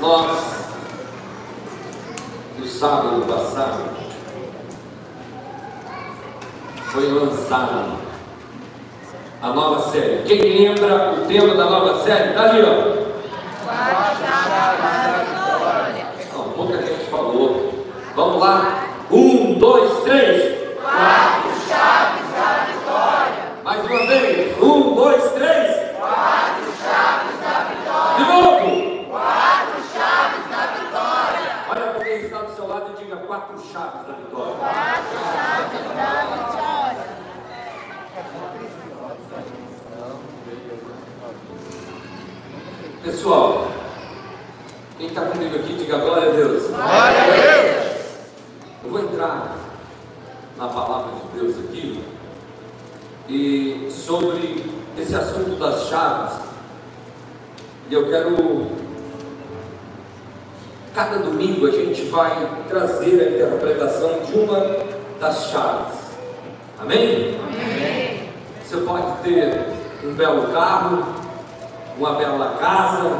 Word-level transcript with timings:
Nós, 0.00 0.38
no 2.58 2.66
sábado 2.66 3.26
passado, 3.26 3.90
foi 6.86 7.12
lançada 7.12 7.98
a 9.40 9.48
nova 9.50 9.90
série. 9.90 10.22
Quem 10.24 10.40
lembra 10.40 11.12
o 11.12 11.26
tema 11.26 11.54
da 11.54 11.64
nova 11.64 12.02
série? 12.02 12.30
Está 12.30 12.42
ali, 12.44 12.62
ó. 12.62 12.98
Não, 16.32 16.52
pouca 16.52 16.82
gente 16.82 17.04
falou. 17.10 17.84
Vamos 18.16 18.40
lá. 18.40 18.84
Um, 19.10 19.54
dois, 19.58 20.02
três. 20.02 20.58
Quatro 20.82 21.50
chaves 21.68 22.30
da 22.32 22.66
vitória. 22.66 23.52
Mais 23.62 23.84
uma 23.86 24.06
vez. 24.06 24.62
Um, 24.62 24.94
dois, 24.94 25.32
três. 25.32 25.96
Quatro 25.96 26.72
chaves 26.82 27.40
da 27.40 27.64
vitória. 27.70 28.16
De 28.16 28.24
novo. 28.32 29.10
Quatro 29.10 29.82
chaves 29.94 30.50
da 30.50 30.66
vitória. 30.66 31.50
Olha 31.70 31.92
para 31.92 32.04
quem 32.04 32.16
está 32.22 32.38
do 32.38 32.54
seu 32.56 32.66
lado 32.66 32.90
e 32.96 33.04
diga 33.04 33.16
quatro 33.18 33.56
chaves 33.72 34.06
da 34.06 34.14
vitória. 34.14 34.54
Quatro 34.54 35.18
chaves 35.32 35.72
da 35.72 35.78
vitória. 35.78 36.58
Pessoal, 43.28 43.68
quem 44.96 45.08
está 45.08 45.20
comigo 45.26 45.54
aqui, 45.54 45.74
diga 45.74 45.98
glória 45.98 46.30
a 46.30 46.32
Deus. 46.32 46.66
Glória 46.68 46.88
a 46.88 47.26
Deus. 47.26 47.86
Eu 48.82 48.90
vou 48.90 49.00
entrar 49.00 49.54
na 50.56 50.66
palavra 50.66 51.12
de 51.12 51.38
Deus 51.38 51.58
aqui 51.58 52.02
e 53.28 53.88
sobre 53.90 54.64
esse 54.96 55.14
assunto 55.14 55.58
das 55.58 55.90
chaves. 55.90 56.38
E 57.90 57.92
eu 57.92 58.08
quero. 58.08 58.68
Cada 60.94 61.18
domingo 61.18 61.66
a 61.66 61.70
gente 61.70 62.04
vai 62.04 62.64
trazer 62.66 63.20
a 63.20 63.30
interpretação 63.30 64.20
de 64.20 64.38
uma 64.38 64.86
das 65.20 65.50
chaves. 65.50 65.98
Amém? 66.78 67.38
Amém. 67.46 68.30
Você 68.64 68.78
pode 68.78 69.22
ter 69.22 69.66
um 70.02 70.14
belo 70.14 70.50
carro, 70.50 71.17
uma 71.98 72.12
bela 72.12 72.56
casa, 72.60 73.10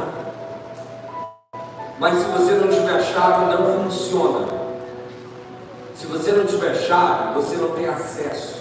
mas 1.99 2.15
se 2.15 2.25
você 2.25 2.51
não 2.53 2.69
tiver 2.69 3.03
chave, 3.03 3.45
não 3.53 3.83
funciona. 3.83 4.47
Se 5.95 6.05
você 6.07 6.31
não 6.31 6.45
tiver 6.45 6.73
chave, 6.75 7.33
você 7.33 7.57
não 7.57 7.71
tem 7.71 7.87
acesso. 7.87 8.59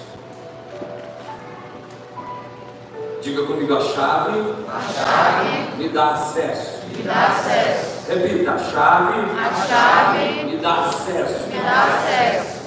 Diga 3.23 3.43
comigo, 3.47 3.77
a 3.77 3.81
chave 3.81 4.55
A 4.69 4.81
chave 4.81 5.77
me 5.77 5.89
dá 5.91 6.11
acesso. 6.13 6.79
me 6.97 7.03
dá 7.03 7.27
acesso. 7.27 8.09
Repita, 8.09 8.53
a 8.53 8.59
chave 8.59 9.21
A 9.39 9.67
chave 9.67 10.45
me 10.45 10.57
dá 10.57 10.75
acesso. 10.87 11.47
me 11.49 11.59
dá 11.59 11.85
acesso. 11.85 12.59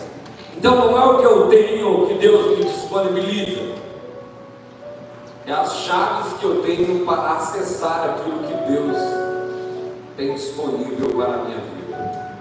Então 0.56 0.76
não 0.76 0.98
é 0.98 1.06
o 1.06 1.18
que 1.20 1.26
eu 1.26 1.48
tenho 1.50 2.08
que 2.08 2.14
Deus 2.16 2.58
me 2.58 2.64
disponibiliza. 2.66 3.71
As 5.52 5.76
chaves 5.80 6.34
que 6.40 6.46
eu 6.46 6.62
tenho 6.64 7.06
para 7.06 7.34
acessar 7.34 8.10
aquilo 8.10 8.40
que 8.40 8.72
Deus 8.72 8.98
tem 10.16 10.34
disponível 10.34 11.10
para 11.10 11.34
a 11.34 11.38
minha 11.40 11.58
vida. 11.58 12.32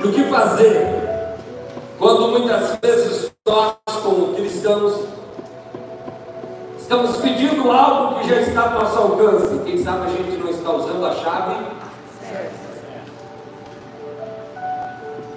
E 0.00 0.06
o 0.06 0.12
que 0.12 0.24
fazer 0.24 1.04
quando 1.98 2.28
muitas 2.28 2.76
vezes 2.76 3.32
nós, 3.46 3.74
como 4.02 4.34
cristãos, 4.34 5.06
estamos 6.78 7.16
pedindo 7.16 7.70
algo 7.70 8.20
que 8.20 8.28
já 8.28 8.40
está 8.42 8.62
ao 8.62 8.82
nosso 8.82 8.98
alcance? 8.98 9.58
Quem 9.64 9.82
sabe 9.82 10.06
a 10.06 10.10
gente 10.10 10.36
não 10.36 10.50
está 10.50 10.70
usando 10.70 11.04
a 11.04 11.14
chave 11.14 11.74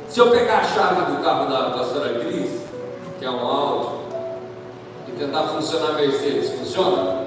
Se 0.09 0.19
eu 0.19 0.31
pegar 0.31 0.58
a 0.58 0.63
chave 0.63 1.11
do 1.11 1.23
carro 1.23 1.47
da 1.47 1.70
pastora 1.77 2.20
Cris, 2.20 2.61
que 3.20 3.26
é 3.26 3.30
um 3.30 3.39
Audi, 3.39 4.07
e 4.07 4.07
tentar 5.17 5.44
funcionar 5.44 5.89
a 5.89 5.94
Mercedes, 5.94 6.52
funciona? 6.52 7.26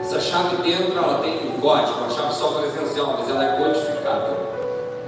Essa 0.00 0.20
chave 0.20 0.56
dentro 0.62 0.96
ela 0.96 1.20
tem 1.20 1.48
um 1.48 1.60
código, 1.60 1.98
uma 1.98 2.10
chave 2.10 2.34
só 2.34 2.48
presencial, 2.52 3.16
mas 3.18 3.28
ela 3.28 3.44
é 3.44 3.56
codificada. 3.56 4.36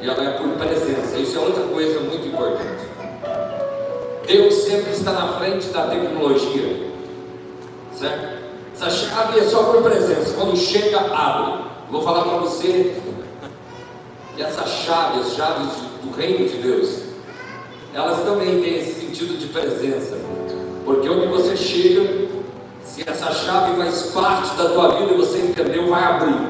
E 0.01 0.09
ela 0.09 0.25
é 0.25 0.31
por 0.33 0.49
presença. 0.51 1.17
Isso 1.17 1.37
é 1.39 1.41
outra 1.41 1.65
coisa 1.65 2.01
muito 2.01 2.27
importante. 2.29 2.87
Deus 4.27 4.55
sempre 4.55 4.93
está 4.93 5.13
na 5.13 5.39
frente 5.39 5.69
da 5.69 5.87
tecnologia. 5.87 6.89
Certo? 7.95 8.39
Essa 8.75 8.91
chave 8.91 9.41
é 9.41 9.45
só 9.45 9.65
por 9.65 9.83
presença. 9.83 10.35
Quando 10.35 10.57
chega, 10.57 11.01
abre. 11.01 11.65
Vou 11.91 12.03
falar 12.03 12.25
para 12.25 12.39
você 12.39 12.95
que 14.37 14.43
essas 14.43 14.69
chaves, 14.69 15.27
as 15.27 15.33
chaves 15.35 15.69
do 16.03 16.15
reino 16.15 16.49
de 16.49 16.59
Deus, 16.59 17.03
elas 17.95 18.21
também 18.25 18.61
têm 18.61 18.79
esse 18.79 19.01
sentido 19.01 19.39
de 19.39 19.47
presença. 19.47 20.28
Porque 20.89 21.07
onde 21.07 21.27
você 21.27 21.55
chega, 21.55 22.29
se 22.83 23.05
essa 23.07 23.31
chave 23.31 23.77
faz 23.77 24.05
parte 24.05 24.57
da 24.57 24.71
tua 24.71 24.89
vida 24.97 25.13
e 25.13 25.17
você 25.19 25.41
entendeu, 25.41 25.87
vai 25.87 26.03
abrir. 26.03 26.49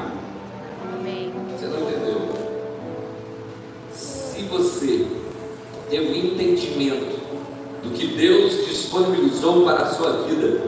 Amém. 0.97 1.33
Você 1.57 1.65
não 1.65 1.81
entendeu? 1.81 2.21
Se 3.91 4.43
você 4.43 5.07
tem 5.89 5.99
um 6.09 6.15
entendimento 6.15 7.19
do 7.83 7.89
que 7.89 8.07
Deus 8.15 8.65
disponibilizou 8.65 9.65
para 9.65 9.81
a 9.81 9.93
sua 9.93 10.23
vida, 10.23 10.61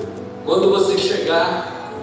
quando 0.45 0.69
você 0.69 0.97
chegar, 0.97 1.93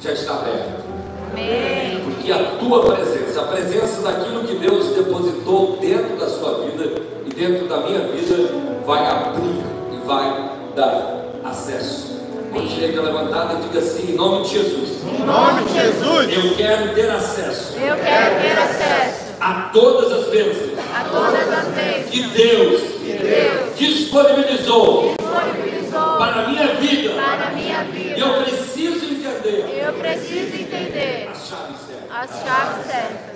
já 0.00 0.10
está 0.10 0.34
aberto. 0.34 0.82
Amém. 1.30 2.00
Porque 2.04 2.32
a 2.32 2.56
tua 2.58 2.82
presença, 2.96 3.42
a 3.42 3.44
presença 3.44 4.02
daquilo 4.02 4.42
que 4.42 4.56
Deus 4.56 4.88
depositou 4.88 5.78
dentro 5.80 6.16
da 6.16 6.28
sua 6.28 6.64
vida 6.64 7.00
e 7.24 7.32
dentro 7.32 7.68
da 7.68 7.76
minha 7.76 8.00
vida, 8.08 8.50
vai 8.84 9.06
abrir 9.06 9.62
e 9.92 10.04
vai 10.04 10.54
dar 10.74 11.24
acesso. 11.44 12.14
Com 12.52 12.60
a 12.60 12.62
direita 12.62 13.00
levantada, 13.02 13.56
diga 13.62 13.78
assim: 13.80 14.12
em 14.12 14.14
nome 14.14 14.44
de 14.44 14.50
Jesus, 14.50 14.90
Em 15.04 15.24
nome 15.24 15.64
de 15.64 15.72
Jesus, 15.74 16.32
eu 16.44 16.56
quero 16.56 16.94
ter 16.94 17.10
acesso 17.10 17.74
Eu 17.76 17.96
quero 17.96 18.40
ter 18.40 18.58
acesso 18.58 19.24
a 19.40 19.70
todas 19.72 20.12
as 20.12 20.28
bênçãos 20.30 20.78
a 20.94 21.04
todas 21.04 21.52
as 21.52 21.64
bênçãos 21.74 22.10
que 22.10 22.22
Deus 22.28 22.80
que 22.82 23.12
Deus 23.18 23.76
disponibilizou 23.76 25.14
disponibilizou 25.18 26.16
para 26.16 26.44
a 26.44 26.48
minha 26.48 26.68
vida. 26.76 27.10
para 27.14 27.46
a 27.48 27.50
minha 27.50 27.82
E 27.82 27.90
vida. 27.92 28.18
eu 28.20 28.42
preciso 28.44 29.04
entender 29.06 29.82
Eu 29.84 29.92
preciso 29.94 30.54
entender 30.54 31.28
as 31.32 31.48
chaves 31.48 31.76
certas. 31.88 32.10
as 32.30 32.42
chaves 32.46 32.86
certas. 32.86 33.34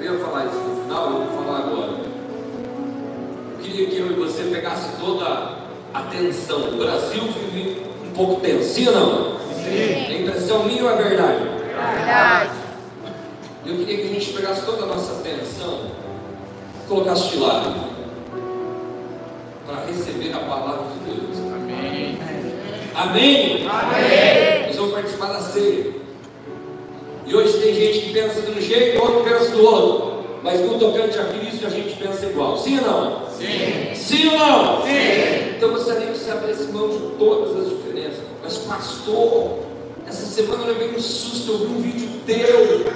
Eu 0.00 0.14
ia 0.14 0.24
falar 0.24 0.46
isso 0.46 0.56
no 0.56 0.82
final, 0.82 1.06
eu 1.06 1.24
vou 1.24 1.44
falar 1.44 1.58
agora. 1.58 1.92
Eu 3.52 3.58
queria 3.60 3.86
que 3.88 3.98
eu 3.98 4.12
e 4.12 4.14
você 4.14 4.44
pegasse 4.44 4.96
toda 5.00 5.24
a 5.92 5.98
atenção. 5.98 6.68
O 6.68 6.76
Brasil 6.76 7.22
vive 7.22 7.82
um 8.06 8.10
pouco 8.12 8.40
tenso, 8.40 8.74
sim 8.74 8.86
ou 8.86 8.94
não? 8.94 9.38
Sim. 9.54 10.06
A 10.06 10.20
impressão 10.20 10.64
minha 10.64 10.84
ou 10.84 10.90
é 10.90 10.96
verdade? 11.02 11.40
Verdade. 11.40 12.50
Eu 13.66 13.76
queria 13.76 13.96
que 13.96 14.02
a 14.02 14.14
gente 14.14 14.32
pegasse 14.32 14.64
toda 14.64 14.84
a 14.84 14.86
nossa 14.86 15.14
atenção 15.14 15.90
e 16.84 16.88
colocasse 16.88 17.30
de 17.30 17.36
lado 17.38 17.74
para 19.66 19.84
receber 19.84 20.32
a 20.32 20.38
palavra 20.38 20.84
de 20.92 21.10
Deus. 21.10 21.38
Amém. 21.38 22.18
Amém? 22.94 23.68
Amém. 23.68 24.66
Nós 24.68 24.76
vamos 24.76 24.92
participar 24.92 25.26
da 25.32 25.40
ceia. 25.40 25.97
E 27.28 27.36
hoje 27.36 27.58
tem 27.58 27.74
gente 27.74 28.06
que 28.06 28.12
pensa 28.14 28.40
de 28.40 28.50
um 28.50 28.58
jeito, 28.58 29.02
outro 29.02 29.22
pensa 29.22 29.50
do 29.50 29.62
outro. 29.62 30.24
Mas 30.42 30.60
no 30.60 30.78
tocante 30.78 31.18
a 31.18 31.24
Cristo 31.24 31.66
a 31.66 31.68
gente 31.68 31.94
pensa 31.96 32.24
igual. 32.24 32.56
Sim 32.56 32.78
ou 32.78 32.86
não? 32.86 33.28
Sim. 33.28 33.94
Sim 33.94 34.28
ou 34.28 34.38
não? 34.38 34.82
Sim. 34.82 35.54
Então 35.54 35.68
gostaria 35.68 36.06
que 36.06 36.16
você 36.16 36.30
abrisse 36.30 36.72
mão 36.72 36.88
de 36.88 36.98
todas 37.18 37.54
as 37.54 37.68
diferenças. 37.68 38.20
Mas 38.42 38.56
pastor, 38.56 39.58
essa 40.06 40.24
semana 40.24 40.62
eu 40.62 40.68
levei 40.68 40.96
um 40.96 40.98
susto, 40.98 41.52
eu 41.52 41.58
vi 41.58 41.66
um 41.66 41.82
vídeo 41.82 42.08
teu. 42.24 42.86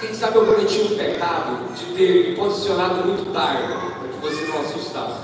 Quem 0.00 0.14
sabe 0.14 0.36
eu 0.36 0.46
cometi 0.46 0.80
um 0.82 0.96
pecado 0.96 1.74
de 1.74 1.84
ter 1.94 2.28
me 2.28 2.36
posicionado 2.36 3.04
muito 3.04 3.32
tarde, 3.32 3.66
para 3.66 4.30
que 4.30 4.36
você 4.36 4.44
não 4.46 4.60
assustasse. 4.60 5.18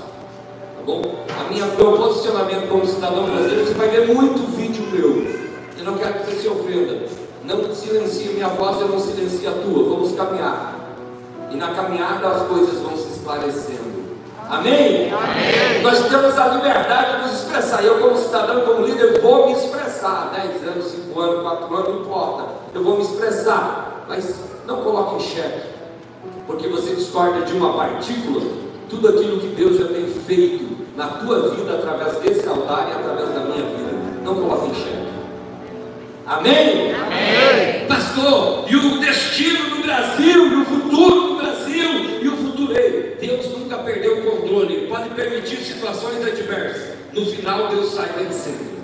Tá 0.75 0.83
bom? 0.85 1.01
A 1.29 1.49
minha, 1.49 1.65
meu 1.65 1.93
posicionamento 1.93 2.67
como 2.67 2.85
cidadão 2.85 3.23
brasileiro, 3.23 3.67
você 3.67 3.73
vai 3.73 3.87
ver 3.87 4.13
muito 4.13 4.53
vídeo 4.53 4.83
meu. 4.91 5.25
Eu 5.77 5.85
não 5.85 5.97
quero 5.97 6.15
que 6.15 6.25
você 6.25 6.41
se 6.41 6.47
ofenda. 6.49 7.28
Não 7.49 7.73
silencie 7.73 8.29
minha 8.29 8.49
voz, 8.49 8.79
eu 8.79 8.89
não 8.89 8.99
silencie 8.99 9.47
a 9.47 9.51
tua. 9.51 9.89
Vamos 9.89 10.13
caminhar. 10.13 10.75
E 11.49 11.55
na 11.55 11.73
caminhada 11.73 12.27
as 12.27 12.43
coisas 12.43 12.79
vão 12.79 12.95
se 12.95 13.09
esclarecendo. 13.09 13.89
Amém? 14.47 15.11
Amém. 15.11 15.81
Nós 15.81 16.07
temos 16.07 16.37
a 16.37 16.47
liberdade 16.49 17.15
de 17.15 17.21
nos 17.23 17.41
expressar. 17.41 17.83
Eu, 17.83 17.99
como 17.99 18.15
cidadão, 18.17 18.61
como 18.61 18.85
líder, 18.85 19.19
vou 19.19 19.47
me 19.47 19.53
expressar. 19.53 20.31
10 20.31 20.63
anos, 20.75 20.85
5 20.91 21.19
anos, 21.19 21.41
4 21.41 21.75
anos, 21.75 21.89
não 21.89 22.01
importa. 22.01 22.43
Eu 22.73 22.83
vou 22.83 22.97
me 22.97 23.03
expressar. 23.03 24.05
Mas 24.07 24.35
não 24.67 24.83
coloque 24.83 25.15
em 25.15 25.19
xeque. 25.19 25.69
Porque 26.45 26.67
você 26.67 26.95
discorda 26.95 27.41
de 27.41 27.53
uma 27.53 27.73
partícula, 27.73 28.41
tudo 28.89 29.07
aquilo 29.07 29.39
que 29.39 29.47
Deus 29.47 29.77
já 29.77 29.87
tem 29.87 30.05
feito 30.05 30.77
na 30.95 31.07
tua 31.07 31.49
vida 31.49 31.73
através 31.73 32.17
desse 32.17 32.47
altar 32.47 32.89
e 32.89 32.91
através 32.91 33.33
da 33.33 33.39
minha 33.39 33.65
vida. 33.65 33.91
Não 34.23 34.35
coloque 34.35 34.69
em 34.69 34.75
xeque. 34.75 34.98
Amém? 36.29 36.93
Amém. 36.93 37.87
Pastor, 37.87 38.65
e 38.69 38.75
o 38.75 38.99
destino 38.99 39.77
do 39.77 39.81
Brasil, 39.81 40.45
e 40.45 40.55
o 40.61 40.65
futuro 40.65 41.21
do 41.21 41.35
Brasil, 41.37 42.21
e 42.21 42.27
o 42.27 42.37
futuro. 42.37 42.77
Ei, 42.77 43.17
Deus 43.19 43.47
nunca 43.57 43.79
perdeu 43.79 44.19
o 44.19 44.21
controle. 44.21 44.75
Ele 44.75 44.87
pode 44.87 45.09
permitir 45.09 45.57
situações 45.57 46.23
adversas. 46.23 46.93
No 47.13 47.25
final, 47.25 47.69
Deus 47.69 47.95
sai 47.95 48.09
vencendo. 48.15 48.77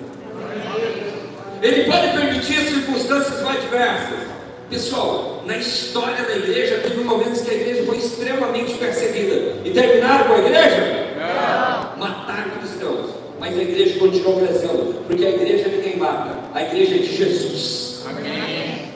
Ele 1.62 1.84
pode 1.84 2.08
permitir 2.18 2.56
circunstâncias 2.62 3.40
mais 3.42 3.60
diversas. 3.60 4.26
Pessoal, 4.68 5.44
na 5.46 5.56
história 5.56 6.24
da 6.24 6.36
igreja, 6.36 6.80
teve 6.82 7.00
momentos 7.04 7.42
que 7.42 7.50
a 7.52 7.54
igreja 7.54 7.84
foi 7.84 7.98
extremamente 7.98 8.74
perseguida. 8.74 9.58
E 9.64 9.70
terminaram 9.70 10.24
com 10.24 10.34
a 10.34 10.38
igreja? 10.38 11.14
Não. 11.16 11.98
Mataram 12.00 12.50
cristãos. 12.58 13.10
Mas 13.38 13.56
a 13.56 13.62
igreja 13.62 14.00
continuou 14.00 14.40
crescendo. 14.40 15.04
Porque 15.06 15.24
a 15.24 15.30
igreja 15.30 15.68
ninguém 15.68 15.96
mata. 15.96 16.45
A 16.56 16.62
igreja 16.62 16.94
é 16.94 16.98
de 17.00 17.14
Jesus. 17.14 18.02
Amém. 18.08 18.90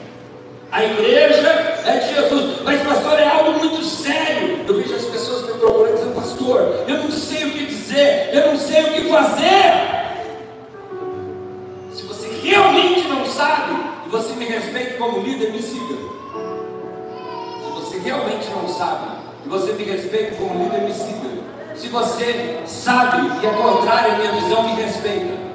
A 0.71 0.83
igreja 0.83 1.47
é 1.85 1.99
de 1.99 2.15
Jesus. 2.15 2.59
Mas, 2.63 2.81
pastor, 2.81 3.19
é 3.19 3.27
algo 3.27 3.59
muito 3.59 3.83
sério. 3.83 4.65
Eu 4.67 4.81
vejo 4.81 4.95
as 4.95 5.05
pessoas 5.05 5.45
me 5.45 5.59
procurando 5.59 5.93
dizendo, 5.93 6.15
pastor, 6.15 6.85
eu 6.87 6.97
não 7.03 7.11
sei 7.11 7.45
o 7.45 7.51
que 7.51 7.67
dizer, 7.67 8.31
eu 8.33 8.47
não 8.47 8.57
sei 8.57 8.81
o 8.81 8.93
que 8.93 9.01
fazer. 9.09 9.73
Se 11.93 12.01
você 12.01 12.29
realmente 12.41 13.07
não 13.07 13.27
sabe, 13.27 13.79
e 14.07 14.09
você 14.09 14.33
me 14.33 14.45
respeita 14.45 14.97
como 14.97 15.21
líder, 15.21 15.51
me 15.51 15.61
siga. 15.61 15.97
Se 17.63 17.69
você 17.75 17.99
realmente 17.99 18.49
não 18.49 18.67
sabe, 18.67 19.19
e 19.45 19.49
você 19.49 19.73
me 19.73 19.83
respeita 19.83 20.35
como 20.35 20.63
líder, 20.63 20.81
me 20.81 20.93
siga. 20.95 21.29
Se 21.75 21.89
você 21.89 22.59
sabe 22.65 23.21
e 23.43 23.45
é 23.45 23.51
contrário 23.51 24.13
à 24.13 24.17
minha 24.17 24.31
visão, 24.31 24.63
me 24.63 24.81
respeita. 24.81 25.50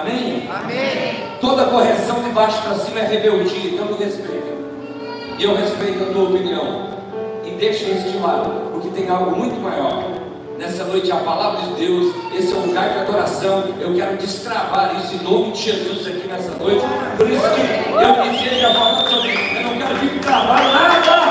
Amém? 0.00 0.48
Amém. 0.50 1.38
Toda 1.40 1.66
correção 1.66 2.22
de 2.22 2.30
baixo 2.30 2.60
para 2.62 2.74
cima 2.74 3.00
é 3.00 3.06
rebeldia, 3.06 3.70
então 3.70 3.86
me 3.86 4.04
respeita. 4.04 4.54
E 5.38 5.44
eu 5.44 5.54
respeito 5.54 6.02
a 6.02 6.12
tua 6.12 6.24
opinião. 6.24 6.88
E 7.44 7.50
deixa 7.50 7.84
isso 7.84 8.10
de 8.10 8.18
lado, 8.18 8.70
porque 8.72 8.88
tem 8.88 9.08
algo 9.08 9.36
muito 9.36 9.60
maior. 9.60 10.04
Nessa 10.58 10.84
noite 10.84 11.10
a 11.12 11.16
palavra 11.16 11.62
de 11.62 11.74
Deus, 11.74 12.14
esse 12.34 12.52
é 12.52 12.56
um 12.56 12.66
lugar 12.66 12.88
de 12.88 12.98
adoração. 13.00 13.64
Eu 13.80 13.94
quero 13.94 14.16
destravar 14.16 14.96
isso 14.96 15.14
em 15.14 15.22
nome 15.22 15.52
de 15.52 15.62
Jesus 15.62 16.06
aqui 16.06 16.26
nessa 16.26 16.50
noite. 16.56 16.84
Por 17.16 17.30
isso 17.30 17.42
que 17.42 17.60
eu 17.90 18.32
disse 18.32 18.64
a 18.64 18.72
palavra 18.72 19.10
sobre. 19.10 19.30
Eu 19.30 19.62
não 19.62 19.78
quero 19.78 19.94
vir 19.96 20.20
travar 20.20 20.62
nada. 20.72 21.23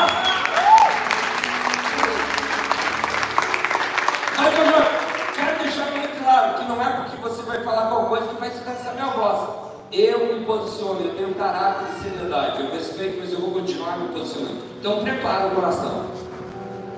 Vai 7.53 7.63
falar 7.63 7.87
qualquer 7.87 8.09
coisa 8.09 8.27
que 8.27 8.39
vai 8.39 8.49
se 8.49 8.63
cansar 8.63 8.93
minha 8.95 9.07
voz. 9.07 9.49
Eu 9.91 10.33
me 10.33 10.43
posiciono, 10.43 11.01
eu 11.03 11.13
tenho 11.15 11.35
caráter 11.35 11.85
e 11.91 12.03
seriedade. 12.03 12.61
Eu 12.61 12.71
respeito, 12.71 13.19
mas 13.21 13.31
eu 13.31 13.39
vou 13.39 13.51
continuar 13.51 13.99
me 13.99 14.07
posicionando. 14.07 14.57
Então 14.79 15.03
prepara 15.03 15.47
o 15.47 15.51
coração. 15.51 16.05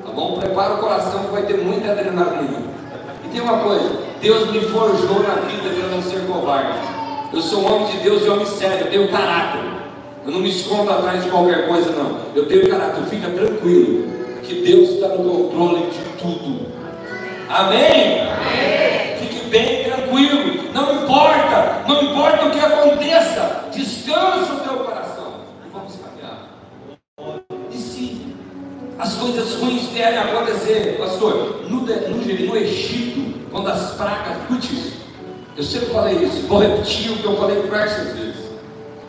Tá 0.05 0.11
bom? 0.13 0.39
Prepara 0.39 0.75
o 0.75 0.77
coração 0.77 1.25
que 1.25 1.31
vai 1.31 1.43
ter 1.43 1.57
muita 1.57 1.91
adrenalina. 1.91 2.59
E 3.25 3.27
tem 3.27 3.41
uma 3.41 3.59
coisa, 3.59 3.99
Deus 4.21 4.49
me 4.49 4.61
forjou 4.61 5.23
na 5.23 5.35
vida 5.41 5.69
para 5.77 5.89
não 5.89 6.01
ser 6.01 6.25
covarde. 6.25 6.79
Eu 7.33 7.41
sou 7.41 7.63
um 7.63 7.73
homem 7.73 7.87
de 7.87 7.97
Deus 7.97 8.23
e 8.23 8.29
homem 8.29 8.45
sério, 8.45 8.85
eu 8.85 8.91
tenho 8.91 9.11
caráter. 9.11 9.61
Eu 10.25 10.31
não 10.31 10.39
me 10.39 10.49
escondo 10.49 10.89
atrás 10.89 11.21
de 11.21 11.29
qualquer 11.29 11.67
coisa, 11.67 11.91
não. 11.91 12.19
Eu 12.33 12.47
tenho 12.47 12.69
caráter, 12.69 13.03
fica 13.09 13.29
tranquilo. 13.29 14.15
Que 14.41 14.61
Deus 14.61 14.91
está 14.91 15.09
no 15.09 15.49
controle 15.49 15.89
de 15.89 15.99
tudo. 16.17 16.65
Amém? 17.49 18.25
Fique 18.53 19.04
bem 19.55 19.83
tranquilo. 19.85 20.73
Não 20.73 21.03
importa, 21.03 21.83
não 21.87 22.03
importa 22.03 22.45
o 22.45 22.51
que 22.51 22.59
aconteça. 22.59 23.65
Descansa 23.71 24.53
o 24.53 24.59
teu 24.59 24.79
coração. 24.79 25.33
E 25.65 25.69
vamos 25.71 25.93
caminhar. 25.95 26.49
E 27.71 27.77
se 27.77 28.35
as 28.99 29.13
coisas 29.15 29.55
ruins 29.55 29.87
vierem 29.87 30.19
acontecer, 30.19 30.97
pastor, 30.99 31.63
no, 31.69 31.81
no, 31.81 32.47
no 32.47 32.57
Egito, 32.57 33.49
quando 33.49 33.69
as 33.69 33.91
pragas, 33.91 34.37
isso. 34.65 35.05
Eu 35.55 35.63
sempre 35.63 35.87
falei 35.87 36.15
isso, 36.15 36.47
vou 36.47 36.59
repetir 36.59 37.11
o 37.11 37.17
que 37.17 37.25
eu 37.25 37.37
falei 37.37 37.61
diversas 37.61 38.13
vezes. 38.13 38.45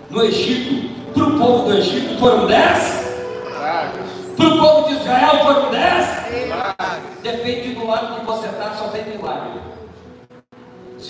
No 0.08 0.24
Egito, 0.24 0.94
para 1.12 1.24
o 1.24 1.38
povo 1.38 1.68
do 1.68 1.76
Egito 1.76 2.20
foram 2.20 2.46
dez, 2.46 3.04
Pragas. 3.52 4.06
para 4.36 4.46
o 4.46 4.58
povo 4.58 4.88
de 4.88 4.94
Israel 4.94 5.44
foram 5.44 5.70
dez. 5.72 6.06
Pragas. 6.48 7.02
Depende 7.20 7.74
do 7.74 7.86
lado 7.88 8.20
que 8.20 8.26
você 8.26 8.46
está, 8.46 8.74
só 8.78 8.88
tem 8.88 9.04
milagre. 9.06 9.75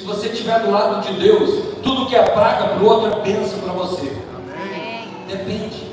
Se 0.07 0.13
você 0.13 0.29
estiver 0.29 0.61
do 0.61 0.71
lado 0.71 1.05
de 1.05 1.15
Deus, 1.15 1.51
tudo 1.83 2.07
que 2.07 2.15
é 2.15 2.23
praga 2.23 2.69
para 2.69 2.79
o 2.79 2.87
outro 2.87 3.13
é 3.13 3.23
bênção 3.25 3.59
para 3.59 3.73
você. 3.73 4.17
Amém. 4.37 5.09
Depende. 5.27 5.85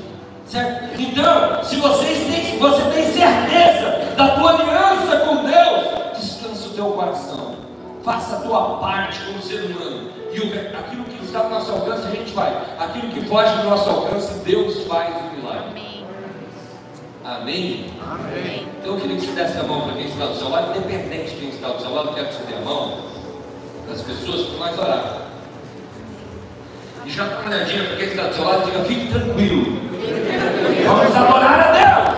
Certo? 0.46 1.00
Então, 1.00 1.64
se 1.64 1.74
vocês 1.74 2.18
têm, 2.18 2.56
você 2.60 2.82
tem 2.92 3.12
certeza 3.12 4.14
da 4.16 4.36
tua 4.36 4.50
aliança 4.52 5.16
com 5.16 5.42
Deus, 5.42 6.16
descansa 6.16 6.68
o 6.68 6.70
teu 6.70 6.84
coração. 6.90 7.56
Faça 8.04 8.36
a 8.36 8.40
tua 8.42 8.78
parte 8.78 9.18
como 9.24 9.42
ser 9.42 9.62
humano. 9.62 10.08
E 10.32 10.38
o, 10.38 10.78
aquilo 10.78 11.04
que 11.06 11.24
está 11.24 11.42
no 11.42 11.50
nosso 11.50 11.72
alcance, 11.72 12.06
a 12.06 12.10
gente 12.10 12.32
vai. 12.32 12.56
Aquilo 12.78 13.08
que 13.08 13.20
foge 13.22 13.52
do 13.56 13.64
nosso 13.64 13.90
alcance, 13.90 14.32
Deus 14.44 14.84
faz 14.84 15.12
o 15.12 15.36
milagre. 15.36 15.70
Amém. 15.70 16.04
Amém? 17.24 17.86
Amém. 18.00 18.68
Então 18.80 18.94
eu 18.94 19.00
queria 19.00 19.16
que 19.16 19.26
você 19.26 19.32
desse 19.32 19.58
a 19.58 19.64
mão 19.64 19.80
para 19.80 19.94
quem 19.94 20.06
está 20.06 20.26
do 20.26 20.36
seu 20.36 20.50
lado, 20.50 20.70
independente 20.70 21.30
de 21.30 21.36
quem 21.40 21.48
está 21.48 21.66
do 21.66 21.82
seu 21.82 21.92
lado, 21.92 22.10
eu 22.10 22.14
quero 22.14 22.28
que 22.28 22.34
você 22.34 22.44
dê 22.44 22.54
a 22.54 22.60
mão 22.60 23.13
das 23.88 24.00
pessoas 24.02 24.46
para 24.46 24.58
nós 24.58 24.78
orar. 24.78 25.22
E 27.04 27.10
já 27.10 27.24
dá 27.24 27.40
uma 27.40 27.50
olhadinha 27.50 27.84
para 27.84 27.96
quem 27.96 28.06
está 28.06 28.22
do 28.28 28.34
seu 28.34 28.44
lado, 28.44 28.64
diga, 28.64 28.84
fique 28.84 29.12
tranquilo. 29.12 29.78
Vamos 30.86 31.16
adorar 31.16 31.60
a 31.60 31.72
Deus. 31.72 32.14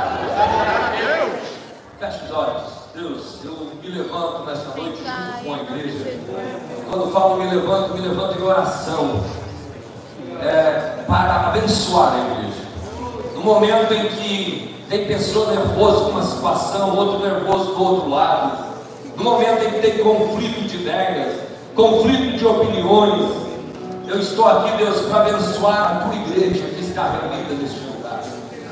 Feche 1.98 2.24
os 2.24 2.30
olhos. 2.30 2.76
Deus, 2.94 3.44
eu 3.44 3.72
me 3.82 3.88
levanto 3.90 4.44
nessa 4.46 4.74
noite 4.76 4.98
junto 4.98 5.44
com 5.44 5.54
a 5.54 5.58
igreja. 5.58 6.20
Quando 6.88 7.12
falo 7.12 7.36
me 7.36 7.50
levanto, 7.50 7.94
me 7.94 8.00
levanto 8.00 8.38
em 8.38 8.42
oração. 8.42 9.24
É, 10.40 11.04
para 11.06 11.48
abençoar 11.48 12.14
a 12.14 12.18
igreja. 12.18 12.62
No 13.34 13.42
momento 13.42 13.92
em 13.92 14.08
que 14.08 14.84
tem 14.88 15.06
pessoa 15.06 15.50
nervosa 15.52 16.04
com 16.04 16.10
uma 16.12 16.22
situação, 16.22 16.96
outro 16.96 17.26
nervoso 17.26 17.74
do 17.74 17.82
outro 17.82 18.08
lado. 18.08 18.64
No 19.16 19.24
momento 19.24 19.64
em 19.64 19.70
que 19.72 19.80
tem 19.80 19.98
conflito 19.98 20.68
de 20.68 20.76
ideias, 20.76 21.40
conflito 21.76 22.38
de 22.38 22.46
opiniões. 22.46 23.46
Eu 24.08 24.18
estou 24.18 24.48
aqui, 24.48 24.76
Deus, 24.78 25.02
para 25.02 25.20
abençoar 25.20 25.82
a 25.82 25.94
tua 26.00 26.14
igreja 26.14 26.64
que 26.64 26.80
está 26.80 27.10
reunida 27.10 27.54
neste 27.54 27.80
lugar. 27.80 28.22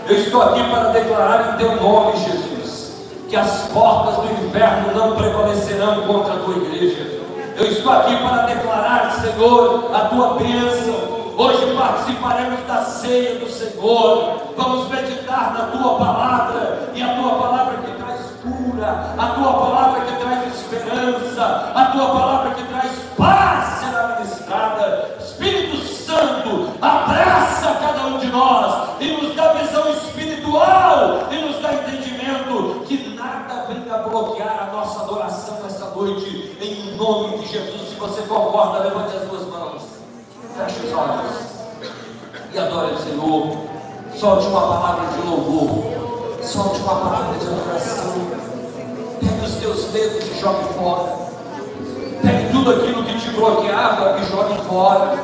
Eu 0.08 0.16
estou 0.16 0.42
aqui 0.42 0.64
para 0.70 0.88
declarar 0.88 1.54
em 1.54 1.56
teu 1.58 1.76
nome, 1.76 2.16
Jesus, 2.16 2.94
que 3.28 3.36
as 3.36 3.68
portas 3.68 4.16
do 4.24 4.46
inferno 4.46 4.94
não 4.94 5.16
prevalecerão 5.16 6.06
contra 6.06 6.34
a 6.34 6.38
tua 6.38 6.56
igreja. 6.56 7.20
Eu 7.56 7.66
estou 7.66 7.92
aqui 7.92 8.16
para 8.16 8.46
declarar, 8.46 9.12
Senhor, 9.20 9.90
a 9.94 10.00
tua 10.06 10.34
bênção. 10.34 11.14
Hoje 11.36 11.76
participaremos 11.76 12.60
da 12.66 12.84
ceia 12.84 13.38
do 13.38 13.50
Senhor. 13.50 14.54
Vamos 14.56 14.88
meditar 14.88 15.52
na 15.52 15.76
tua 15.76 15.98
palavra 15.98 16.90
e 16.94 17.02
a 17.02 17.08
tua 17.16 17.34
palavra 17.34 17.78
que 17.78 17.92
traz 18.02 18.20
cura, 18.42 19.14
a 19.18 19.26
tua 19.26 19.52
palavra 19.52 20.00
que 20.00 20.16
traz 20.16 20.24
esperança, 20.54 21.72
a 21.74 21.84
tua 21.86 22.06
palavra 22.06 22.54
que 22.54 22.62
traz 22.64 22.73
paz 23.16 23.80
será 23.80 24.16
ministrada. 24.18 25.16
Espírito 25.20 25.76
Santo, 25.86 26.70
abraça 26.80 27.74
cada 27.80 28.06
um 28.06 28.18
de 28.18 28.26
nós 28.26 28.90
e 29.00 29.16
nos 29.16 29.34
dá 29.34 29.52
visão 29.54 29.88
espiritual 29.92 31.28
e 31.30 31.36
nos 31.38 31.60
dá 31.60 31.74
entendimento 31.74 32.84
que 32.86 33.14
nada 33.14 33.66
venha 33.68 33.98
bloquear 33.98 34.68
a 34.68 34.72
nossa 34.72 35.02
adoração 35.02 35.62
nessa 35.62 35.86
noite, 35.90 36.56
em 36.60 36.96
nome 36.96 37.38
de 37.38 37.46
Jesus. 37.46 37.88
Se 37.88 37.94
você 37.96 38.22
concorda, 38.22 38.80
levante 38.80 39.16
as 39.16 39.28
duas 39.28 39.46
mãos, 39.46 39.82
feche 40.56 40.86
os 40.86 40.92
olhos 40.92 41.54
e 42.52 42.58
adore 42.58 42.94
o 42.94 42.98
Senhor. 42.98 43.74
Solte 44.14 44.46
uma 44.46 44.60
palavra 44.60 45.06
de 45.08 45.26
louvor, 45.26 45.92
solte 46.40 46.80
uma 46.80 46.94
palavra 46.94 47.38
de 47.38 47.46
adoração. 47.46 48.14
Pegue 49.18 49.44
os 49.44 49.54
teus 49.56 49.90
medos 49.90 50.24
e 50.28 50.40
jogue 50.40 50.72
fora. 50.74 51.23
Pegue 52.24 52.50
tudo 52.50 52.70
aquilo 52.70 53.04
que 53.04 53.18
te 53.18 53.30
bloqueava 53.30 54.18
e 54.18 54.24
jogue 54.24 54.58
fora. 54.66 55.18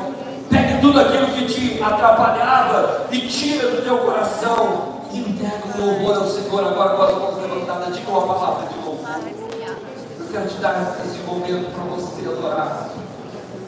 Pegue 0.49 0.81
tudo 0.81 0.99
aquilo 0.99 1.27
que 1.27 1.45
te 1.45 1.81
atrapalhava 1.81 3.07
e 3.11 3.21
tira 3.21 3.67
do 3.69 3.81
teu 3.83 3.97
coração. 3.97 5.01
E 5.11 5.19
entrega 5.19 5.63
o 5.77 5.85
louvor 5.85 6.17
ao 6.17 6.27
Senhor 6.27 6.63
agora 6.63 6.95
com 6.95 7.01
as 7.01 7.15
mãos 7.15 7.41
levantadas. 7.41 7.95
Diga 7.95 8.11
uma 8.11 8.33
palavra 8.33 8.67
de 8.67 8.75
louvor. 8.85 9.09
Aleluia. 9.09 9.75
Eu 10.19 10.25
quero 10.31 10.47
te 10.47 10.57
dar 10.57 10.95
esse 11.03 11.17
momento 11.25 11.73
para 11.73 11.83
você 11.95 12.21
adorar. 12.29 12.89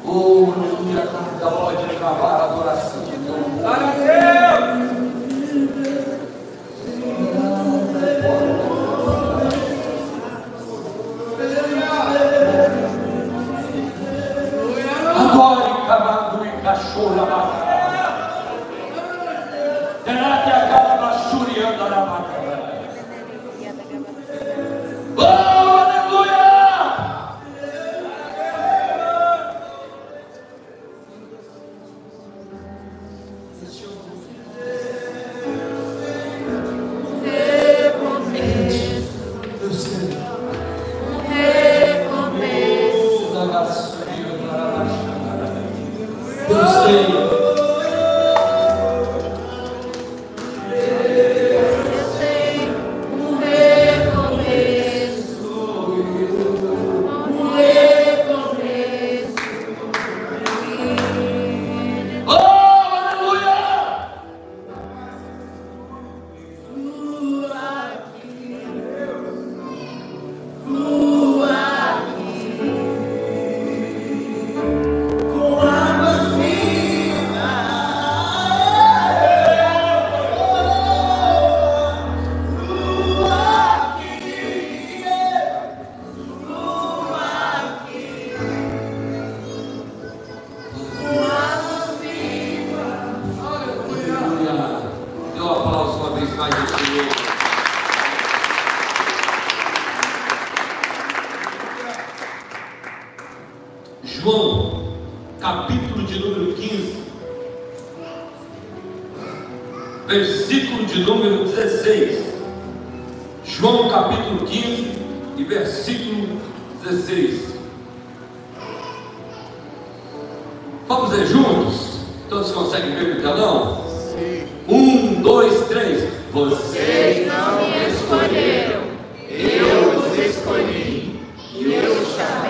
Oh, 0.06 0.54
aleluia, 0.56 1.08
cada 1.08 1.52
pode 1.52 1.96
travar 1.96 2.42
a 2.42 2.44
adoração 2.46 3.02
de 3.04 3.18
Deus. 3.18 3.38
Glória 8.22 8.52
Karabashura 16.93 17.25
Baka. 17.25 17.57
Terate 20.05 20.51
a 20.51 20.62
Karabashuri 20.69 21.65
Andarabaka. 21.65 22.42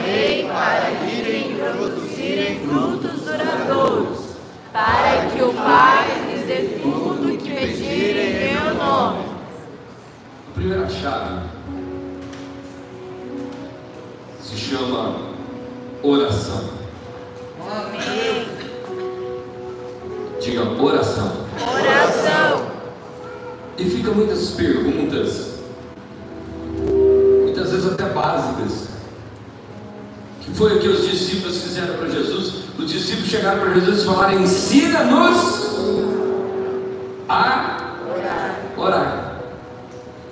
Chamei 0.04 0.46
para 0.48 0.92
irem 1.10 1.56
produzirem 1.56 2.60
frutos 2.60 3.22
duradouros, 3.22 4.20
para 4.72 5.28
que 5.28 5.42
o 5.42 5.54
Pai 5.54 6.08
lhes 6.28 6.46
dê 6.46 6.80
tudo 6.82 7.34
o 7.34 7.38
que 7.38 7.50
pedirem 7.50 8.32
em 8.32 8.54
meu 8.54 8.76
nome. 8.76 9.26
A 10.50 10.54
primeira 10.54 10.90
chave 10.90 11.48
se 14.42 14.58
chama 14.58 15.16
oração. 16.02 16.70
Amém. 17.72 18.48
Diga 20.42 20.64
oração. 20.82 21.32
Oração. 21.62 22.74
E 23.78 23.86
fica 23.86 24.12
muitas 24.12 24.52
perguntas, 24.52 25.60
muitas 27.44 27.72
vezes 27.72 27.92
até 27.92 28.06
básicas, 28.10 28.83
foi 30.54 30.78
o 30.78 30.80
que 30.80 30.88
os 30.88 31.10
discípulos 31.10 31.62
fizeram 31.62 31.98
para 31.98 32.10
Jesus. 32.10 32.54
Os 32.78 32.92
discípulos 32.92 33.30
chegaram 33.30 33.60
para 33.60 33.74
Jesus 33.74 34.02
e 34.02 34.06
falaram: 34.06 34.42
ensina-nos 34.42 35.64
a 37.28 37.96
orar. 38.78 39.40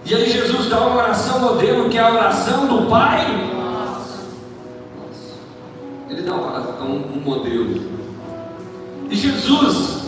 E 0.06 0.16
aí 0.16 0.30
Jesus 0.30 0.68
dá 0.68 0.80
uma 0.82 1.04
oração 1.04 1.40
modelo, 1.40 1.90
que 1.90 1.98
é 1.98 2.02
a 2.02 2.12
oração 2.12 2.68
do 2.68 2.90
Pai. 2.90 3.50
Ele 6.10 6.22
dá 6.24 6.34
um, 6.34 7.18
um 7.18 7.22
modelo. 7.24 7.92
E 9.10 9.16
Jesus, 9.16 10.02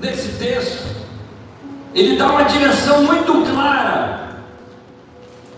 nesse 0.00 0.32
texto, 0.38 0.84
ele 1.94 2.16
dá 2.16 2.30
uma 2.30 2.42
direção 2.44 3.04
muito 3.04 3.50
clara 3.50 4.42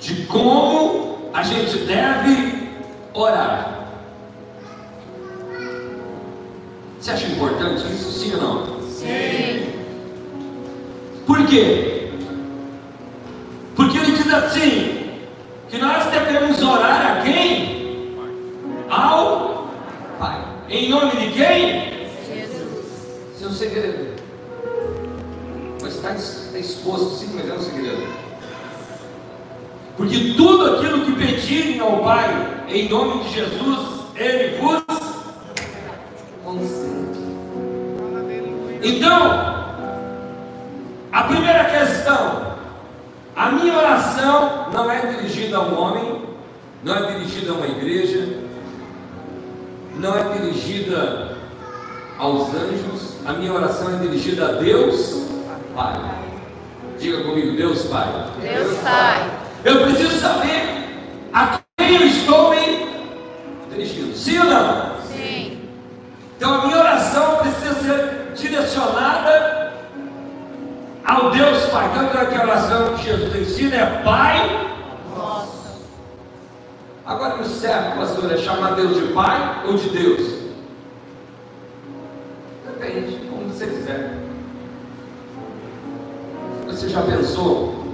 de 0.00 0.26
como 0.26 0.97
a 1.38 1.42
gente 1.44 1.78
deve 1.84 2.68
orar. 3.14 3.86
Você 6.98 7.12
acha 7.12 7.26
importante 7.28 7.84
isso, 7.92 8.10
sim 8.10 8.34
ou 8.34 8.40
não? 8.40 8.82
Sim. 8.90 9.72
Por 11.24 11.46
quê? 11.46 12.10
Porque 13.76 13.98
ele 13.98 14.16
diz 14.16 14.34
assim: 14.34 15.20
que 15.70 15.78
nós 15.78 16.06
devemos 16.06 16.60
orar 16.60 17.18
a 17.18 17.22
quem? 17.22 18.16
Ao 18.90 19.68
Pai. 20.18 20.44
Em 20.68 20.88
nome 20.88 21.12
de 21.12 21.30
quem? 21.30 22.08
Jesus. 22.26 22.86
Seu 23.38 23.50
segredo. 23.52 24.20
Mas 25.80 25.94
está, 25.94 26.14
está 26.16 26.58
exposto, 26.58 27.10
sim, 27.10 27.30
mas 27.36 27.48
é 27.48 27.52
um 27.52 27.60
segredo. 27.60 28.17
Porque 29.98 30.34
tudo 30.36 30.76
aquilo 30.76 31.04
que 31.04 31.12
pedirem 31.12 31.80
ao 31.80 31.98
Pai, 32.04 32.64
em 32.68 32.88
nome 32.88 33.24
de 33.24 33.34
Jesus, 33.34 34.04
Ele 34.14 34.56
vos 34.58 34.84
concede. 36.44 37.18
Então, 38.80 39.66
a 41.10 41.22
primeira 41.24 41.64
questão, 41.64 42.54
a 43.34 43.50
minha 43.50 43.76
oração 43.76 44.70
não 44.72 44.88
é 44.88 45.04
dirigida 45.04 45.56
a 45.56 45.62
um 45.62 45.76
homem, 45.76 46.22
não 46.84 46.94
é 46.94 47.14
dirigida 47.14 47.50
a 47.50 47.54
uma 47.54 47.66
igreja, 47.66 48.38
não 49.96 50.16
é 50.16 50.38
dirigida 50.38 51.36
aos 52.18 52.54
anjos, 52.54 53.16
a 53.26 53.32
minha 53.32 53.52
oração 53.52 53.96
é 53.96 53.98
dirigida 53.98 54.48
a 54.48 54.52
Deus 54.52 55.26
Pai. 55.74 56.00
Diga 57.00 57.24
comigo, 57.24 57.56
Deus 57.56 57.82
Pai. 57.86 58.30
Deus 58.40 58.78
Pai. 58.78 59.37
Eu 59.64 59.82
preciso 59.82 60.20
saber 60.20 60.86
a 61.32 61.60
quem 61.76 61.96
eu 61.96 62.06
estou 62.06 62.50
me 62.50 62.88
dirigindo. 63.70 64.16
Sim 64.16 64.38
ou 64.38 64.44
não? 64.44 65.00
Sim. 65.02 65.68
Então 66.36 66.54
a 66.54 66.66
minha 66.66 66.78
oração 66.78 67.38
precisa 67.38 67.74
ser 67.74 68.32
direcionada 68.36 69.72
ao 71.04 71.30
Deus 71.32 71.66
Pai. 71.66 71.90
Tanto 71.92 72.16
é 72.16 72.26
que 72.26 72.34
a 72.36 72.42
oração 72.42 72.94
que 72.94 73.04
Jesus 73.04 73.34
ensina 73.34 73.76
é 73.76 74.02
Pai. 74.04 74.68
Nossa. 75.16 75.76
Agora 77.04 77.40
o 77.40 77.44
certo, 77.44 77.96
pastor, 77.96 78.32
é 78.32 78.36
chamar 78.36 78.76
Deus 78.76 78.94
de 78.94 79.12
Pai 79.12 79.62
ou 79.66 79.74
de 79.74 79.88
Deus? 79.88 80.38
Depende, 82.64 83.26
como 83.28 83.48
você 83.48 83.66
quiser. 83.66 84.14
Você 86.66 86.88
já 86.88 87.02
pensou? 87.02 87.87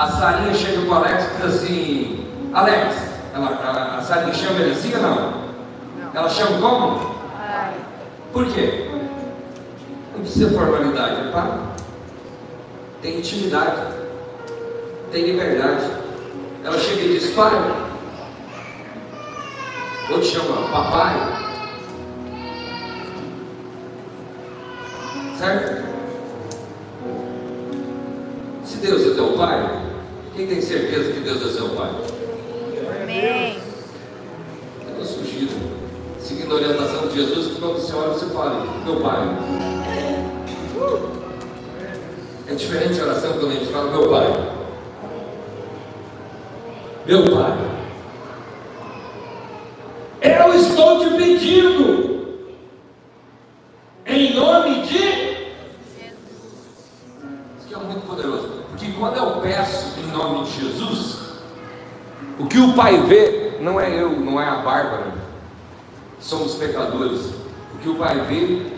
A 0.00 0.06
Sarinha 0.06 0.54
chega 0.54 0.80
com 0.80 0.92
o 0.92 0.94
Alex 0.94 1.24
e 1.24 1.36
diz 1.36 1.44
assim: 1.44 2.26
Alex, 2.54 2.96
ela, 3.34 3.48
a, 3.48 3.98
a 3.98 4.00
Sarinha 4.00 4.32
chama 4.32 4.60
ele 4.60 4.70
assim 4.70 4.94
ou 4.94 5.02
não? 5.02 5.34
Ela 6.14 6.28
chama 6.30 6.58
como? 6.58 7.16
Pai. 7.36 7.74
Por 8.32 8.46
quê? 8.46 8.90
Não 10.14 10.22
precisa 10.22 10.58
formalidade, 10.58 11.28
é 11.28 11.30
pá. 11.30 11.58
Tem 13.02 13.18
intimidade, 13.18 13.76
tem 15.12 15.22
liberdade. 15.22 15.90
Ela 16.64 16.78
chega 16.78 17.02
e 17.02 17.18
diz, 17.18 17.34
pai. 17.34 17.52
Ou 20.08 20.18
te 20.18 20.28
chama 20.28 20.66
papai. 20.68 21.14
Certo? 25.36 25.90
Se 28.64 28.78
Deus 28.78 29.06
é 29.06 29.14
teu 29.14 29.34
pai, 29.36 29.79
quem 30.40 30.46
tem 30.46 30.60
certeza 30.62 31.12
que 31.12 31.20
Deus 31.20 31.42
é 31.44 31.50
seu 31.50 31.68
pai? 31.70 31.90
Amém. 33.02 33.58
Eu 34.86 35.02
estou 35.02 35.04
surgido, 35.04 35.52
seguindo 36.18 36.52
a 36.52 36.54
orientação 36.54 37.08
de 37.08 37.16
Jesus, 37.16 37.48
que 37.48 37.60
quando 37.60 37.74
você 37.74 37.92
olha, 37.92 38.08
você 38.08 38.26
fala, 38.26 38.66
meu 38.82 39.00
pai. 39.00 39.36
É 42.48 42.54
diferente 42.54 42.98
a 43.00 43.04
oração 43.04 43.34
quando 43.34 43.48
a 43.48 43.54
gente 43.54 43.66
fala, 43.66 43.90
meu 43.90 44.08
pai. 44.08 44.50
Meu 47.04 47.24
pai. 47.24 47.69
Pai 62.80 62.96
vê 62.96 63.58
não 63.60 63.78
é 63.78 63.94
eu, 63.94 64.08
não 64.08 64.40
é 64.40 64.48
a 64.48 64.54
Bárbara, 64.62 65.12
somos 66.18 66.54
pecadores. 66.54 67.26
O 67.74 67.78
que 67.78 67.90
o 67.90 67.96
Pai 67.96 68.18
vê 68.20 68.72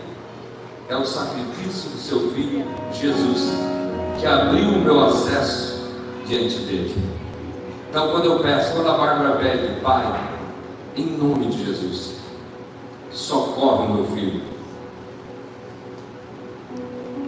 é 0.89 0.97
o 0.97 1.05
sacrifício 1.05 1.89
do 1.89 1.97
seu 1.97 2.31
filho 2.31 2.65
Jesus, 2.91 3.53
que 4.19 4.25
abriu 4.25 4.65
o 4.65 4.81
meu 4.81 5.05
acesso 5.05 5.89
diante 6.27 6.57
dele. 6.63 6.93
Então, 7.89 8.11
quando 8.11 8.25
eu 8.25 8.39
peço, 8.39 8.73
quando 8.73 8.89
a 8.89 8.97
Bárbara 8.97 9.37
pede, 9.37 9.79
Pai, 9.79 10.03
em 10.97 11.05
nome 11.05 11.45
de 11.45 11.65
Jesus, 11.65 12.17
socorre 13.09 13.85
o 13.85 13.93
meu 13.93 14.05
filho. 14.07 14.41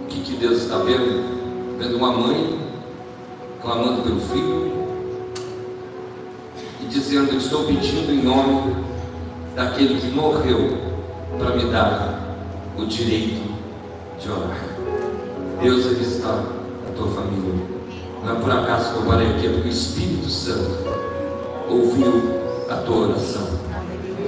O 0.04 0.08
que, 0.08 0.20
que 0.20 0.36
Deus 0.36 0.64
está 0.64 0.80
vendo? 0.80 1.78
Vendo 1.80 1.96
uma 1.96 2.12
mãe 2.12 2.60
clamando 3.62 4.02
pelo 4.02 4.20
filho 4.20 4.85
dizendo: 6.96 7.36
Estou 7.36 7.66
pedindo 7.66 8.12
em 8.12 8.24
nome 8.24 8.76
daquele 9.56 10.00
que 10.00 10.08
morreu 10.08 10.78
para 11.38 11.56
me 11.56 11.66
dar 11.66 12.38
o 12.78 12.86
direito 12.86 13.42
de 14.20 14.32
orar. 14.32 14.64
Deus 15.62 15.86
aqui 15.88 16.04
está 16.04 16.30
a 16.30 16.92
tua 16.96 17.08
família. 17.12 17.54
Não 18.24 18.32
é 18.32 18.40
por 18.40 18.52
acaso 18.52 18.94
que 18.94 19.00
eu 19.00 19.06
parei 19.06 19.28
aqui, 19.28 19.48
é 19.48 19.50
porque 19.50 19.68
o 19.68 19.72
Espírito 19.72 20.30
Santo 20.30 20.78
ouviu 21.70 22.24
a 22.70 22.76
tua 22.78 23.10
oração. 23.10 23.48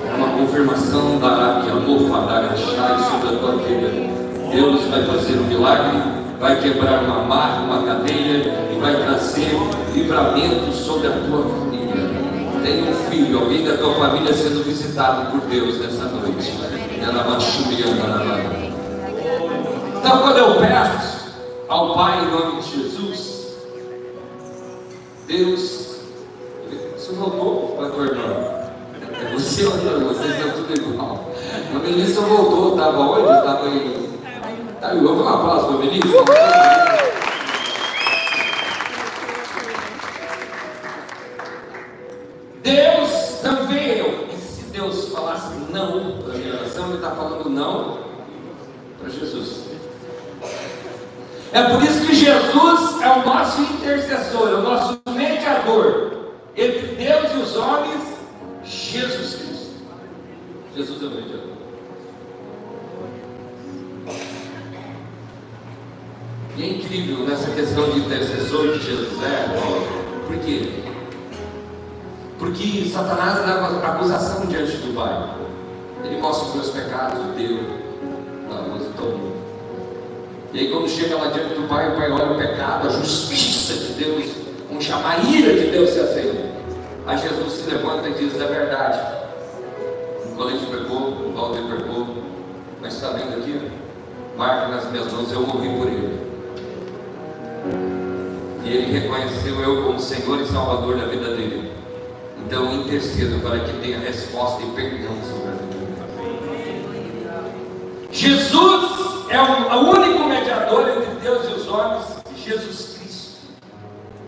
É 0.06 0.16
uma 0.16 0.38
confirmação 0.38 1.20
da 1.20 1.62
que 1.64 1.72
amor 1.72 2.10
fará 2.10 2.48
achar 2.52 3.00
sobre 3.00 3.36
a 3.36 3.40
tua 3.40 3.56
vida. 3.58 3.90
Deus 4.52 4.84
vai 4.86 5.06
fazer 5.06 5.40
um 5.40 5.46
milagre, 5.46 6.02
vai 6.40 6.62
quebrar 6.62 7.04
uma 7.04 7.24
marca, 7.24 7.62
uma 7.62 7.84
cadeia 7.84 8.70
e 8.72 8.80
vai 8.80 8.96
trazer 9.04 9.58
livramento 9.94 10.72
sobre 10.74 11.08
a 11.08 11.12
tua 11.12 11.44
família. 11.44 11.67
Tem 12.68 12.84
um 12.84 12.94
filho, 13.10 13.40
alguém 13.40 13.64
da 13.64 13.78
tua 13.78 13.94
família 13.94 14.34
sendo 14.34 14.62
visitado 14.62 15.32
por 15.32 15.40
Deus 15.48 15.80
nessa 15.80 16.04
noite. 16.04 16.52
Então, 19.96 20.18
quando 20.20 20.38
eu 20.38 20.56
peço 20.56 21.30
ao 21.70 21.96
Pai 21.96 22.26
em 22.26 22.30
nome 22.30 22.62
de 22.62 22.70
Jesus, 22.70 23.56
Deus, 25.28 25.96
você 26.98 27.14
voltou 27.14 27.78
para 27.78 27.90
tua 27.90 28.06
irmã? 28.06 28.34
É 29.14 29.34
você 29.34 29.66
ou 29.66 29.78
não? 29.78 30.10
Vocês 30.10 30.36
estão 30.36 30.52
tudo 30.52 30.74
igual. 30.74 31.32
A 31.74 31.80
Melissa 31.80 32.20
voltou, 32.20 32.76
estava 32.76 33.00
onde? 33.00 33.32
Estava 33.32 33.70
em. 33.70 34.10
Tá, 34.82 34.90
vamos 34.90 35.26
um 35.26 35.30
aplauso 35.30 35.68
para 35.68 35.76
a 35.76 35.80
Melissa? 35.80 36.87
É 51.58 51.64
por 51.72 51.84
isso 51.84 52.06
que 52.06 52.14
Jesus 52.14 53.02
é 53.02 53.10
o 53.10 53.26
nosso 53.26 53.62
intercessor, 53.62 54.50
é 54.50 54.54
o 54.54 54.62
nosso 54.62 55.02
mediador 55.10 56.36
entre 56.56 56.88
Deus 56.96 57.32
e 57.34 57.38
os 57.38 57.56
homens, 57.56 58.04
Jesus 58.64 59.36
Cristo. 59.36 59.72
Jesus 60.76 61.02
é 61.02 61.06
o 61.06 61.10
mediador. 61.10 61.58
E 66.56 66.64
é 66.64 66.68
incrível 66.68 67.26
nessa 67.26 67.50
questão 67.50 67.90
de 67.90 68.00
intercessor 68.02 68.74
de 68.74 68.86
Jesus 68.86 69.24
é, 69.24 69.98
por 70.28 70.38
quê? 70.38 70.84
Porque 72.38 72.88
Satanás 72.88 73.40
leva 73.48 73.88
acusação 73.88 74.46
diante 74.46 74.78
do 74.78 74.94
Pai. 74.94 75.36
Ele 76.04 76.22
mostra 76.22 76.50
os 76.50 76.54
meus 76.54 76.70
pecados, 76.70 77.20
o 77.20 77.34
teu, 77.34 77.77
E 80.54 80.60
aí 80.60 80.72
quando 80.72 80.90
chega 80.90 81.16
lá 81.18 81.28
diante 81.28 81.56
do 81.56 81.68
Pai, 81.68 81.92
o 81.92 81.96
Pai 81.96 82.12
olha 82.12 82.32
o 82.32 82.38
pecado, 82.38 82.88
a 82.88 82.92
justiça 82.92 83.74
de 83.74 83.94
Deus, 83.94 84.26
vamos 84.68 84.86
chamar 84.86 85.20
a 85.20 85.24
ira 85.24 85.54
de 85.54 85.72
Deus 85.72 85.90
se 85.90 86.00
acende. 86.00 86.46
Aí 87.06 87.18
Jesus 87.18 87.54
se 87.54 87.70
levanta 87.70 88.10
e 88.10 88.14
diz, 88.14 88.40
é 88.40 88.46
verdade. 88.46 89.00
O 90.26 90.36
colete 90.36 90.66
pecou, 90.66 91.10
o 91.10 91.34
Valdir 91.36 91.64
pecou, 91.64 92.08
mas 92.82 92.94
está 92.94 93.10
vendo 93.10 93.38
aqui? 93.38 93.60
Marca 94.38 94.68
nas 94.68 94.92
minhas 94.92 95.12
mãos, 95.12 95.32
eu 95.32 95.42
morri 95.42 95.70
por 95.78 95.88
ele. 95.88 96.20
E 98.64 98.70
ele 98.70 99.00
reconheceu 99.00 99.56
eu 99.62 99.84
como 99.84 100.00
Senhor 100.00 100.42
e 100.42 100.46
Salvador 100.46 100.98
da 100.98 101.06
vida 101.06 101.36
dele. 101.36 101.72
Então 102.46 102.66
eu 102.66 102.82
intercedo 102.82 103.40
para 103.42 103.60
que 103.60 103.74
tenha 103.82 104.00
resposta 104.00 104.62
e 104.64 104.68
perdão 104.72 105.16
sobre 105.24 105.50
a 105.50 105.52
vida. 105.52 105.78
Jesus 108.12 108.98
é 109.30 109.42
o 109.42 109.80
único 109.90 110.28
Deus 111.28 111.46
e 111.50 111.60
os 111.60 111.68
homens, 111.68 112.06
Jesus 112.38 112.98
Cristo. 112.98 113.38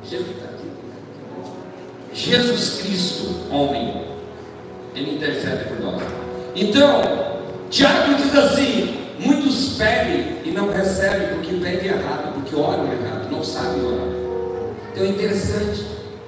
Jesus 0.04 0.30
está 0.32 0.50
aqui. 0.50 0.70
Jesus 2.14 2.82
Cristo, 2.82 3.54
homem, 3.54 4.06
ele 4.94 5.16
intercede 5.16 5.70
por 5.70 5.80
nós. 5.80 6.02
Então, 6.58 7.02
Tiago 7.70 8.16
diz 8.16 8.36
assim: 8.36 8.98
muitos 9.18 9.78
pedem 9.78 10.40
e 10.44 10.52
não 10.52 10.70
recebem 10.70 11.36
porque 11.36 11.54
pedem 11.54 11.88
errado, 11.88 12.34
porque 12.34 12.54
oram 12.54 12.84
errado, 12.92 13.32
não 13.32 13.46
sabem 13.46 13.82
orar. 13.82 14.10
Então 14.92 15.06
é 15.06 15.08
interessante 15.08 15.86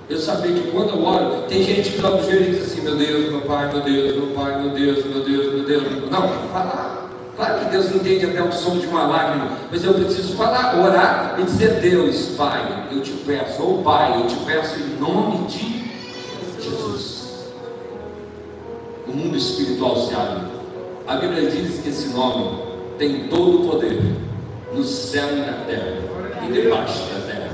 eu 0.10 0.18
saber 0.20 0.54
que 0.54 0.72
quando 0.72 0.92
eu 0.92 1.04
oro, 1.04 1.44
tem 1.50 1.64
gente 1.64 1.92
que 1.92 2.02
dobra 2.02 2.22
o 2.22 2.24
joelho 2.24 2.48
e 2.48 2.56
diz 2.56 2.72
assim: 2.72 2.82
meu 2.82 2.96
Deus, 2.96 3.30
meu 3.30 3.42
Pai, 3.42 3.74
meu 3.74 3.82
Deus, 3.82 4.16
meu 4.16 4.28
Pai, 4.28 4.62
meu 4.62 4.70
Deus, 4.70 5.06
meu 5.06 5.22
Deus, 5.22 5.54
meu 5.54 5.66
Deus. 5.66 6.10
Não, 6.10 6.30
falar. 6.50 7.01
Claro 7.36 7.60
que 7.60 7.72
Deus 7.72 7.96
entende 7.96 8.26
até 8.26 8.44
o 8.44 8.52
som 8.52 8.78
de 8.78 8.88
uma 8.88 9.08
lágrima, 9.08 9.52
mas 9.72 9.84
eu 9.84 9.94
preciso 9.94 10.36
falar, 10.36 10.78
orar 10.78 11.36
e 11.40 11.44
dizer: 11.44 11.80
Deus, 11.80 12.34
Pai, 12.38 12.88
eu 12.92 13.02
te 13.02 13.12
peço, 13.12 13.64
ou 13.64 13.82
Pai, 13.82 14.20
eu 14.20 14.28
te 14.28 14.36
peço 14.46 14.80
em 14.80 15.00
nome 15.00 15.48
de 15.48 15.92
Jesus. 16.62 17.52
O 19.08 19.12
mundo 19.12 19.38
espiritual 19.38 19.96
se 19.96 20.14
abre. 20.14 20.44
A 21.08 21.16
Bíblia 21.16 21.50
diz 21.50 21.80
que 21.82 21.90
esse 21.90 22.10
nome 22.10 22.60
tem 22.98 23.28
todo 23.28 23.64
o 23.66 23.70
poder 23.70 24.00
no 24.74 24.84
céu 24.84 25.28
e 25.32 25.40
na 25.40 25.54
terra 25.66 25.98
e 26.48 26.52
debaixo 26.52 27.00
da 27.14 27.20
terra. 27.26 27.52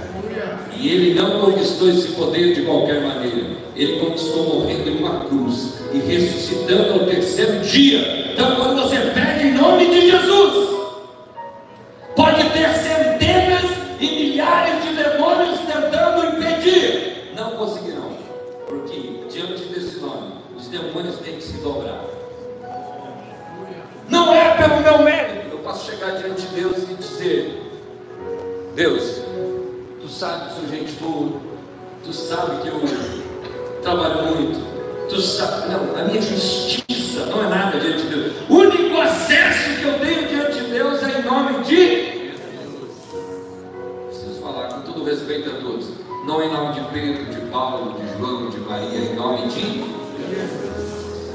E 0.75 0.89
ele 0.89 1.19
não 1.19 1.39
conquistou 1.39 1.89
esse 1.89 2.09
poder 2.09 2.53
de 2.53 2.63
qualquer 2.63 3.01
maneira. 3.01 3.57
Ele 3.75 3.99
conquistou 3.99 4.59
morrendo 4.59 4.89
em 4.89 4.97
uma 4.97 5.25
cruz 5.25 5.75
e 5.93 5.99
ressuscitando 5.99 6.93
ao 6.93 6.99
terceiro 7.07 7.59
dia. 7.61 8.31
Então, 8.33 8.55
quando 8.55 8.81
você 8.81 8.97
em 8.97 9.36
nome 9.57 9.87
de 9.87 10.11
Jesus, 10.11 10.69
pode 12.15 12.49
ter 12.51 12.69
centenas 12.73 13.71
e 13.99 14.05
milhares 14.07 14.83
de 14.83 14.93
demônios 14.95 15.59
tentando 15.59 16.25
impedir. 16.25 17.33
Não 17.35 17.51
conseguirão, 17.51 18.11
porque 18.67 19.25
diante 19.29 19.63
desse 19.65 19.99
nome, 19.99 20.33
os 20.55 20.67
demônios 20.67 21.17
têm 21.17 21.35
que 21.35 21.43
se 21.43 21.57
dobrar. 21.57 22.03
Não 24.09 24.33
é 24.33 24.55
pelo 24.57 24.81
meu 24.81 24.99
mérito. 24.99 25.47
Eu 25.51 25.59
posso 25.59 25.91
chegar 25.91 26.11
diante 26.11 26.41
de 26.41 26.55
Deus 26.55 26.77
e 26.89 26.93
dizer: 26.95 27.61
Deus, 28.75 29.21
tu 30.01 30.07
sabe 30.07 30.49
que 30.49 30.59
sou 30.59 30.69
gente 30.69 30.91
boa, 30.93 31.31
tu 32.03 32.13
sabe 32.13 32.61
que 32.61 32.67
eu 32.67 32.81
trabalho 33.81 34.35
muito, 34.35 35.07
tu 35.09 35.21
sabe, 35.21 35.69
não, 35.69 35.99
a 35.99 36.03
minha 36.05 36.21
justiça 36.21 37.25
não 37.25 37.45
é 37.45 37.49
nada 37.49 37.79
diante 37.79 38.03
de 38.03 38.09
Deus. 38.09 38.26
Não 46.27 46.43
em 46.43 46.51
nome 46.51 46.73
de 46.73 46.81
Pedro, 46.91 47.25
de 47.25 47.39
Paulo, 47.49 47.93
de 47.93 48.17
João, 48.17 48.49
de 48.49 48.59
Maria, 48.59 48.99
em 48.99 49.15
nome 49.15 49.47
de 49.47 49.61
Jesus. 50.29 51.33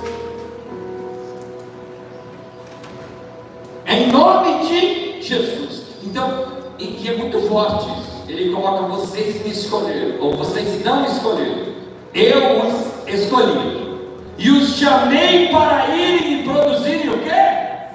É 3.87 3.95
em 3.95 4.13
nome 4.13 4.69
de 4.69 5.23
Jesus. 5.23 5.85
Então, 6.05 6.47
e 6.79 7.09
é 7.09 7.17
muito 7.17 7.41
forte. 7.49 7.89
Ele 8.29 8.53
coloca 8.53 8.87
vocês 8.87 9.43
me 9.43 9.51
escolheram, 9.51 10.21
ou 10.21 10.37
vocês 10.37 10.85
não 10.85 11.07
escolheram. 11.07 11.73
Eu 12.13 12.61
os 12.61 13.09
escolhi. 13.09 13.99
E 14.37 14.51
os 14.51 14.77
chamei 14.77 15.49
para 15.49 15.89
irem 15.97 16.41
e 16.41 16.45
produzirem 16.45 17.09
o 17.09 17.19
quê? 17.19 17.31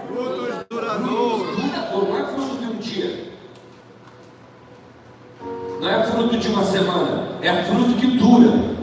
Frutos 0.08 0.66
duradouros. 0.68 1.58
Duradouro, 1.58 2.08
não 2.08 2.18
é 2.18 2.26
fruto 2.26 2.58
de 2.58 2.66
um 2.66 2.78
dia. 2.78 3.28
Não 5.80 5.90
é 5.90 6.04
fruto 6.04 6.38
de 6.38 6.48
uma 6.48 6.64
semana. 6.64 7.28
É 7.42 7.64
fruto 7.64 7.94
que 7.94 8.08
dura. 8.18 8.77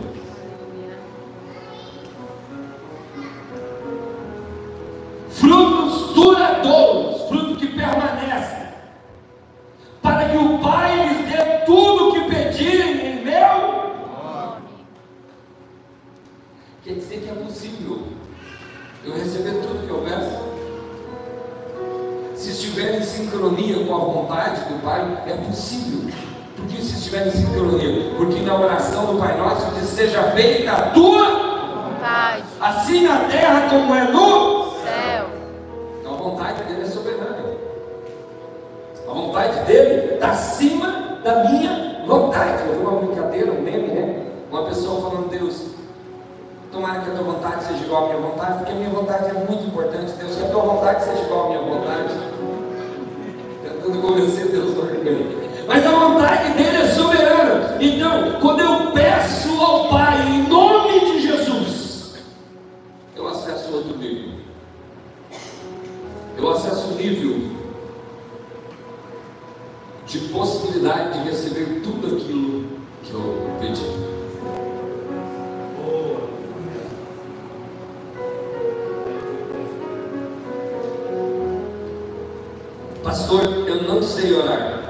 Eu 83.68 83.82
não 83.82 84.02
sei 84.02 84.34
orar. 84.34 84.82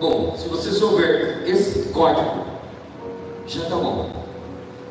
Bom, 0.00 0.36
se 0.36 0.48
você 0.48 0.70
souber 0.70 1.42
esse 1.46 1.88
código, 1.88 2.44
já 3.46 3.62
está 3.62 3.76
bom. 3.76 4.10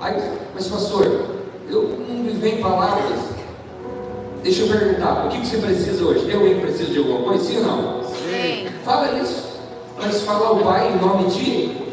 Aí, 0.02 0.16
mas 0.54 0.68
pastor, 0.68 1.06
eu 1.70 1.84
não 2.08 2.16
me 2.16 2.32
vem 2.32 2.62
palavras. 2.62 3.20
Deixa 4.44 4.64
eu 4.64 4.70
perguntar, 4.70 5.26
o 5.26 5.30
que, 5.30 5.42
que 5.42 5.48
você 5.48 5.58
precisa 5.58 6.06
hoje? 6.06 6.30
Eu 6.30 6.42
ainda 6.42 6.62
preciso 6.62 6.92
de 6.92 7.00
alguma 7.00 7.24
coisa? 7.24 7.44
Sim 7.44 7.58
ou 7.58 7.64
não? 7.66 8.04
Sim. 8.04 8.68
Fala 8.84 9.20
isso. 9.20 9.48
Mas 9.98 10.22
fala 10.22 10.48
ao 10.48 10.58
Pai 10.58 10.92
em 10.92 10.98
nome 10.98 11.30
de. 11.30 11.88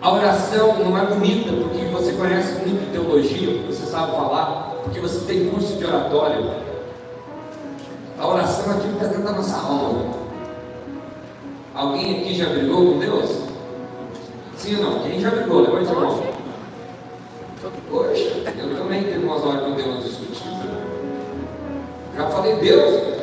A 0.00 0.12
oração 0.12 0.78
não 0.78 0.96
é 0.96 1.06
bonita 1.06 1.52
porque 1.52 1.84
você 1.86 2.12
conhece 2.12 2.52
muito 2.64 2.92
teologia, 2.92 3.54
porque 3.54 3.72
você 3.72 3.86
sabe 3.86 4.12
falar, 4.12 4.75
porque 4.86 5.00
você 5.00 5.26
tem 5.26 5.48
curso 5.48 5.74
de 5.74 5.84
oratório. 5.84 6.48
A 8.18 8.26
oração 8.26 8.72
é 8.72 8.76
aquilo 8.76 8.96
que 8.96 9.04
está 9.04 9.06
dentro 9.08 9.24
da 9.24 9.32
nossa 9.32 9.56
alma. 9.56 10.14
Alguém 11.74 12.20
aqui 12.20 12.34
já 12.34 12.48
brigou 12.48 12.92
com 12.92 12.98
Deus? 13.00 13.30
Sim 14.56 14.76
ou 14.76 14.82
não? 14.82 15.02
Quem 15.02 15.20
já 15.20 15.30
brigou? 15.30 15.60
Levante 15.60 15.90
a 15.90 15.94
mão. 15.94 16.22
Poxa, 17.90 18.42
eu 18.58 18.78
também 18.78 19.02
tenho 19.02 19.22
umas 19.24 19.44
horas 19.44 19.64
com 19.64 19.72
Deus 19.72 20.04
discutindo. 20.04 20.76
Já 22.16 22.28
falei 22.28 22.56
Deus, 22.56 23.15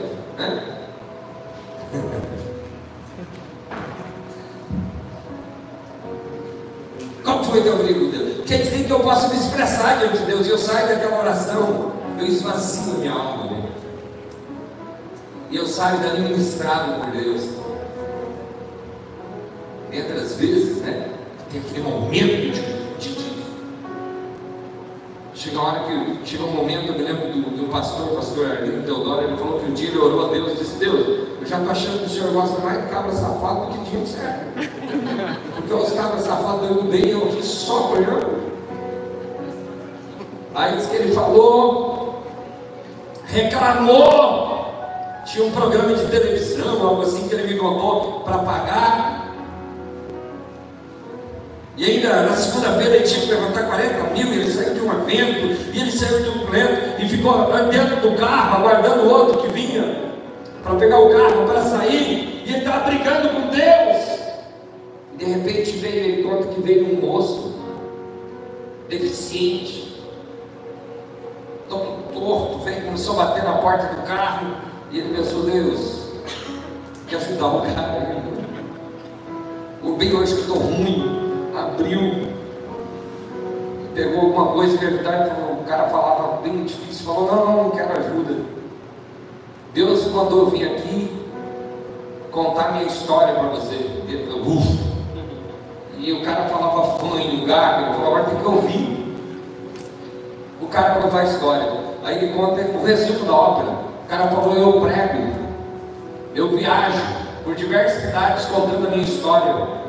expressar 9.64 9.98
diante 9.98 10.18
de 10.20 10.26
Deus 10.26 10.46
e 10.46 10.50
eu 10.50 10.58
saio 10.58 10.88
daquela 10.88 11.20
oração, 11.20 11.94
eu 12.20 12.26
esvazio 12.26 12.96
minha 12.96 13.14
alma. 13.14 13.64
E 15.50 15.56
eu 15.56 15.66
saio 15.66 16.00
dali 16.00 16.22
ministrado 16.22 17.00
por 17.00 17.12
Deus. 17.12 17.50
Entre 19.92 20.14
as 20.14 20.36
vezes, 20.36 20.82
né? 20.82 21.10
Tem 21.52 21.62
aquele 21.62 21.84
momento 21.84 22.52
de, 22.52 22.52
de, 23.00 23.16
de 23.16 23.34
Chega 25.36 25.60
uma 25.60 25.70
hora 25.70 25.80
que 25.84 26.20
chega 26.26 26.44
um 26.44 26.52
momento, 26.52 26.88
eu 26.88 26.94
me 26.94 27.04
lembro 27.04 27.32
do, 27.32 27.42
do 27.58 27.70
pastor, 27.72 28.12
o 28.12 28.16
pastor 28.16 28.52
Arlindo 28.52 28.84
Teodoro, 28.84 29.24
ele 29.24 29.38
falou 29.38 29.60
que 29.60 29.70
um 29.70 29.74
dia 29.74 29.90
ele 29.90 29.98
orou 29.98 30.28
a 30.28 30.32
Deus 30.32 30.54
e 30.54 30.56
disse, 30.56 30.78
Deus, 30.78 31.08
eu 31.42 31.46
já 31.46 31.58
estou 31.58 31.72
achando 31.72 32.00
que 32.00 32.06
o 32.06 32.10
senhor 32.10 32.32
gosta 32.34 32.60
mais 32.62 32.82
de 32.82 32.90
cabra 32.90 33.12
safado 33.12 33.66
do 33.66 33.74
que 33.74 33.84
de 33.84 33.92
gente 33.92 34.10
certa. 34.10 34.46
Porque 35.56 35.74
os 35.74 35.94
cabras 35.94 36.22
safados 36.22 36.70
eu 36.70 36.84
bem, 36.84 37.10
eu 37.10 37.26
aqui 37.26 37.44
só 37.44 37.92
olhando. 37.94 38.53
Aí 40.56 40.76
diz 40.78 40.86
que 40.86 40.96
ele 40.96 41.16
falou, 41.16 42.24
reclamou, 43.26 44.54
tinha 45.26 45.46
um 45.46 45.52
programa 45.52 45.96
de 45.96 46.06
televisão, 46.08 46.88
algo 46.88 47.02
assim 47.02 47.28
que 47.28 47.34
ele 47.34 47.54
me 47.54 47.60
contou 47.60 48.20
para 48.20 48.38
pagar. 48.40 49.34
E 51.76 51.86
ainda 51.86 52.22
na 52.24 52.36
segunda-feira 52.36 52.98
ele 52.98 53.04
tinha 53.04 53.22
que 53.22 53.32
levantar 53.32 53.64
40 53.64 54.04
mil, 54.12 54.28
ele 54.32 54.52
saiu 54.52 54.76
de 54.76 54.82
um 54.82 54.92
evento, 54.92 55.74
e 55.74 55.82
ele 55.82 55.92
saiu 55.92 56.24
turbulento, 56.24 57.02
e 57.02 57.10
ficou 57.10 57.52
dentro 57.72 57.96
do 58.02 58.16
carro, 58.16 58.58
aguardando 58.58 59.06
o 59.06 59.10
outro 59.10 59.42
que 59.42 59.48
vinha 59.48 60.14
para 60.62 60.76
pegar 60.76 61.00
o 61.00 61.10
carro, 61.10 61.48
para 61.48 61.64
sair, 61.64 62.44
e 62.46 62.50
ele 62.50 62.60
estava 62.60 62.86
brigando 62.86 63.30
com 63.30 63.42
Deus. 63.48 64.04
De 65.18 65.26
repente 65.26 65.72
veio, 65.78 65.96
ele 65.96 66.24
conta 66.24 66.48
que 66.50 66.62
veio 66.62 66.96
um 66.96 67.02
moço, 67.02 67.56
deficiente, 68.88 69.93
torto, 72.14 72.60
veio, 72.60 72.86
começou 72.86 73.20
a 73.20 73.26
bater 73.26 73.44
na 73.44 73.54
porta 73.54 73.96
do 73.96 74.02
carro, 74.04 74.48
e 74.92 75.00
ele 75.00 75.18
pensou, 75.18 75.44
Deus, 75.44 76.04
que 77.08 77.16
ajudar 77.16 77.48
o 77.48 77.62
cara. 77.62 78.24
O 79.82 79.96
bem 79.96 80.16
hoje 80.16 80.36
que 80.36 80.42
estou 80.42 80.58
ruim 80.58 81.50
abriu, 81.56 82.28
pegou 83.94 84.22
alguma 84.22 84.54
coisa 84.54 84.78
que 84.78 84.86
falou, 84.86 85.62
o 85.62 85.66
cara 85.66 85.90
falava 85.90 86.42
bem 86.42 86.64
difícil, 86.64 87.06
falou, 87.06 87.28
não, 87.28 87.46
não, 87.46 87.64
não 87.64 87.72
quero 87.72 87.98
ajuda. 87.98 88.36
Deus 89.74 90.08
mandou 90.12 90.48
vir 90.48 90.72
aqui 90.72 91.24
contar 92.32 92.74
minha 92.74 92.86
história 92.86 93.34
para 93.34 93.50
você. 93.50 93.76
Ele 93.76 94.28
falou, 94.28 94.58
"Uf." 94.58 94.94
E 95.98 96.12
o 96.12 96.22
cara 96.24 96.50
falava 96.50 96.98
fã 96.98 97.16
ele 97.20 97.46
falou, 97.94 98.08
agora 98.08 98.24
tem 98.26 98.40
que 98.40 98.48
ouvir. 98.48 99.16
O 100.62 100.68
cara 100.68 101.02
contar 101.02 101.20
a 101.20 101.24
história. 101.24 101.93
Aí 102.04 102.18
ele 102.18 102.34
conta 102.34 102.62
o 102.62 102.86
resumo 102.86 103.26
da 103.26 103.34
ópera. 103.34 103.70
O 104.06 104.08
cara 104.10 104.28
falou, 104.28 104.56
eu 104.56 104.82
prego, 104.82 105.34
eu 106.36 106.50
viajo 106.50 107.02
por 107.44 107.56
diversas 107.56 108.04
cidades 108.04 108.46
contando 108.46 108.88
a 108.88 108.90
minha 108.90 109.04
história 109.04 109.84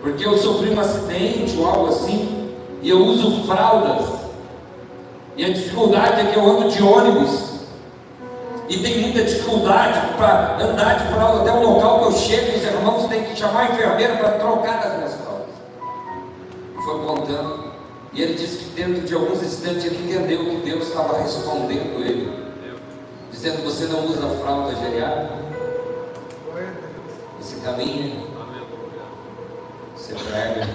porque 0.00 0.26
eu 0.26 0.36
sofri 0.38 0.70
um 0.70 0.80
acidente 0.80 1.56
ou 1.58 1.66
algo 1.66 1.88
assim, 1.88 2.54
e 2.82 2.88
eu 2.88 2.98
uso 2.98 3.44
fraldas, 3.46 4.06
e 5.36 5.44
a 5.44 5.48
dificuldade 5.48 6.20
é 6.20 6.32
que 6.32 6.38
eu 6.38 6.44
ando 6.44 6.68
de 6.68 6.82
ônibus, 6.82 7.48
e 8.68 8.78
tem 8.78 9.00
muita 9.00 9.24
dificuldade 9.24 10.14
para 10.16 10.58
andar 10.60 10.98
de 10.98 11.14
fralda 11.14 11.40
até 11.40 11.52
o 11.52 11.74
local 11.74 12.00
que 12.00 12.04
eu 12.06 12.12
chego, 12.12 12.56
os 12.56 12.64
irmãos 12.64 13.06
têm 13.08 13.24
que 13.24 13.36
chamar 13.36 13.60
a 13.60 13.72
enfermeira 13.72 14.16
para 14.16 14.30
trocar 14.32 14.78
as 14.78 14.96
minhas 14.96 15.14
fraldas. 15.14 15.46
Foi 16.84 16.98
contando, 17.00 17.67
e 18.18 18.22
ele 18.22 18.34
disse 18.34 18.56
que 18.56 18.70
dentro 18.70 19.02
de 19.02 19.14
alguns 19.14 19.40
instantes 19.44 19.84
ele 19.84 20.10
entendeu 20.10 20.44
que 20.44 20.56
Deus 20.68 20.88
estava 20.88 21.22
respondendo 21.22 22.04
ele, 22.04 22.28
dizendo: 23.30 23.62
Você 23.62 23.84
não 23.84 24.06
usa 24.06 24.28
fralda 24.42 24.74
geriátrica? 24.74 25.36
Você 27.40 27.60
caminha, 27.64 28.16
você 29.96 30.14
prega. 30.14 30.68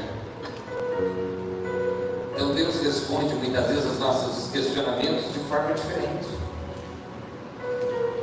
Então 2.34 2.54
Deus 2.54 2.82
responde 2.82 3.36
muitas 3.36 3.68
vezes 3.68 3.88
aos 3.88 4.00
nossos 4.00 4.50
questionamentos 4.50 5.34
de 5.34 5.40
forma 5.40 5.74
diferente. 5.74 6.30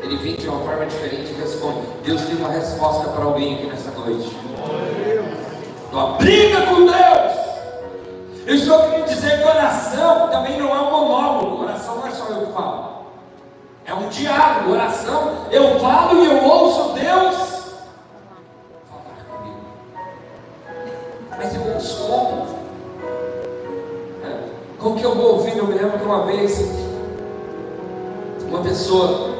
Ele 0.02 0.16
vem 0.16 0.37
de 0.37 0.48
uma 0.48 0.64
forma 0.64 0.87
diferente 0.87 1.30
e 1.30 1.40
responde. 1.42 1.87
Deus 2.06 2.22
tem 2.22 2.37
uma 2.37 2.48
resposta 2.48 3.11
para 3.11 3.24
alguém 3.24 3.56
aqui 3.56 3.66
nessa 3.66 3.90
noite. 3.90 4.35
Tua 5.90 6.12
briga 6.16 6.62
com 6.62 6.87
Deus. 6.87 7.29
Eu 8.50 8.56
estou 8.56 8.80
querendo 8.80 9.06
dizer 9.06 9.38
que 9.38 9.48
oração 9.48 10.28
também 10.28 10.58
não 10.58 10.74
é 10.74 10.80
um 10.80 10.90
monólogo. 10.90 11.62
Oração 11.62 11.98
não 11.98 12.06
é 12.08 12.10
só 12.10 12.24
eu 12.24 12.46
que 12.46 12.52
falo. 12.52 13.04
É 13.86 13.94
um 13.94 14.08
diálogo. 14.08 14.72
Oração, 14.72 15.46
eu 15.52 15.78
falo 15.78 16.20
e 16.20 16.26
eu 16.26 16.42
ouço 16.42 16.92
Deus 16.94 17.36
falar 18.90 19.24
comigo. 19.30 19.60
Mas 21.38 21.54
eu 21.54 21.74
ouço 21.74 22.04
como? 22.08 22.46
É, 24.24 24.48
Como 24.80 24.98
que 24.98 25.04
eu 25.04 25.14
vou 25.14 25.34
ouvir? 25.34 25.56
Eu 25.56 25.68
me 25.68 25.74
lembro 25.74 25.96
de 25.96 26.04
uma 26.04 26.26
vez, 26.26 26.60
uma 28.48 28.62
pessoa, 28.62 29.32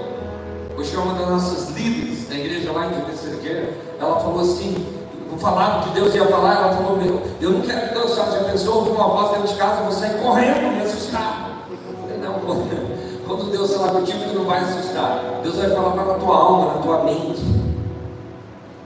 hoje 0.79 0.95
é 0.95 0.99
uma 1.01 1.15
das 1.15 1.29
nossas 1.29 1.71
líderes 1.71 2.29
da 2.29 2.37
igreja 2.37 2.71
lá 2.71 2.87
em 2.87 2.91
Rio 2.91 3.17
Cerqueira, 3.17 3.75
ela 3.99 4.21
falou 4.21 4.43
assim, 4.43 5.00
eu 5.31 5.39
falava 5.39 5.85
que 5.85 5.91
Deus 5.91 6.15
ia 6.15 6.27
falar, 6.27 6.57
ela 6.57 6.75
falou, 6.75 6.97
meu, 6.97 7.23
eu 7.41 7.51
não 7.51 7.61
quero 7.61 7.89
que 7.89 7.95
Deus 7.95 8.19
fale. 8.19 8.33
Já 8.33 8.45
pensou, 8.45 8.77
ouvir 8.79 8.91
uma 8.91 9.09
voz 9.09 9.31
dentro 9.31 9.49
de 9.49 9.55
casa, 9.55 9.79
eu 9.79 9.85
vou 9.85 9.93
sair 9.93 10.21
correndo, 10.21 10.73
me 10.73 10.83
assustar. 10.83 11.51
Eu 11.71 11.79
falei, 12.03 12.19
não, 12.19 12.35
quando 13.27 13.51
Deus 13.51 13.75
falar 13.75 13.93
contigo, 13.93 14.19
tu 14.29 14.39
não 14.39 14.45
vai 14.45 14.61
assustar. 14.61 15.41
Deus 15.43 15.57
vai 15.57 15.71
falar 15.71 15.95
na 15.95 16.15
tua 16.15 16.37
alma, 16.37 16.75
na 16.75 16.83
tua 16.83 17.05
mente. 17.05 17.43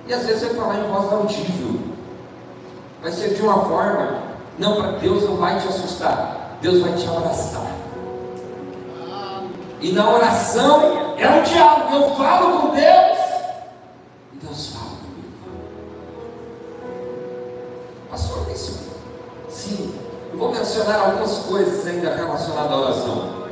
E 0.06 0.12
às 0.12 0.26
vezes 0.26 0.42
vai 0.42 0.54
falar 0.54 0.80
em 0.80 0.92
voz 0.92 1.12
audível. 1.12 1.80
Vai 3.02 3.10
ser 3.10 3.34
de 3.34 3.42
uma 3.42 3.64
forma, 3.64 4.18
não, 4.58 4.76
para 4.76 4.92
Deus 4.92 5.24
não 5.24 5.36
vai 5.36 5.58
te 5.58 5.66
assustar. 5.66 6.58
Deus 6.60 6.80
vai 6.80 6.92
te 6.92 7.08
abraçar. 7.08 7.70
E 9.80 9.92
na 9.92 10.10
oração 10.10 11.14
é 11.18 11.28
um 11.28 11.42
diálogo. 11.42 11.94
Eu 11.94 12.14
falo 12.16 12.58
com 12.58 12.74
Deus 12.74 13.13
Sim. 19.48 19.94
Eu 20.32 20.38
vou 20.38 20.52
mencionar 20.52 21.00
algumas 21.00 21.38
coisas 21.38 21.86
ainda 21.86 22.14
relacionadas 22.14 22.72
à 22.72 22.76
oração. 22.76 23.44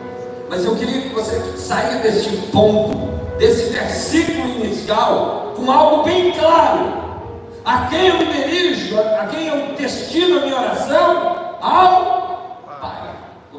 Mas 0.48 0.64
eu 0.64 0.76
queria 0.76 1.02
que 1.02 1.14
você 1.14 1.40
saia 1.56 1.98
deste 1.98 2.36
ponto, 2.50 2.96
desse 3.38 3.70
versículo 3.70 4.48
inicial, 4.64 5.52
com 5.56 5.70
algo 5.70 6.02
bem 6.02 6.32
claro. 6.32 7.02
A 7.64 7.86
quem 7.86 8.08
eu 8.08 8.18
me 8.18 8.26
dirijo, 8.26 8.98
a 8.98 9.26
quem 9.26 9.46
eu 9.46 9.74
destino 9.76 10.38
a 10.38 10.40
minha 10.40 10.58
oração? 10.58 11.56
Ao 11.60 12.22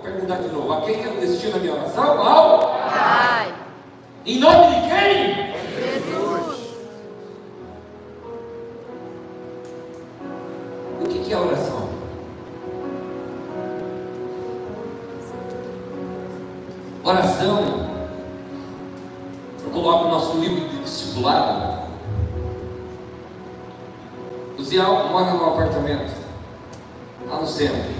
perguntar 0.04 0.36
de 0.36 0.50
novo. 0.50 0.74
A 0.74 0.82
quem 0.82 1.02
eu 1.02 1.14
destino 1.14 1.56
a 1.56 1.60
minha 1.60 1.74
oração? 1.74 2.28
Ao 2.28 2.60
Pai. 2.60 3.54
Em 4.26 4.40
nome 4.40 4.76
de 4.76 4.82
quem? 4.90 5.54
Jesus. 5.80 6.43
O 11.14 11.24
que 11.24 11.32
é 11.32 11.38
oração? 11.38 11.84
Oração, 17.04 17.60
eu 19.64 19.72
coloco 19.72 20.06
o 20.06 20.10
nosso 20.10 20.38
livro 20.38 20.68
de 20.70 20.80
discipulado. 20.80 21.84
O 24.58 24.64
Zé 24.64 24.78
mora 24.82 25.34
num 25.34 25.46
apartamento, 25.46 26.14
lá 27.30 27.42
no 27.42 27.48
centro. 27.48 27.94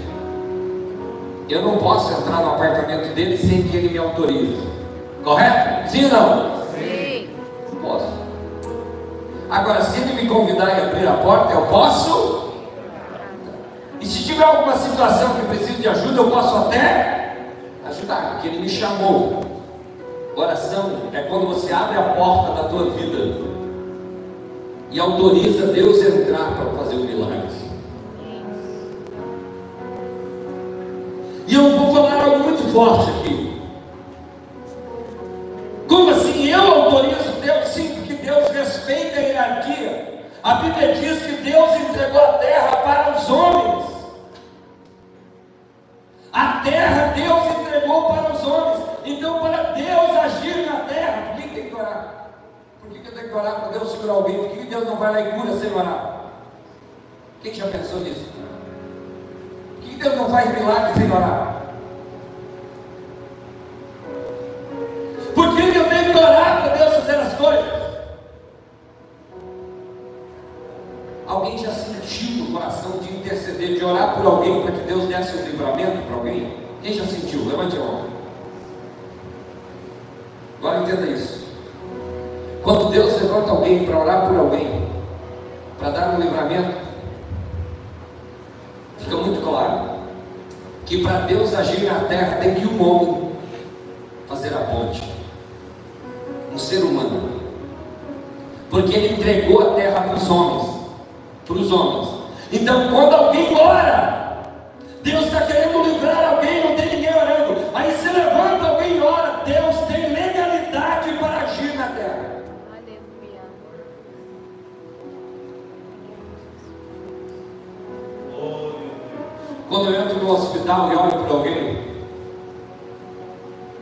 Eu 1.48 1.62
não 1.62 1.76
posso 1.78 2.12
entrar 2.12 2.40
no 2.40 2.54
apartamento 2.54 3.14
dele 3.14 3.36
sem 3.36 3.62
que 3.62 3.76
ele 3.76 3.90
me 3.90 3.98
autorize. 3.98 4.66
Correto? 5.22 5.90
Sim 5.90 6.06
ou 6.06 6.10
não? 6.10 6.64
Sim. 6.74 7.28
Posso. 7.80 8.08
Agora, 9.50 9.82
se 9.84 10.00
ele 10.00 10.22
me 10.22 10.28
convidar 10.28 10.78
e 10.78 10.82
abrir 10.82 11.06
a 11.06 11.14
porta, 11.18 11.52
eu 11.52 11.66
posso? 11.66 12.23
Situação 14.94 15.34
que 15.34 15.46
precise 15.46 15.82
de 15.82 15.88
ajuda, 15.88 16.20
eu 16.20 16.30
posso 16.30 16.56
até 16.56 17.36
ajudar, 17.88 18.34
porque 18.34 18.48
ele 18.48 18.60
me 18.60 18.68
chamou. 18.68 19.42
Oração 20.36 20.90
é 21.12 21.20
quando 21.22 21.48
você 21.48 21.72
abre 21.72 21.98
a 21.98 22.02
porta 22.02 22.62
da 22.62 22.68
tua 22.68 22.90
vida 22.90 23.44
e 24.90 25.00
autoriza 25.00 25.66
Deus 25.66 26.00
a 26.00 26.08
entrar 26.08 26.56
para 26.56 26.70
fazer 26.78 26.96
o 26.96 27.04
milagre. 27.04 27.34
E 31.46 31.54
eu 31.54 31.78
vou 31.78 31.94
falar 31.94 32.24
algo 32.24 32.38
muito 32.38 32.72
forte 32.72 33.10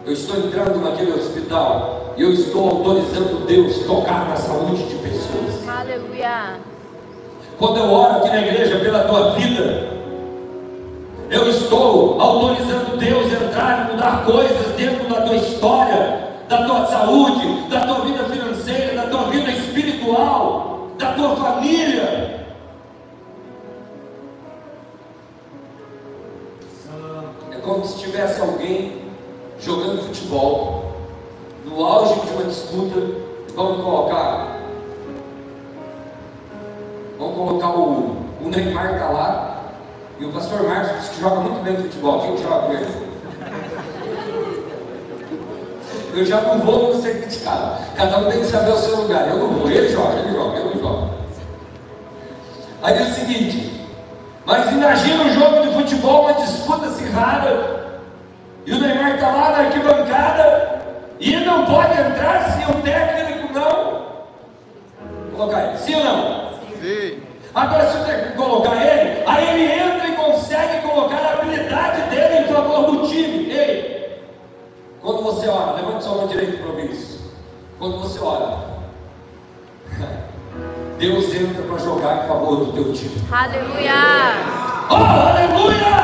eu 0.05 0.13
estou 0.13 0.37
entrando 0.37 0.81
naquele 0.81 1.13
hospital 1.13 2.15
e 2.17 2.23
eu 2.23 2.33
estou 2.33 2.69
autorizando 2.69 3.47
Deus 3.47 3.79
tocar 3.87 4.29
na 4.29 4.37
saúde 4.37 4.83
de 4.85 4.97
pessoas. 4.97 5.69
Aleluia. 5.69 6.57
Quando 7.59 7.79
eu 7.79 7.91
oro 7.91 8.17
aqui 8.17 8.29
na 8.29 8.43
igreja 8.43 8.79
pela 8.81 9.05
tua 9.05 9.33
vida, 9.33 9.89
eu 11.31 11.49
estou 11.49 12.21
autorizando 12.21 12.99
Deus 12.99 13.33
a 13.33 13.45
entrar 13.45 13.89
e 13.89 13.93
mudar 13.93 14.25
coisas 14.25 14.67
dentro 14.77 15.09
da 15.09 15.23
tua 15.23 15.37
história, 15.37 16.29
da 16.49 16.67
tua 16.67 16.87
saúde, 16.87 17.69
da 17.71 17.87
tua 17.87 18.01
vida 18.05 18.25
financeira, 18.25 18.95
da 18.97 19.07
tua 19.07 19.31
vida 19.31 19.51
espiritual, 19.51 20.89
da 20.99 21.13
tua 21.13 21.37
família. 21.37 22.43
como 27.65 27.87
se 27.87 28.01
tivesse 28.01 28.41
alguém 28.41 29.02
jogando 29.65 30.03
futebol, 30.03 30.93
no 31.65 31.85
auge 31.85 32.21
de 32.21 32.33
uma 32.33 32.45
disputa, 32.45 33.01
vamos 33.55 33.83
colocar, 33.83 34.59
vamos 37.19 37.37
colocar 37.37 37.69
o, 37.71 38.17
o 38.41 38.49
Neymar 38.49 38.95
está 38.95 39.09
lá, 39.09 39.63
e 40.19 40.25
o 40.25 40.33
pastor 40.33 40.63
Marcos 40.65 41.09
que 41.09 41.21
joga 41.21 41.41
muito 41.41 41.63
bem 41.63 41.77
futebol, 41.77 42.21
quem 42.21 42.37
joga 42.39 42.67
com 42.67 42.73
ele? 42.73 43.13
Eu 46.15 46.27
já 46.27 46.43
não 46.43 46.59
vou 46.59 47.01
ser 47.01 47.23
criticado. 47.23 47.79
Cada 47.97 48.19
um 48.19 48.31
tem 48.31 48.41
que 48.41 48.47
saber 48.47 48.71
o 48.71 48.77
seu 48.77 48.97
lugar. 48.97 49.29
Eu 49.29 49.39
não 49.39 49.49
vou, 49.49 49.71
ele 49.71 49.89
joga, 49.89 50.19
ele 50.19 50.35
joga, 50.35 50.59
eu 50.59 50.65
não 50.67 50.79
jogo. 50.79 51.11
Aí 52.83 52.99
é 52.99 53.03
o 53.03 53.15
seguinte, 53.15 53.89
mas 54.45 54.71
imagina 54.71 55.25
um 55.25 55.33
jogo 55.33 55.63
de 55.63 55.73
futebol, 55.73 56.25
uma 56.25 56.35
disputa 56.35 56.87
acirrada, 56.87 57.82
e 58.65 58.73
o 58.73 58.81
Neymar 58.81 59.15
está 59.15 59.29
lá 59.29 59.51
na 59.51 59.59
arquibancada, 59.59 60.83
e 61.19 61.35
ele 61.35 61.45
não 61.45 61.65
pode 61.67 61.93
entrar 61.93 62.51
se 62.51 62.71
o 62.71 62.83
técnico 62.83 63.53
não 63.53 64.03
colocar 65.37 65.65
ele. 65.65 65.79
Sim 65.79 65.95
ou 65.97 66.05
não? 66.05 66.53
Sim. 66.81 67.23
Agora, 67.55 67.87
se 67.91 67.97
o 67.99 68.05
técnico 68.05 68.43
colocar 68.43 68.77
ele, 68.77 69.23
aí 69.27 69.49
ele 69.49 69.73
entra 69.73 70.09
e 70.09 70.17
consegue 70.17 70.89
colocar 70.89 71.17
a 71.17 71.33
habilidade 71.35 72.11
dele 72.11 72.45
em 72.45 72.53
favor 72.53 72.91
do 72.91 73.09
time. 73.09 73.51
Ei, 73.51 74.23
quando 75.01 75.23
você 75.23 75.49
ora, 75.49 75.73
levante 75.73 76.05
sua 76.05 76.15
mão 76.15 76.27
direita 76.29 76.59
para 76.59 76.69
ouvir 76.69 76.91
isso. 76.91 77.33
Quando 77.79 77.99
você 77.99 78.21
ora, 78.21 78.59
Deus 80.99 81.35
entra 81.35 81.63
para 81.63 81.79
jogar 81.79 82.25
em 82.25 82.29
favor 82.29 82.65
do 82.65 82.73
teu 82.73 82.93
time. 82.93 83.23
Aleluia! 83.31 83.93
Oh, 84.89 84.95
aleluia! 84.95 86.02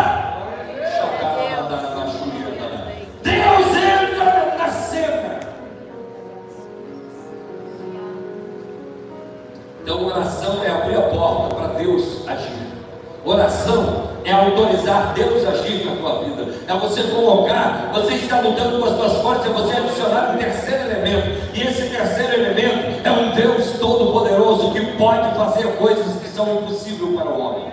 Oração 13.29 14.09
é 14.25 14.33
autorizar 14.33 15.13
Deus 15.13 15.47
a 15.47 15.51
agir 15.51 15.85
na 15.85 15.97
tua 15.97 16.25
vida. 16.25 16.47
É 16.67 16.73
você 16.79 17.03
colocar, 17.03 17.91
você 17.93 18.15
está 18.15 18.41
lutando 18.41 18.79
com 18.79 18.87
as 18.87 18.97
suas 18.97 19.23
forças, 19.23 19.45
é 19.45 19.49
você 19.51 19.77
adicionar 19.77 20.33
um 20.33 20.39
terceiro 20.39 20.91
elemento. 20.91 21.39
E 21.53 21.61
esse 21.61 21.91
terceiro 21.91 22.33
elemento 22.33 23.07
é 23.07 23.11
um 23.11 23.31
Deus 23.33 23.79
todo-poderoso 23.79 24.73
que 24.73 24.81
pode 24.97 25.37
fazer 25.37 25.77
coisas 25.77 26.23
que 26.23 26.29
são 26.31 26.63
impossíveis 26.63 27.17
para 27.17 27.29
o 27.29 27.39
homem. 27.39 27.73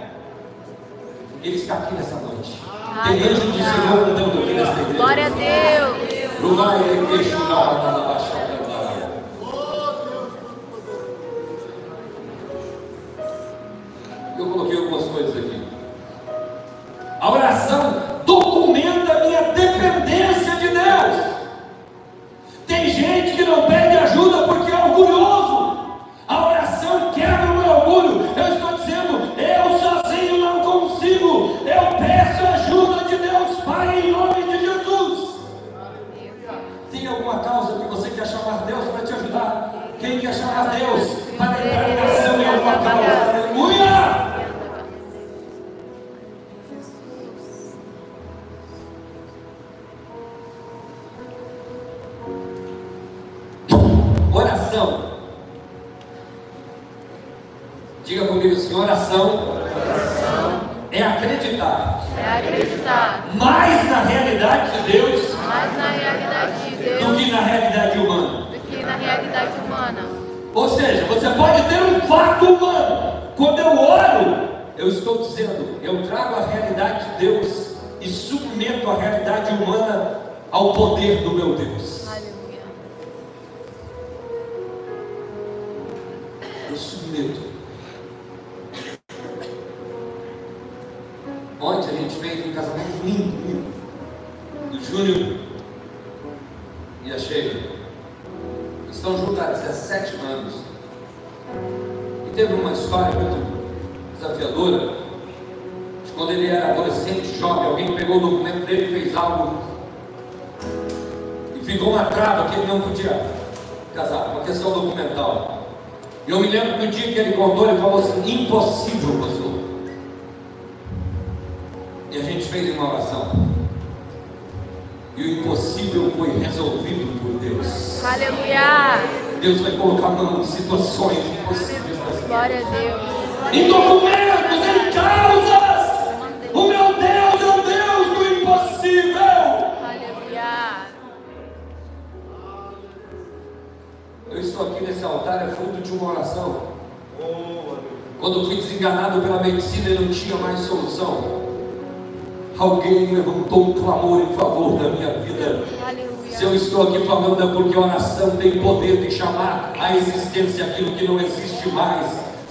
Ele 1.42 1.56
está 1.56 1.76
aqui 1.76 1.96
nessa 1.96 2.16
noite. 2.16 2.62
Tem 3.06 3.24
anjo 3.24 3.42
do 3.42 3.54
Senhor 3.54 4.10
andando 4.10 4.40
aqui 4.40 4.52
igreja. 4.52 4.74
Glória 4.94 5.26
a 5.28 5.30
Deus. 5.30 6.42
Lugar 6.42 6.82
ele 6.82 7.18
questionar 7.18 8.45
coloquei 14.56 14.78
algumas 14.78 15.04
coisas 15.06 15.36
aqui. 15.36 15.62
A 17.20 17.32
oração 17.32 17.85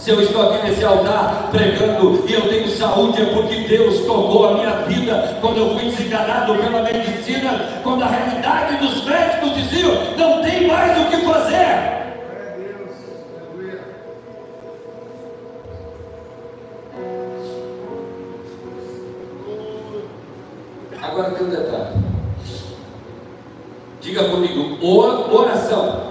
Se 0.04 0.10
eu 0.10 0.20
estou 0.20 0.50
aqui 0.50 0.66
nesse 0.66 0.84
altar 0.84 1.48
pregando 1.50 2.28
e 2.28 2.34
eu 2.34 2.46
tenho 2.46 2.68
saúde, 2.68 3.22
é 3.22 3.24
porque 3.24 3.60
Deus 3.60 4.00
tocou 4.00 4.50
a 4.50 4.52
minha 4.52 4.72
vida 4.82 5.38
quando 5.40 5.56
eu 5.56 5.70
fui 5.70 5.88
desenganado 5.88 6.54
pela 6.56 6.82
medicina, 6.82 7.80
quando 7.82 8.02
a 8.02 8.08
realidade 8.08 8.76
dos 8.86 9.02
médicos 9.06 9.54
diziam: 9.54 9.94
não 10.18 10.42
tem 10.42 10.66
mais 10.66 11.00
o 11.00 11.06
que 11.06 11.16
fazer. 11.24 12.04
Agora 21.00 21.30
tem 21.30 21.46
um 21.46 21.50
detalhe. 21.50 22.04
Diga 24.02 24.24
comigo, 24.24 24.86
or- 24.86 25.34
oração 25.34 25.34
Oração. 25.34 26.03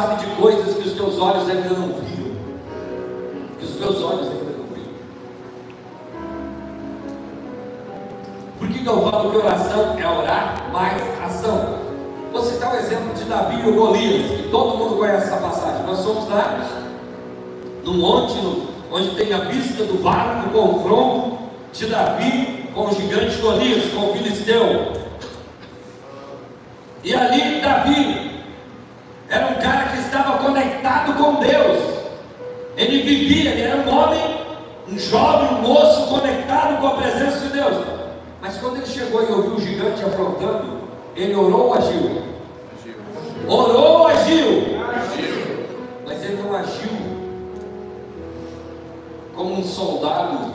Sabe 0.00 0.24
de 0.24 0.34
coisas 0.36 0.74
que 0.76 0.88
os 0.88 0.94
teus 0.94 1.18
olhos 1.18 1.48
ainda 1.50 1.68
não 1.70 1.88
viram. 1.88 2.30
Que 3.58 3.64
os 3.66 3.76
teus 3.76 4.02
olhos 4.02 4.28
ainda 4.28 4.44
não 4.56 4.64
viram. 4.74 4.92
Por 8.58 8.68
que, 8.68 8.78
que 8.78 8.86
eu 8.86 9.10
falo 9.10 9.30
que 9.30 9.36
oração 9.36 9.98
é 9.98 10.06
orar 10.08 10.70
mais 10.72 11.02
ação? 11.22 11.80
Vou 12.32 12.42
citar 12.42 12.72
o 12.74 12.78
exemplo 12.78 13.12
de 13.14 13.24
Davi 13.24 13.60
e 13.62 13.68
o 13.68 13.74
Golias, 13.74 14.30
que 14.40 14.48
todo 14.50 14.78
mundo 14.78 14.96
conhece 14.96 15.26
essa 15.26 15.36
passagem. 15.36 15.84
Nós 15.84 15.98
somos 15.98 16.28
lá 16.30 16.66
no 17.84 17.92
monte 17.94 18.34
no- 18.36 18.70
onde 18.92 19.10
tem 19.16 19.32
a 19.34 19.40
vista 19.40 19.84
do 19.84 20.02
vale 20.02 20.42
do 20.42 20.50
confronto 20.50 21.38
de 21.72 21.86
Davi 21.86 22.70
com 22.74 22.86
o 22.86 22.92
gigante 22.94 23.36
Golias, 23.38 23.92
com 23.92 24.10
o 24.10 24.12
filisteu. 24.14 24.92
E 27.02 27.14
ali 27.14 27.60
Davi 27.60 28.09
conectado 30.80 31.14
com 31.14 31.34
Deus. 31.34 32.00
Ele 32.76 33.02
vivia, 33.02 33.50
ele 33.50 33.62
era 33.62 33.76
um 33.76 33.94
homem, 33.94 34.40
um 34.88 34.98
jovem, 34.98 35.58
um 35.58 35.62
moço 35.62 36.08
conectado 36.08 36.80
com 36.80 36.86
a 36.86 36.94
presença 36.94 37.46
de 37.46 37.52
Deus. 37.52 37.84
Mas 38.40 38.56
quando 38.56 38.76
ele 38.76 38.86
chegou 38.86 39.22
e 39.22 39.32
ouviu 39.32 39.54
o 39.56 39.60
gigante 39.60 40.02
afrontando, 40.02 40.80
ele 41.14 41.34
orou 41.34 41.66
ou 41.66 41.74
agiu? 41.74 42.22
agiu. 42.78 42.94
Orou 43.46 43.98
ou 43.98 44.06
agiu? 44.06 44.46
agiu? 44.88 45.66
Mas 46.06 46.24
ele 46.24 46.42
não 46.42 46.56
agiu 46.56 46.90
como 49.34 49.54
um 49.54 49.64
soldado 49.64 50.54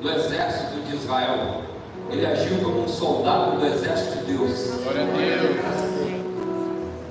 do 0.00 0.10
exército 0.10 0.80
de 0.88 0.96
Israel. 0.96 1.62
Ele 2.10 2.24
agiu 2.24 2.58
como 2.64 2.84
um 2.84 2.88
soldado 2.88 3.58
do 3.58 3.66
exército 3.66 4.24
de 4.24 4.32
Deus. 4.32 4.80
Glória 4.82 5.02
a 5.02 5.16
Deus. 5.16 5.78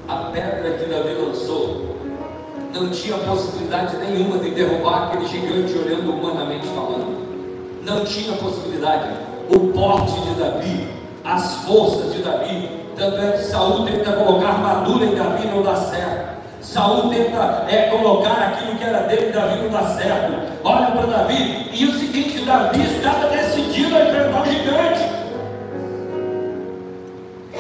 A 0.08 0.32
pedra 0.32 0.78
que 0.78 0.86
Davi 0.86 1.14
lançou 1.14 1.97
não 2.80 2.90
tinha 2.90 3.18
possibilidade 3.18 3.98
nenhuma 3.98 4.38
de 4.38 4.52
derrubar 4.52 5.08
aquele 5.08 5.28
gigante 5.28 5.78
olhando 5.78 6.12
humanamente 6.12 6.68
falando. 6.68 7.18
Não 7.84 8.06
tinha 8.06 8.34
possibilidade. 8.34 9.10
O 9.50 9.72
porte 9.72 10.20
de 10.22 10.34
Davi, 10.36 10.88
as 11.24 11.56
forças 11.66 12.14
de 12.14 12.22
Davi, 12.22 12.70
tanto 12.96 13.18
é 13.18 13.32
que 13.32 13.44
Saul 13.44 13.86
tenta 13.86 14.12
colocar 14.12 14.50
armadura 14.50 15.06
em 15.06 15.16
Davi 15.16 15.48
não 15.48 15.64
dá 15.64 15.76
certo. 15.76 16.38
Saul 16.62 17.10
tenta 17.10 17.66
é, 17.70 17.90
colocar 17.90 18.34
aquilo 18.34 18.78
que 18.78 18.84
era 18.84 19.00
dele, 19.08 19.32
Davi 19.32 19.62
não 19.62 19.70
dá 19.70 19.84
certo. 19.96 20.34
Olha 20.64 20.92
para 20.92 21.06
Davi, 21.06 21.70
e 21.74 21.86
o 21.86 21.98
seguinte, 21.98 22.44
Davi 22.46 22.82
estava 22.82 23.30
decidido 23.30 23.96
a 23.96 24.02
enfrentar 24.02 24.42
o 24.42 24.46
gigante. 24.46 25.17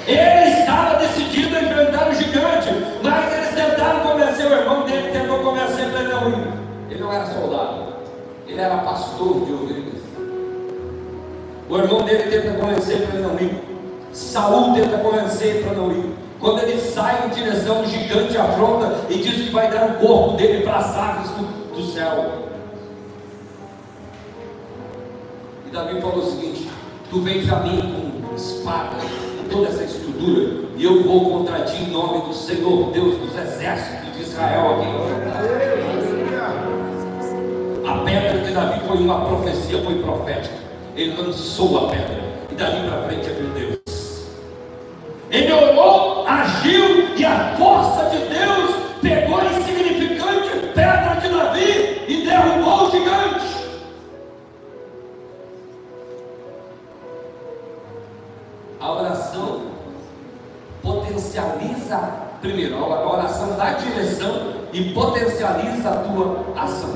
Ele 0.07 0.59
estava 0.59 0.99
decidido 0.99 1.57
a 1.57 1.61
enfrentar 1.61 2.09
o 2.09 2.13
gigante, 2.13 2.69
mas 3.03 3.33
eles 3.33 3.49
tentaram 3.49 3.99
convencer 3.99 4.45
o 4.49 4.53
irmão 4.53 4.85
dele, 4.85 5.11
tentou 5.11 5.39
convencer 5.39 5.85
ele 5.85 6.07
não. 6.07 6.57
Ele 6.89 7.01
não 7.01 7.11
era 7.11 7.25
soldado, 7.25 7.93
ele 8.47 8.61
era 8.61 8.77
pastor 8.77 9.45
de 9.45 9.51
ovelhas. 9.51 10.01
O 11.69 11.77
irmão 11.77 12.03
dele 12.03 12.23
tenta 12.31 12.57
convencer 12.57 13.05
para 13.05 13.19
não 13.19 13.35
ir. 13.35 13.61
Saul 14.13 14.73
tenta 14.73 14.97
convencer 14.99 15.63
para 15.63 15.73
não 15.73 15.91
ir. 15.91 16.15
Quando 16.39 16.59
ele 16.59 16.79
sai 16.79 17.25
em 17.25 17.29
direção, 17.29 17.81
o 17.81 17.85
gigante 17.85 18.37
afronta 18.37 18.95
e 19.09 19.17
diz 19.17 19.45
que 19.45 19.49
vai 19.49 19.69
dar 19.69 19.89
o 19.89 19.93
corpo 19.95 20.37
dele 20.37 20.63
para 20.63 20.77
as 20.77 20.95
aves 20.95 21.31
do, 21.31 21.75
do 21.75 21.91
céu. 21.91 22.47
E 25.65 25.69
Davi 25.69 25.99
falou 25.99 26.19
o 26.19 26.31
seguinte: 26.31 26.69
Tu 27.09 27.21
vens 27.21 27.51
a 27.51 27.57
mim 27.57 28.21
com 28.25 28.35
espada, 28.35 28.95
toda 29.49 29.67
essa 29.67 29.83
estrutura, 29.83 30.67
e 30.77 30.83
eu 30.83 31.03
vou 31.03 31.29
contra 31.31 31.61
ti 31.61 31.83
em 31.83 31.91
nome 31.91 32.27
do 32.27 32.33
Senhor, 32.33 32.91
Deus 32.91 33.17
dos 33.17 33.35
exércitos 33.35 34.15
de 34.15 34.23
Israel 34.23 34.75
aqui. 34.75 34.87
A 37.87 37.97
pedra 38.03 38.39
de 38.39 38.51
Davi 38.53 38.79
foi 38.87 38.97
uma 38.97 39.25
profecia, 39.25 39.81
foi 39.81 39.99
profética. 40.01 40.55
Ele 40.95 41.15
lançou 41.21 41.85
a 41.85 41.89
pedra, 41.89 42.23
e 42.51 42.55
dali 42.55 42.87
para 42.87 43.03
frente 43.03 43.29
é 43.29 43.33
com 43.33 43.49
Deus. 43.59 43.77
Ele 45.29 45.51
orou, 45.51 46.25
agiu 46.27 47.15
e 47.15 47.25
a 47.25 47.55
força 47.57 48.09
de 48.09 48.17
Deus 48.27 48.75
pegou 49.01 49.39
a 49.39 49.45
insignificante 49.45 49.86
oração 59.37 59.61
potencializa, 60.81 61.97
primeiro, 62.41 62.75
a 62.83 63.13
oração 63.13 63.55
dá 63.57 63.71
direção 63.71 64.53
e 64.71 64.91
potencializa 64.91 65.89
a 65.89 65.95
tua 65.97 66.45
ação. 66.55 66.95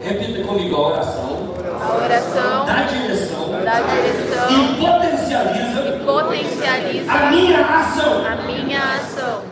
Repita 0.00 0.44
comigo 0.44 0.76
a 0.76 0.88
oração. 0.88 1.52
A 1.80 2.04
oração 2.04 2.64
dá 2.64 2.82
direção, 2.82 3.50
dá 3.64 3.80
direção 3.80 4.50
e 4.50 4.80
potencializa, 4.80 5.80
e 5.80 6.04
potencializa 6.04 7.12
a 7.12 7.30
minha 7.30 7.60
ação. 7.60 8.26
a 8.26 8.36
minha 8.36 8.78
ação. 8.78 9.42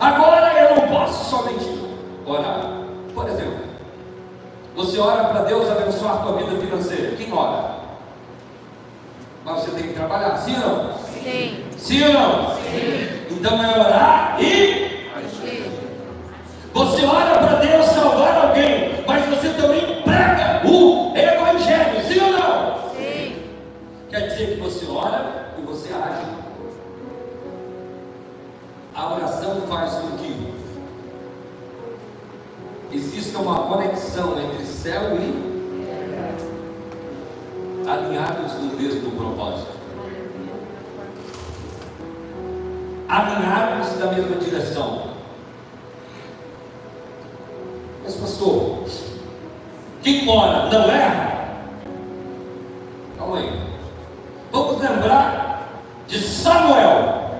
Agora 0.00 0.52
eu 0.54 0.76
não 0.76 0.88
posso 0.88 1.30
somente 1.30 1.80
orar. 2.26 2.60
Por 3.14 3.28
exemplo, 3.28 3.60
você 4.74 4.98
ora 4.98 5.24
para 5.24 5.42
Deus 5.42 5.70
abençoar 5.70 6.14
a 6.14 6.16
tua 6.18 6.36
vida 6.36 6.60
financeira. 6.60 7.16
Quem 7.16 7.32
ora? 7.32 7.83
Mas 9.44 9.60
você 9.60 9.70
tem 9.72 9.88
que 9.88 9.94
trabalhar, 9.94 10.36
sim 10.38 10.54
ou 10.54 10.68
não? 10.84 10.98
Sim, 10.98 11.64
Sim 11.76 12.04
ou 12.04 12.12
não? 12.12 12.54
sim, 12.56 13.26
Então 13.30 13.62
é 13.62 13.78
orar 13.78 14.36
e 14.42 14.84
você 16.72 17.04
ora 17.04 17.38
para 17.38 17.54
Deus 17.60 17.86
salvar 17.86 18.48
alguém, 18.48 19.04
mas 19.06 19.24
você 19.26 19.50
também 19.50 20.02
prega 20.02 20.62
o 20.68 21.12
evangelho, 21.16 22.04
sim 22.06 22.20
ou 22.20 22.32
não? 22.32 22.90
Sim, 22.96 23.36
Quer 24.10 24.28
dizer 24.28 24.54
que 24.54 24.60
você 24.60 24.86
ora 24.90 25.52
e 25.58 25.62
você 25.62 25.90
age. 25.92 26.26
A 28.94 29.14
oração 29.14 29.62
faz 29.68 29.92
com 29.94 30.16
que 30.16 30.54
exista 32.92 33.38
uma 33.38 33.66
conexão 33.68 34.38
entre 34.40 34.64
céu 34.66 35.16
e 35.20 35.53
alinhados 37.86 38.54
no 38.54 38.76
mesmo 38.76 39.10
propósito. 39.12 39.74
Alinhados 43.08 43.98
da 43.98 44.06
mesma 44.06 44.36
direção. 44.36 45.14
Mas 48.02 48.14
pastor, 48.16 48.84
quem 50.02 50.28
ora 50.28 50.70
não 50.70 50.90
erra? 50.90 51.32
Calma 53.18 53.38
aí. 53.38 53.60
Vamos 54.50 54.80
lembrar 54.80 55.68
de 56.06 56.18
Samuel. 56.20 57.30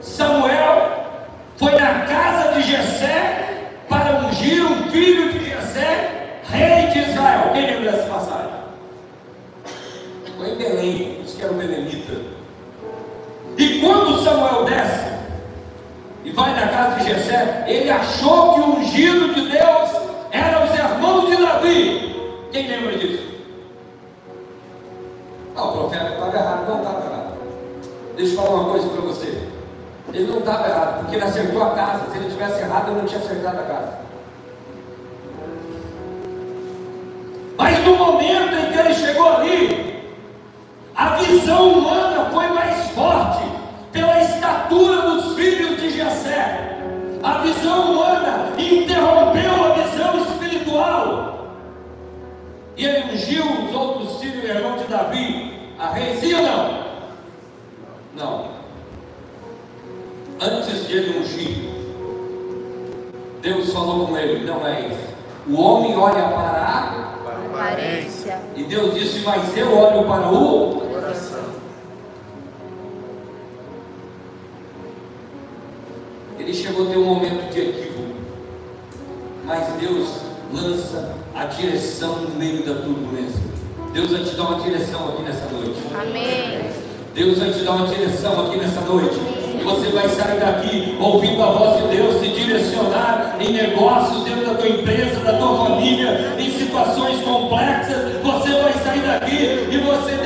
Samuel 0.00 1.06
foi 1.56 1.72
na 1.72 2.06
casa 2.06 2.52
de 2.54 2.62
Jessé 2.62 3.68
para 3.88 4.26
ungir 4.26 4.64
um 4.64 4.90
filho 4.90 5.32
de 5.32 5.50
Jessé, 5.50 6.40
rei 6.44 6.88
de 6.88 7.10
Israel. 7.10 7.50
Quem 7.52 7.66
lembra 7.66 7.92
dessa 7.92 8.08
passagem? 8.08 8.59
Foi 10.40 10.52
em 10.52 10.54
Belém, 10.54 11.20
diz 11.22 11.34
que 11.34 11.42
era 11.42 11.52
o 11.52 11.54
Belemita. 11.54 12.14
E 13.58 13.80
quando 13.80 14.24
Samuel 14.24 14.64
desce 14.64 15.12
e 16.24 16.30
vai 16.30 16.54
na 16.54 16.66
casa 16.68 16.98
de 16.98 17.10
Jessé, 17.10 17.64
ele 17.68 17.90
achou 17.90 18.54
que 18.54 18.60
o 18.60 18.76
ungido 18.76 19.34
de 19.34 19.50
Deus 19.50 19.90
eram 20.30 20.64
os 20.64 20.72
irmãos 20.72 21.28
de 21.28 21.36
Davi. 21.36 22.48
Quem 22.50 22.68
lembra 22.68 22.96
disso? 22.96 23.22
Ah, 25.54 25.64
o 25.64 25.72
profeta 25.72 26.08
estava 26.08 26.34
errado, 26.34 26.68
não 26.70 26.78
estava 26.78 27.04
errado. 27.04 27.32
Deixa 28.16 28.32
eu 28.32 28.36
falar 28.38 28.60
uma 28.60 28.70
coisa 28.70 28.88
para 28.88 29.00
você. 29.02 29.48
Ele 30.10 30.26
não 30.26 30.38
estava 30.38 30.68
errado, 30.68 31.00
porque 31.00 31.16
ele 31.16 31.24
acertou 31.24 31.62
a 31.62 31.70
casa. 31.74 32.10
Se 32.10 32.16
ele 32.16 32.30
tivesse 32.30 32.60
errado, 32.62 32.90
ele 32.90 33.00
não 33.00 33.06
tinha 33.06 33.20
acertado 33.20 33.58
a 33.58 33.62
casa. 33.62 33.98
Mas 37.58 37.84
no 37.84 37.96
momento 37.96 38.54
em 38.54 38.72
que 38.72 38.78
ele 38.78 38.94
chegou 38.94 39.28
ali, 39.28 39.89
a 41.00 41.16
visão 41.16 41.72
humana 41.72 42.26
foi 42.30 42.46
mais 42.48 42.90
forte 42.90 43.42
pela 43.90 44.20
estatura 44.20 45.00
dos 45.00 45.34
filhos 45.34 45.80
de 45.80 45.88
Jessé. 45.96 46.76
A 47.22 47.38
visão 47.38 47.92
humana 47.92 48.50
interrompeu 48.58 49.64
a 49.64 49.72
visão 49.82 50.18
espiritual. 50.18 51.56
E 52.76 52.84
ele 52.84 53.14
ungiu 53.14 53.44
os 53.44 53.74
outros 53.74 54.20
filhos 54.20 54.44
e 54.44 54.48
irmãos 54.48 54.82
de 54.82 54.88
Davi 54.88 55.72
a 55.78 55.88
rei, 55.88 56.16
sim 56.16 56.34
ou 56.34 56.42
não? 56.42 56.80
Não. 58.14 58.48
Antes 60.38 60.86
de 60.86 60.98
ele 60.98 61.18
ungir, 61.18 61.70
Deus 63.40 63.72
falou 63.72 64.06
com 64.06 64.18
ele: 64.18 64.44
não 64.44 64.66
é 64.66 64.88
isso. 64.88 65.10
O 65.48 65.62
homem 65.62 65.96
olha 65.96 66.28
para 66.28 66.60
a. 66.60 67.10
Aparência. 67.46 68.38
E 68.54 68.64
Deus 68.64 68.94
disse: 68.94 69.20
mas 69.20 69.56
eu 69.56 69.74
olho 69.76 70.06
para 70.06 70.28
o. 70.28 70.89
chegou 76.62 76.86
a 76.86 76.90
ter 76.90 76.98
um 76.98 77.04
momento 77.04 77.52
de 77.52 77.60
equívoco. 77.60 78.14
Mas 79.44 79.66
Deus 79.80 80.08
lança 80.52 81.16
a 81.34 81.44
direção 81.46 82.16
no 82.16 82.34
meio 82.36 82.64
da 82.64 82.74
turbulência. 82.74 83.40
Deus 83.92 84.10
vai 84.10 84.22
te 84.22 84.36
dar 84.36 84.42
uma 84.44 84.60
direção 84.60 85.08
aqui 85.08 85.22
nessa 85.22 85.48
noite. 85.48 85.80
Amém. 85.94 86.70
Deus 87.14 87.38
vai 87.38 87.52
te 87.52 87.64
dar 87.64 87.72
uma 87.72 87.86
direção 87.88 88.46
aqui 88.46 88.58
nessa 88.58 88.80
noite. 88.82 89.18
E 89.58 89.62
você 89.62 89.90
vai 89.90 90.08
sair 90.08 90.38
daqui 90.38 90.96
ouvindo 91.00 91.42
a 91.42 91.46
voz 91.46 91.82
de 91.82 91.96
Deus 91.96 92.20
se 92.20 92.28
direcionar 92.28 93.36
em 93.40 93.52
negócios 93.52 94.22
dentro 94.24 94.46
da 94.46 94.54
tua 94.54 94.68
empresa, 94.68 95.20
da 95.20 95.32
tua 95.32 95.66
família, 95.66 96.34
em 96.38 96.50
situações 96.50 97.20
complexas. 97.22 98.22
Você 98.22 98.50
vai 98.62 98.72
sair 98.84 99.00
daqui 99.00 99.68
e 99.70 99.78
você, 99.78 100.19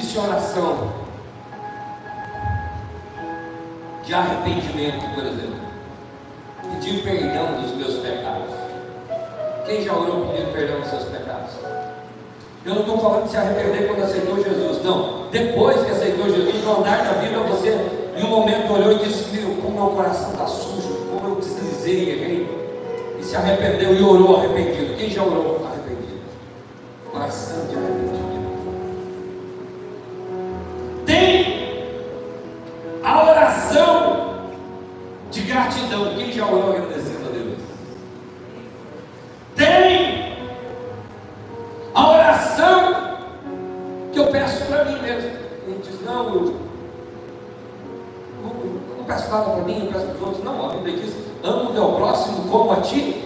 Existe 0.00 0.18
oração 0.18 0.88
de 4.02 4.14
arrependimento, 4.14 5.14
por 5.14 5.24
exemplo. 5.24 5.60
Pedir 6.62 7.02
perdão 7.02 7.60
dos 7.60 7.72
meus 7.72 7.98
pecados. 7.98 8.48
Quem 9.66 9.82
já 9.82 9.92
orou 9.92 10.28
pedindo 10.28 10.52
perdão 10.52 10.80
dos 10.80 10.88
seus 10.88 11.04
pecados? 11.04 11.50
Eu 12.64 12.74
não 12.76 12.80
estou 12.80 12.98
falando 12.98 13.24
de 13.24 13.30
se 13.30 13.36
arrepender 13.36 13.88
quando 13.88 14.02
aceitou 14.02 14.42
Jesus, 14.42 14.82
não. 14.82 15.28
Depois 15.30 15.84
que 15.84 15.90
aceitou 15.90 16.30
Jesus, 16.30 16.64
no 16.64 16.78
andar 16.78 17.04
da 17.04 17.12
vida, 17.20 17.38
você 17.40 17.78
em 18.16 18.24
um 18.24 18.28
momento 18.28 18.72
olhou 18.72 18.92
e 18.92 19.04
disse: 19.04 19.28
Meu, 19.36 19.54
como 19.56 19.84
meu 19.84 19.90
coração 19.96 20.30
está 20.30 20.46
sujo, 20.46 21.10
como 21.10 21.34
eu 21.34 21.40
deslizei, 21.40 22.10
errei. 22.10 23.18
E 23.20 23.22
se 23.22 23.36
arrependeu 23.36 23.94
e 23.94 24.02
orou 24.02 24.38
arrependido. 24.38 24.96
Quem 24.96 25.10
já 25.10 25.22
orou 25.22 25.62
arrependido? 25.66 26.22
Coração 27.12 27.66
de 27.66 27.76
arrependido. 27.76 28.19
Gratidão. 35.70 36.14
Quem 36.14 36.32
já 36.32 36.46
orou 36.46 36.70
agradecendo 36.70 37.28
a 37.28 37.32
Deus? 37.32 37.58
Tem 39.54 40.36
a 41.94 42.10
oração 42.10 43.18
que 44.12 44.18
eu 44.18 44.26
peço 44.26 44.64
para 44.66 44.84
mim 44.84 45.00
mesmo. 45.00 45.30
Gente 45.68 45.90
diz, 45.90 46.04
não, 46.04 46.34
eu 46.34 46.60
não 48.98 49.04
peço 49.04 49.30
nada 49.30 49.50
para 49.50 49.62
mim, 49.62 49.86
eu 49.86 49.92
peço 49.92 50.06
para 50.06 50.14
os 50.14 50.22
outros. 50.22 50.44
Não, 50.44 50.70
a 50.70 50.74
Bíblia 50.74 50.96
diz, 50.96 51.14
amo 51.44 51.70
o 51.70 51.72
teu 51.72 51.92
próximo 51.92 52.48
como 52.50 52.72
a 52.72 52.80
ti. 52.80 53.19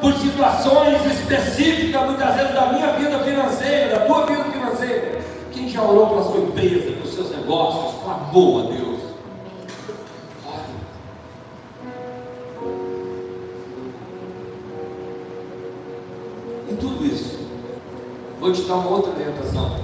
Por 0.00 0.12
situações 0.14 1.06
específicas, 1.06 2.02
muitas 2.04 2.34
vezes 2.34 2.52
da 2.52 2.72
minha 2.72 2.92
vida 2.94 3.18
financeira, 3.20 3.96
da 3.96 4.06
tua 4.06 4.26
vida 4.26 4.44
financeira. 4.44 5.20
Quem 5.52 5.68
já 5.68 5.82
orou 5.82 6.08
pela 6.08 6.22
sua 6.24 6.40
empresa, 6.40 6.92
pelos 6.92 7.14
seus 7.14 7.30
negócios, 7.30 8.02
clamou 8.02 8.58
a 8.58 8.72
Deus. 8.72 9.00
Ore. 10.46 10.62
Em 16.70 16.76
tudo 16.76 17.06
isso, 17.06 17.48
vou 18.40 18.52
te 18.52 18.62
dar 18.62 18.74
uma 18.74 18.90
outra 18.90 19.12
orientação. 19.12 19.76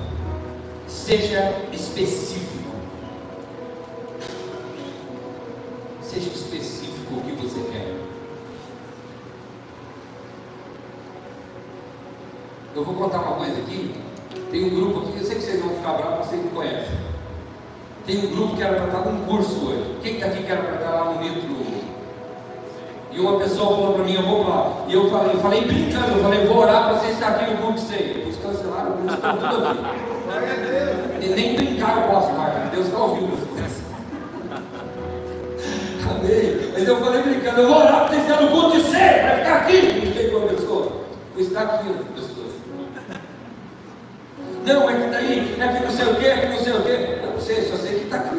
Seja 0.89 1.55
específico. 1.73 2.73
Seja 6.03 6.29
específico 6.29 7.15
o 7.15 7.21
que 7.23 7.33
você 7.33 7.61
quer. 7.71 8.03
Eu 12.75 12.85
vou 12.85 12.95
contar 12.95 13.19
uma 13.21 13.37
coisa 13.37 13.61
aqui. 13.61 13.95
Tem 14.51 14.65
um 14.65 14.71
grupo 14.71 15.01
aqui, 15.01 15.19
eu 15.19 15.25
sei 15.25 15.37
que 15.37 15.43
vocês 15.43 15.61
vão 15.61 15.75
ficar 15.75 15.93
bravos, 15.93 16.27
vocês 16.27 16.43
me 16.43 16.51
conhecem. 16.51 16.99
Tem 18.07 18.19
um 18.19 18.35
grupo 18.35 18.57
que 18.57 18.63
era 18.63 18.75
para 18.75 18.87
estar 18.87 19.11
num 19.11 19.25
curso 19.25 19.67
hoje. 19.67 19.97
Quem 20.03 20.15
está 20.15 20.27
aqui 20.27 20.43
que 20.43 20.51
era 20.51 20.63
para 20.63 20.75
estar 20.75 20.91
lá 20.91 21.13
no 21.13 21.21
Nitro? 21.21 21.63
E 23.13 23.21
uma 23.21 23.39
pessoa 23.39 23.77
falou 23.77 23.93
para 23.95 24.05
mim, 24.05 24.15
eu 24.15 24.23
vou 24.23 24.49
lá. 24.49 24.85
E 24.89 24.95
eu 24.95 25.11
falei, 25.11 25.35
eu 25.35 25.41
falei 25.41 25.65
brincando, 25.67 26.17
eu 26.17 26.23
falei, 26.23 26.47
vou 26.47 26.59
orar 26.59 26.85
para 26.85 26.99
vocês 26.99 27.13
estar 27.13 27.29
aqui 27.29 27.51
no 27.51 27.59
culto 27.59 27.81
sem. 27.81 27.99
Eles 27.99 28.37
cancelaram 28.43 28.93
curso, 28.93 29.15
estão 29.15 29.37
tudo 29.37 29.67
aqui. 29.67 31.27
E 31.27 31.29
nem 31.29 31.55
brincar 31.55 31.99
eu 31.99 32.09
posso 32.11 32.33
mais, 32.33 32.71
Deus 32.71 32.87
está 32.87 32.99
ouvindo 32.99 33.37
vocês. 33.37 33.83
Amém. 36.11 36.71
Mas 36.73 36.89
eu 36.89 36.97
falei 37.05 37.23
brincando, 37.23 37.61
eu 37.61 37.69
vou 37.69 37.77
orar 37.77 37.97
para 37.97 38.09
vocês 38.09 38.23
estarem 38.23 38.47
no 38.47 38.51
culto 38.51 38.79
de 38.79 38.83
ser, 38.85 39.23
vai 39.23 39.39
ficar 39.39 39.57
aqui. 39.57 39.77
Fiquei 40.07 40.31
com 40.31 40.39
a 40.39 40.49
pessoa. 40.49 40.93
Vou 41.35 41.45
estar 41.45 41.63
aqui, 41.63 41.89
as 41.91 42.21
pessoas. 42.21 42.53
Não, 44.65 44.89
é 44.89 44.95
que 44.95 45.11
daí, 45.11 45.57
é 45.61 45.69
que 45.69 45.85
não 45.85 45.91
sei 45.91 46.07
o 46.07 46.15
que, 46.17 46.27
é 46.27 46.37
que 46.39 46.49
não 46.49 46.59
sei 46.59 46.73
o 46.73 46.83
que. 46.83 47.22
Sei, 47.45 47.69
só 47.69 47.77
sei 47.77 47.99
que 47.99 48.05
está 48.05 48.19
aqui. 48.19 48.37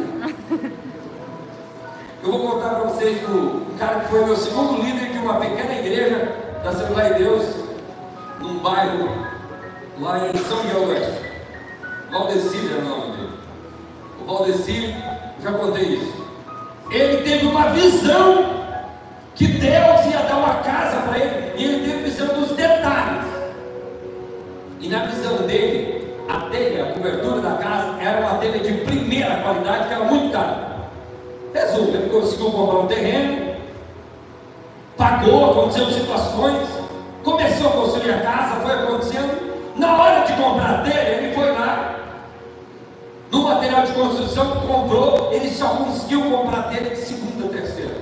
Eu 2.24 2.32
vou 2.32 2.52
contar 2.52 2.70
para 2.70 2.84
vocês 2.90 3.20
do 3.20 3.78
cara 3.78 4.00
que 4.00 4.08
foi 4.08 4.24
meu 4.24 4.38
segundo 4.38 4.82
líder 4.82 5.12
de 5.12 5.18
uma 5.18 5.42
pequena 5.42 5.74
igreja 5.74 6.32
da 6.64 6.70
Assembleia 6.70 7.14
de 7.14 7.24
Deus, 7.24 7.44
num 8.40 8.60
bairro 8.60 9.10
lá 10.00 10.30
em 10.30 10.38
São 10.38 10.64
Miguel 10.64 10.88
Oeste. 10.88 11.22
Valdecir 12.12 12.72
é 12.72 12.78
o 12.78 12.82
nome 12.86 13.18
dele. 13.18 13.30
O 14.22 14.26
Valdecir, 14.26 14.96
já 15.44 15.52
contei 15.52 15.84
isso. 15.84 16.26
Ele 16.90 17.24
teve 17.24 17.46
uma 17.46 17.70
visão 17.72 18.64
que 19.36 19.48
Deus 19.48 20.06
ia 20.06 20.22
dar 20.22 20.38
uma 20.38 20.56
casa 20.64 21.02
para 21.02 21.20
ele, 21.20 21.54
e 21.58 21.64
ele 21.66 21.92
teve 21.92 22.04
visão 22.04 22.28
dos 22.40 22.52
detalhes. 22.56 23.26
E 24.80 24.88
na 24.88 25.06
visão 25.08 25.46
dele, 25.46 25.93
a 26.28 26.50
telha, 26.50 26.84
a 26.84 26.94
cobertura 26.94 27.42
da 27.42 27.56
casa, 27.56 28.02
era 28.02 28.22
uma 28.22 28.38
telha 28.40 28.60
de 28.60 28.74
primeira 28.86 29.38
qualidade, 29.38 29.88
que 29.88 29.94
era 29.94 30.04
muito 30.04 30.32
cara. 30.32 30.74
Resumo, 31.54 31.90
ele 31.90 32.10
conseguiu 32.10 32.52
comprar 32.52 32.80
um 32.80 32.88
terreno, 32.88 33.56
pagou, 34.98 35.52
aconteceram 35.52 35.92
situações, 35.92 36.68
começou 37.24 37.68
a 37.68 37.72
construir 37.72 38.12
a 38.12 38.22
casa, 38.22 38.62
foi 38.62 38.74
acontecendo. 38.74 39.54
Na 39.76 39.98
hora 39.98 40.26
de 40.26 40.34
comprar 40.34 40.70
a 40.70 40.78
telha, 40.84 41.10
ele 41.10 41.34
foi 41.34 41.52
lá, 41.52 41.96
no 43.32 43.44
material 43.44 43.84
de 43.84 43.92
construção, 43.94 44.62
comprou, 44.68 45.32
ele 45.32 45.50
só 45.50 45.70
conseguiu 45.70 46.22
comprar 46.30 46.60
a 46.60 46.64
telha 46.64 46.92
de 46.92 46.98
segunda, 46.98 47.48
terceira. 47.50 47.96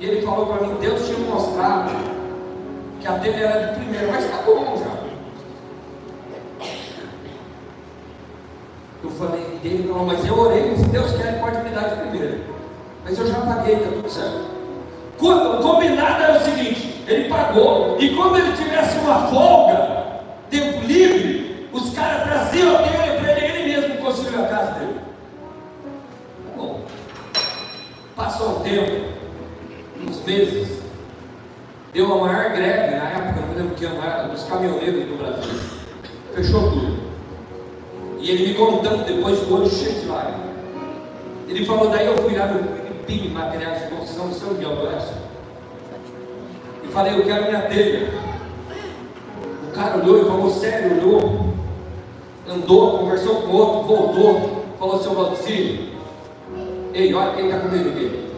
E 0.00 0.06
ele 0.06 0.24
falou 0.24 0.46
para 0.46 0.66
mim, 0.66 0.76
Deus 0.80 1.06
tinha 1.06 1.18
mostrado 1.18 1.90
que 3.00 3.06
a 3.06 3.12
telha 3.18 3.36
era 3.36 3.66
de 3.66 3.80
primeira, 3.80 4.08
mas 4.08 4.24
está 4.24 4.38
bom 4.42 4.76
já. 4.76 4.97
Eu 9.02 9.10
falei, 9.10 9.60
e 9.62 9.86
falou, 9.86 10.06
mas 10.06 10.26
eu 10.26 10.36
orei, 10.36 10.76
se 10.76 10.84
Deus 10.86 11.12
quer, 11.12 11.40
pode 11.40 11.62
me 11.62 11.70
dar 11.70 11.88
de 11.88 12.00
primeira. 12.00 12.40
Mas 13.04 13.18
eu 13.18 13.26
já 13.26 13.40
paguei, 13.40 13.76
está 13.76 13.90
tudo 13.90 14.10
certo. 14.10 14.58
Quando, 15.18 15.62
combinado 15.62 16.22
era 16.22 16.38
o 16.38 16.44
seguinte: 16.44 17.04
ele 17.06 17.28
pagou, 17.28 17.96
e 18.00 18.14
quando 18.14 18.38
ele 18.38 18.56
tivesse 18.56 18.98
uma 18.98 19.28
folga, 19.28 20.20
tempo 20.50 20.84
livre, 20.84 21.68
os 21.72 21.94
caras 21.94 22.24
traziam 22.24 22.76
a 22.76 22.82
telha 22.82 23.20
para 23.20 23.32
ele, 23.32 23.58
ele 23.58 23.80
mesmo 23.80 24.04
construiu 24.04 24.44
a 24.44 24.48
casa 24.48 24.72
dele. 24.72 25.00
Bom, 26.56 26.80
passou 28.16 28.58
um 28.58 28.60
tempo, 28.60 29.06
uns 30.06 30.24
meses, 30.24 30.82
deu 31.92 32.12
a 32.12 32.26
maior 32.26 32.50
greve 32.50 32.96
na 32.96 33.10
época, 33.10 33.46
não 33.46 33.56
lembro 33.56 33.74
que 33.76 33.86
era, 33.86 34.28
dos 34.28 34.42
caminhoneiros 34.44 35.04
do 35.04 35.18
Brasil. 35.18 35.60
Fechou 36.34 36.70
tudo. 36.72 37.07
E 38.28 38.32
ele 38.32 38.48
me 38.48 38.54
contando 38.56 39.06
depois 39.06 39.40
do 39.40 39.54
olho 39.54 39.70
cheio 39.70 40.00
de 40.00 40.06
lágrimas. 40.06 40.50
Ele 41.48 41.64
falou, 41.64 41.88
daí 41.88 42.06
eu 42.08 42.18
fui 42.18 42.36
lá 42.36 42.46
no 42.48 42.62
Filipim, 42.76 43.30
materiais 43.30 43.84
de 43.84 43.88
construção 43.88 44.28
do 44.28 44.34
São 44.34 44.52
Miguel 44.52 44.76
do 44.76 44.82
Oeste. 44.82 45.14
E 46.84 46.88
falei, 46.88 47.18
eu 47.18 47.24
quero 47.24 47.46
minha 47.46 47.62
telha. 47.62 48.10
O 49.66 49.72
cara 49.72 49.96
olhou 49.96 50.20
e 50.20 50.24
falou, 50.26 50.50
sério, 50.50 50.98
olhou. 50.98 51.54
Andou, 52.46 52.98
conversou 52.98 53.36
com 53.36 53.48
o 53.48 53.56
outro, 53.56 53.96
voltou, 53.96 54.64
falou, 54.78 55.02
seu 55.02 55.14
Valdecir, 55.14 55.80
ei, 56.92 57.14
olha 57.14 57.34
quem 57.34 57.46
está 57.46 57.60
comigo 57.60 57.88
aqui. 57.88 58.28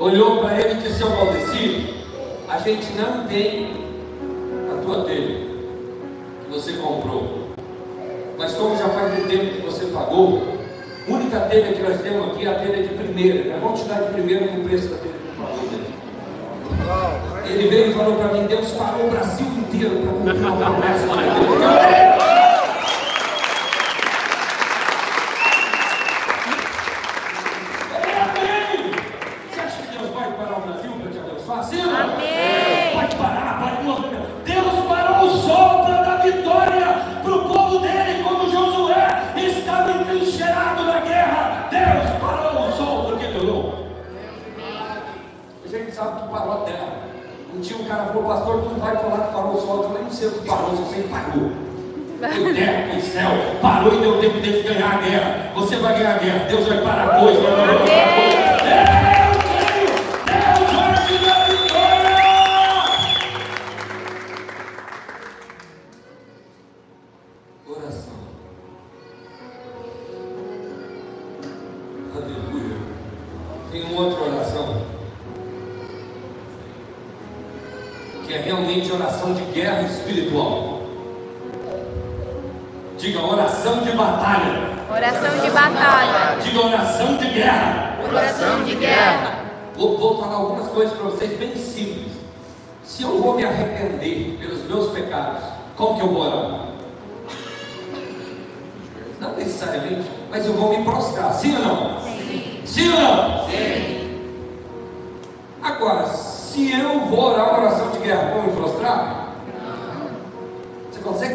Olhou 0.00 0.38
para 0.38 0.60
ele 0.60 0.80
e 0.80 0.82
disse, 0.82 0.98
seu 0.98 1.10
Valdecir, 1.10 1.94
a 2.48 2.58
gente 2.58 2.92
não 2.94 3.24
tem 3.28 3.70
a 4.72 4.82
tua 4.82 5.04
telha 5.04 5.46
que 6.44 6.50
você 6.50 6.72
comprou. 6.72 7.45
Mas 8.38 8.52
como 8.52 8.76
já 8.76 8.88
faz 8.88 9.18
um 9.18 9.26
tempo 9.26 9.46
que 9.46 9.60
você 9.62 9.86
pagou, 9.86 10.42
a 11.08 11.12
única 11.12 11.40
telha 11.40 11.72
que 11.72 11.82
nós 11.82 12.00
temos 12.00 12.32
aqui 12.32 12.46
é 12.46 12.50
a 12.50 12.54
telha 12.54 12.82
de 12.82 12.94
primeira. 12.94 13.52
Nós 13.52 13.62
vamos 13.62 13.80
te 13.80 13.88
dar 13.88 14.02
de 14.02 14.12
primeira 14.12 14.48
com 14.48 14.58
o 14.58 14.64
preço 14.64 14.88
da 14.88 14.96
telha 14.98 15.14
que 15.14 15.40
pagou. 15.40 15.96
Ele 17.46 17.68
veio 17.68 17.90
e 17.90 17.94
falou 17.94 18.16
para 18.16 18.32
mim, 18.32 18.46
Deus 18.46 18.72
parou 18.72 19.06
o 19.06 19.10
Brasil 19.10 19.46
inteiro 19.46 19.96
para 19.96 20.12
comprar 20.12 20.52
uma 20.52 20.70
promessa 20.70 21.06
naquele 21.06 21.46
Você 21.46 22.05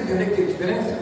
entender 0.01 0.25
que 0.25 0.35
tem 0.35 0.45
diferença? 0.47 0.97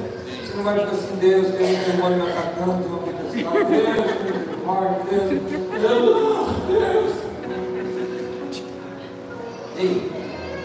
Você 0.45 0.57
não 0.57 0.63
vai 0.63 0.79
ficar 0.79 0.91
assim, 0.91 1.15
Deus, 1.19 1.47
tem 1.55 1.75
um 1.75 1.91
demônio 1.91 2.17
me 2.17 2.31
atacando, 2.31 2.83
tem 2.83 2.91
uma 2.91 2.99
tempestade, 2.99 3.65
Deus, 3.65 4.65
mar, 4.65 4.99
Deus, 5.09 5.29
Deus, 5.29 6.09
Deus. 6.67 7.13
Ei, 9.77 10.11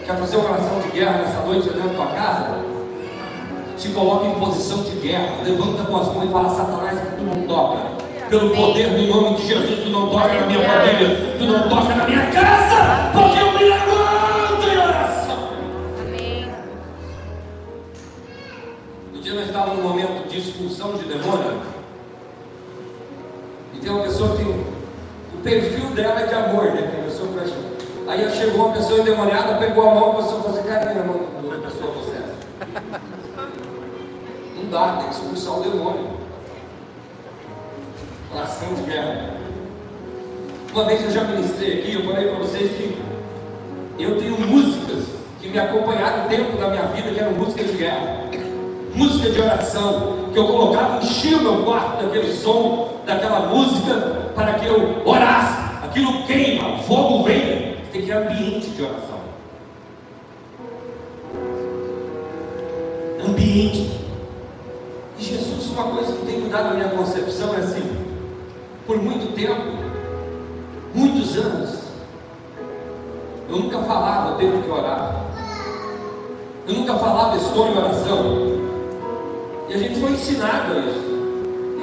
quer 0.05 0.17
fazer 0.17 0.37
uma 0.37 0.49
oração 0.49 0.79
de 0.81 0.89
guerra 0.89 1.17
nessa 1.19 1.41
noite 1.41 1.69
olhando 1.69 1.95
para 1.95 2.07
casa? 2.15 2.75
Se 3.77 3.89
coloca 3.89 4.25
em 4.25 4.35
posição 4.35 4.83
de 4.83 4.91
guerra, 4.91 5.35
levanta 5.43 5.83
com 5.83 5.97
as 5.97 6.07
mãos 6.07 6.25
e 6.25 6.31
fala, 6.31 6.49
Satanás, 6.49 6.99
que 6.99 7.15
tu 7.17 7.23
não 7.23 7.47
toca. 7.47 7.95
Pelo 8.29 8.55
poder 8.55 8.89
do 8.89 9.07
nome 9.07 9.37
de 9.37 9.47
Jesus, 9.47 9.83
tu 9.83 9.89
não 9.89 10.09
toca 10.09 10.33
na 10.33 10.47
minha 10.47 10.67
família, 10.67 11.35
tu 11.37 11.45
não 11.45 11.69
toca 11.69 11.95
na 11.95 12.05
minha 12.07 12.25
casa, 12.31 13.11
de 20.93 21.05
demônio, 21.05 21.61
e 23.73 23.79
tem 23.79 23.91
uma 23.91 24.03
pessoa 24.03 24.35
que 24.37 24.43
o 24.43 25.41
perfil 25.43 25.89
dela 25.89 26.21
é 26.21 26.25
de 26.27 26.33
amor, 26.33 26.65
né? 26.65 26.81
Tem 26.81 26.99
uma 26.99 27.09
pessoa 27.09 27.27
que 27.27 27.33
vai 27.35 27.65
Aí 28.07 28.31
chegou 28.35 28.65
uma 28.67 28.73
pessoa 28.73 28.99
endemoniada, 28.99 29.55
pegou 29.55 29.89
a 29.89 29.95
mão, 29.95 30.13
começou 30.13 30.39
a 30.39 30.43
fazer 30.43 30.63
carinho 30.63 30.95
na 30.95 31.03
mão 31.03 31.49
da 31.49 31.67
pessoa 31.67 31.91
possessa. 31.91 32.35
Não 34.55 34.69
dá, 34.69 34.97
tem 34.97 35.09
que 35.09 35.15
expulsar 35.15 35.57
o 35.57 35.63
demônio. 35.63 36.09
Oração 38.31 38.73
de 38.75 38.81
guerra. 38.83 39.31
Uma 40.71 40.83
vez 40.85 41.03
eu 41.03 41.11
já 41.11 41.23
ministrei 41.23 41.79
aqui, 41.79 41.93
eu 41.95 42.03
falei 42.03 42.27
para 42.29 42.37
vocês 42.39 42.71
que 42.71 43.01
eu 43.97 44.19
tenho 44.19 44.39
músicas 44.39 45.05
que 45.41 45.47
me 45.47 45.57
acompanharam 45.57 46.25
o 46.25 46.29
tempo 46.29 46.57
da 46.57 46.67
minha 46.69 46.83
vida, 46.87 47.11
que 47.11 47.19
eram 47.19 47.31
músicas 47.31 47.71
de 47.71 47.77
guerra, 47.77 48.27
música 48.95 49.29
de 49.29 49.41
oração, 49.41 50.29
que 50.31 50.39
eu 50.39 50.47
colocava, 50.47 51.03
enchia 51.03 51.37
o 51.37 51.41
meu 51.41 51.63
quarto 51.63 52.03
daquele 52.03 52.33
som, 52.33 53.01
daquela 53.05 53.41
música, 53.47 54.31
para 54.33 54.53
que 54.53 54.65
eu 54.65 55.01
orasse. 55.05 55.65
Aquilo 55.83 56.23
queima, 56.23 56.79
fogo 56.79 57.23
vem, 57.23 57.77
tem 57.91 58.01
que 58.01 58.07
ter 58.07 58.13
ambiente 58.13 58.69
de 58.69 58.81
oração. 58.81 59.19
Ambiente. 63.25 63.91
E 65.17 65.23
Jesus, 65.23 65.69
uma 65.71 65.83
coisa 65.83 66.13
que 66.13 66.25
tem 66.25 66.39
mudado 66.41 66.69
a 66.69 66.73
minha 66.73 66.89
concepção 66.89 67.53
é 67.53 67.57
assim, 67.57 67.97
por 68.85 69.01
muito 69.01 69.33
tempo, 69.33 69.61
muitos 70.93 71.37
anos, 71.37 71.85
eu 73.49 73.57
nunca 73.57 73.79
falava, 73.79 74.31
eu 74.31 74.35
tenho 74.35 74.61
que 74.61 74.69
orar. 74.69 75.23
Eu 76.67 76.73
nunca 76.73 76.95
falava, 76.95 77.37
estou 77.37 77.67
em 77.67 77.77
oração. 77.77 78.54
E 79.67 79.73
a 79.73 79.77
gente 79.77 79.99
foi 79.99 80.11
ensinado 80.11 80.73
a 80.73 80.79
isso. 80.79 81.15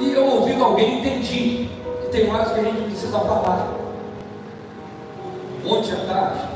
E 0.01 0.13
eu 0.13 0.25
ouvindo 0.25 0.63
alguém 0.63 0.99
entendi 0.99 1.69
que 2.01 2.09
tem 2.11 2.29
horas 2.29 2.53
que 2.53 2.59
a 2.59 2.63
gente 2.63 2.81
precisa 2.83 3.19
falar. 3.19 3.73
Ontem 5.65 5.93
à 5.93 6.05
tarde, 6.05 6.47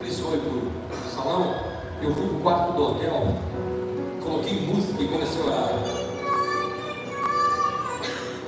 Cris 0.00 0.20
foi 0.20 0.38
para 0.38 0.50
o 0.50 1.10
salão, 1.10 1.54
eu 2.02 2.14
fui 2.14 2.26
para 2.28 2.36
o 2.36 2.40
quarto 2.40 2.72
do 2.72 2.82
hotel, 2.82 3.26
coloquei 4.22 4.60
música 4.60 5.02
e 5.02 5.08
comecei 5.08 5.40
a 5.40 5.44
orar. 5.46 5.68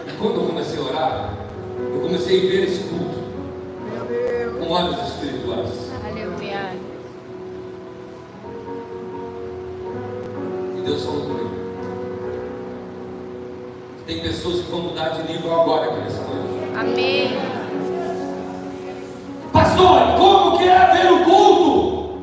E 0.07 0.13
quando 0.19 0.41
eu 0.41 0.47
comecei 0.47 0.79
a 0.79 0.83
orar, 0.83 1.35
eu 1.79 2.01
comecei 2.01 2.39
a 2.39 2.51
ver 2.51 2.65
esse 2.65 2.85
culto 2.85 3.25
com 4.59 4.73
olhos 4.73 5.09
espirituais. 5.09 5.84
Deus 10.95 11.07
falou 11.07 11.23
comigo. 11.23 11.51
Tem 14.07 14.21
pessoas 14.21 14.61
que 14.61 14.71
vão 14.71 14.81
mudar 14.81 15.09
de 15.09 15.33
nível 15.33 15.61
agora 15.61 15.91
aqui 15.91 16.01
nessa 16.03 16.23
noite. 16.23 16.79
Amém. 16.79 17.37
Pastor, 19.53 20.17
como 20.17 20.57
que 20.57 20.69
é 20.69 20.93
ver 20.93 21.13
o 21.13 21.25
culto? 21.25 22.23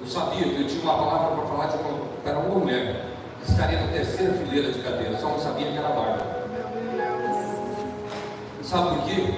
Eu 0.00 0.06
sabia 0.06 0.44
que 0.44 0.62
eu 0.62 0.68
tinha 0.68 0.82
uma 0.82 0.94
palavra 0.94 1.36
para 1.36 1.46
falar 1.46 1.66
de 1.66 1.76
uma, 1.78 1.98
para 2.22 2.38
uma 2.38 2.58
mulher 2.60 3.06
que 3.42 3.50
estaria 3.50 3.80
na 3.80 3.88
terceira 3.88 4.34
fileira 4.34 4.70
de 4.70 4.78
cadeira, 4.78 5.18
só 5.18 5.28
não 5.30 5.40
sabia 5.40 5.66
que 5.66 5.78
era 5.78 5.88
a 5.88 5.90
Bárbara. 5.90 6.48
Sabe 8.62 8.94
por 8.94 9.04
quê? 9.04 9.34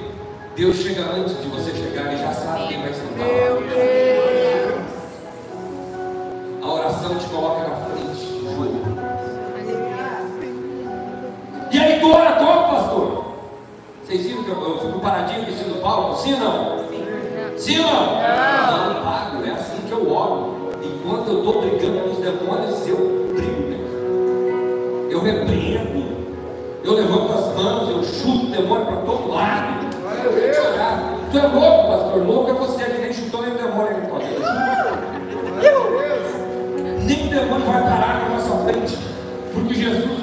Deus 0.56 0.76
chega 0.76 1.02
antes 1.04 1.40
de 1.40 1.48
você 1.48 1.70
chegar 1.70 2.12
e 2.12 2.18
já 2.18 2.34
sabe 2.34 2.68
quem 2.68 2.82
vai 2.82 2.92
sentar. 2.92 3.26
Meu 3.26 3.62
Deus. 3.62 4.39
A 7.00 7.02
oração 7.02 7.18
te 7.18 7.34
coloca 7.34 7.66
na 7.66 7.76
frente 7.76 8.30
jogo. 8.44 8.80
E 11.72 11.78
aí 11.78 11.98
tu 11.98 12.12
ora 12.12 12.32
como, 12.32 12.68
pastor? 12.68 13.24
Vocês 14.04 14.26
viram 14.26 14.44
que 14.44 14.50
eu, 14.50 14.62
eu 14.62 14.78
fico 14.80 15.00
paradinho 15.00 15.46
no 15.68 15.80
palco? 15.80 16.18
Sim 16.18 16.34
ou 16.34 16.40
não? 16.40 16.84
Sim 17.56 17.78
ou 17.78 17.86
não? 17.86 18.06
Não, 18.20 18.94
não 18.94 19.02
pago, 19.02 19.46
é 19.46 19.50
assim 19.50 19.80
que 19.86 19.92
eu 19.92 20.12
oro. 20.12 20.72
Enquanto 20.82 21.28
eu 21.28 21.38
estou 21.38 21.62
brigando 21.62 22.00
com 22.00 22.10
os 22.10 22.18
demônios, 22.18 22.86
eu 22.86 23.32
brigo 23.34 23.62
mesmo. 23.62 25.10
Eu 25.10 25.22
repreendo. 25.22 26.10
Eu 26.84 26.94
levanto 26.94 27.32
as 27.32 27.54
mãos, 27.54 27.88
eu 27.88 28.04
chuto 28.04 28.46
o 28.46 28.50
demônio 28.50 28.84
para 28.84 28.96
todo 28.96 29.30
lado. 29.30 29.88
Tu 31.32 31.38
é 31.38 31.46
louco, 31.46 31.79
Vai 37.66 37.82
parar 37.82 38.22
na 38.22 38.36
nossa 38.36 38.64
frente. 38.64 38.98
Porque 39.52 39.74
Jesus 39.74 40.19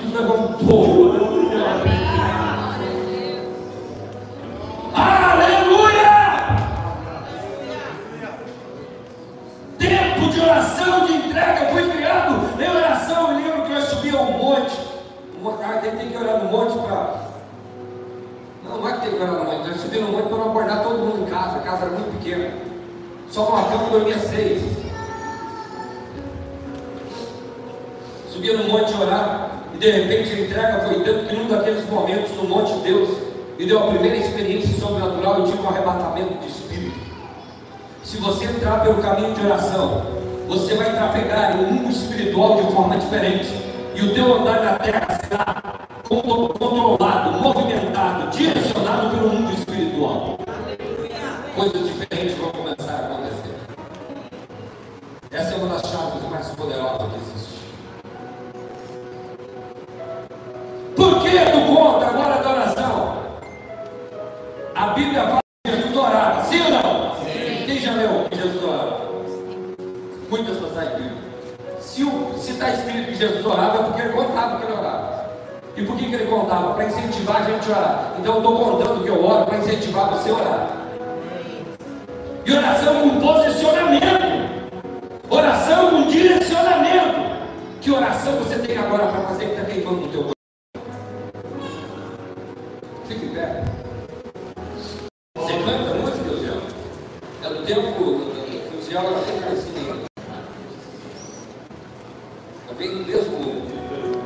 Venho 102.78 103.00
do 103.00 103.06
mesmo 103.08 103.38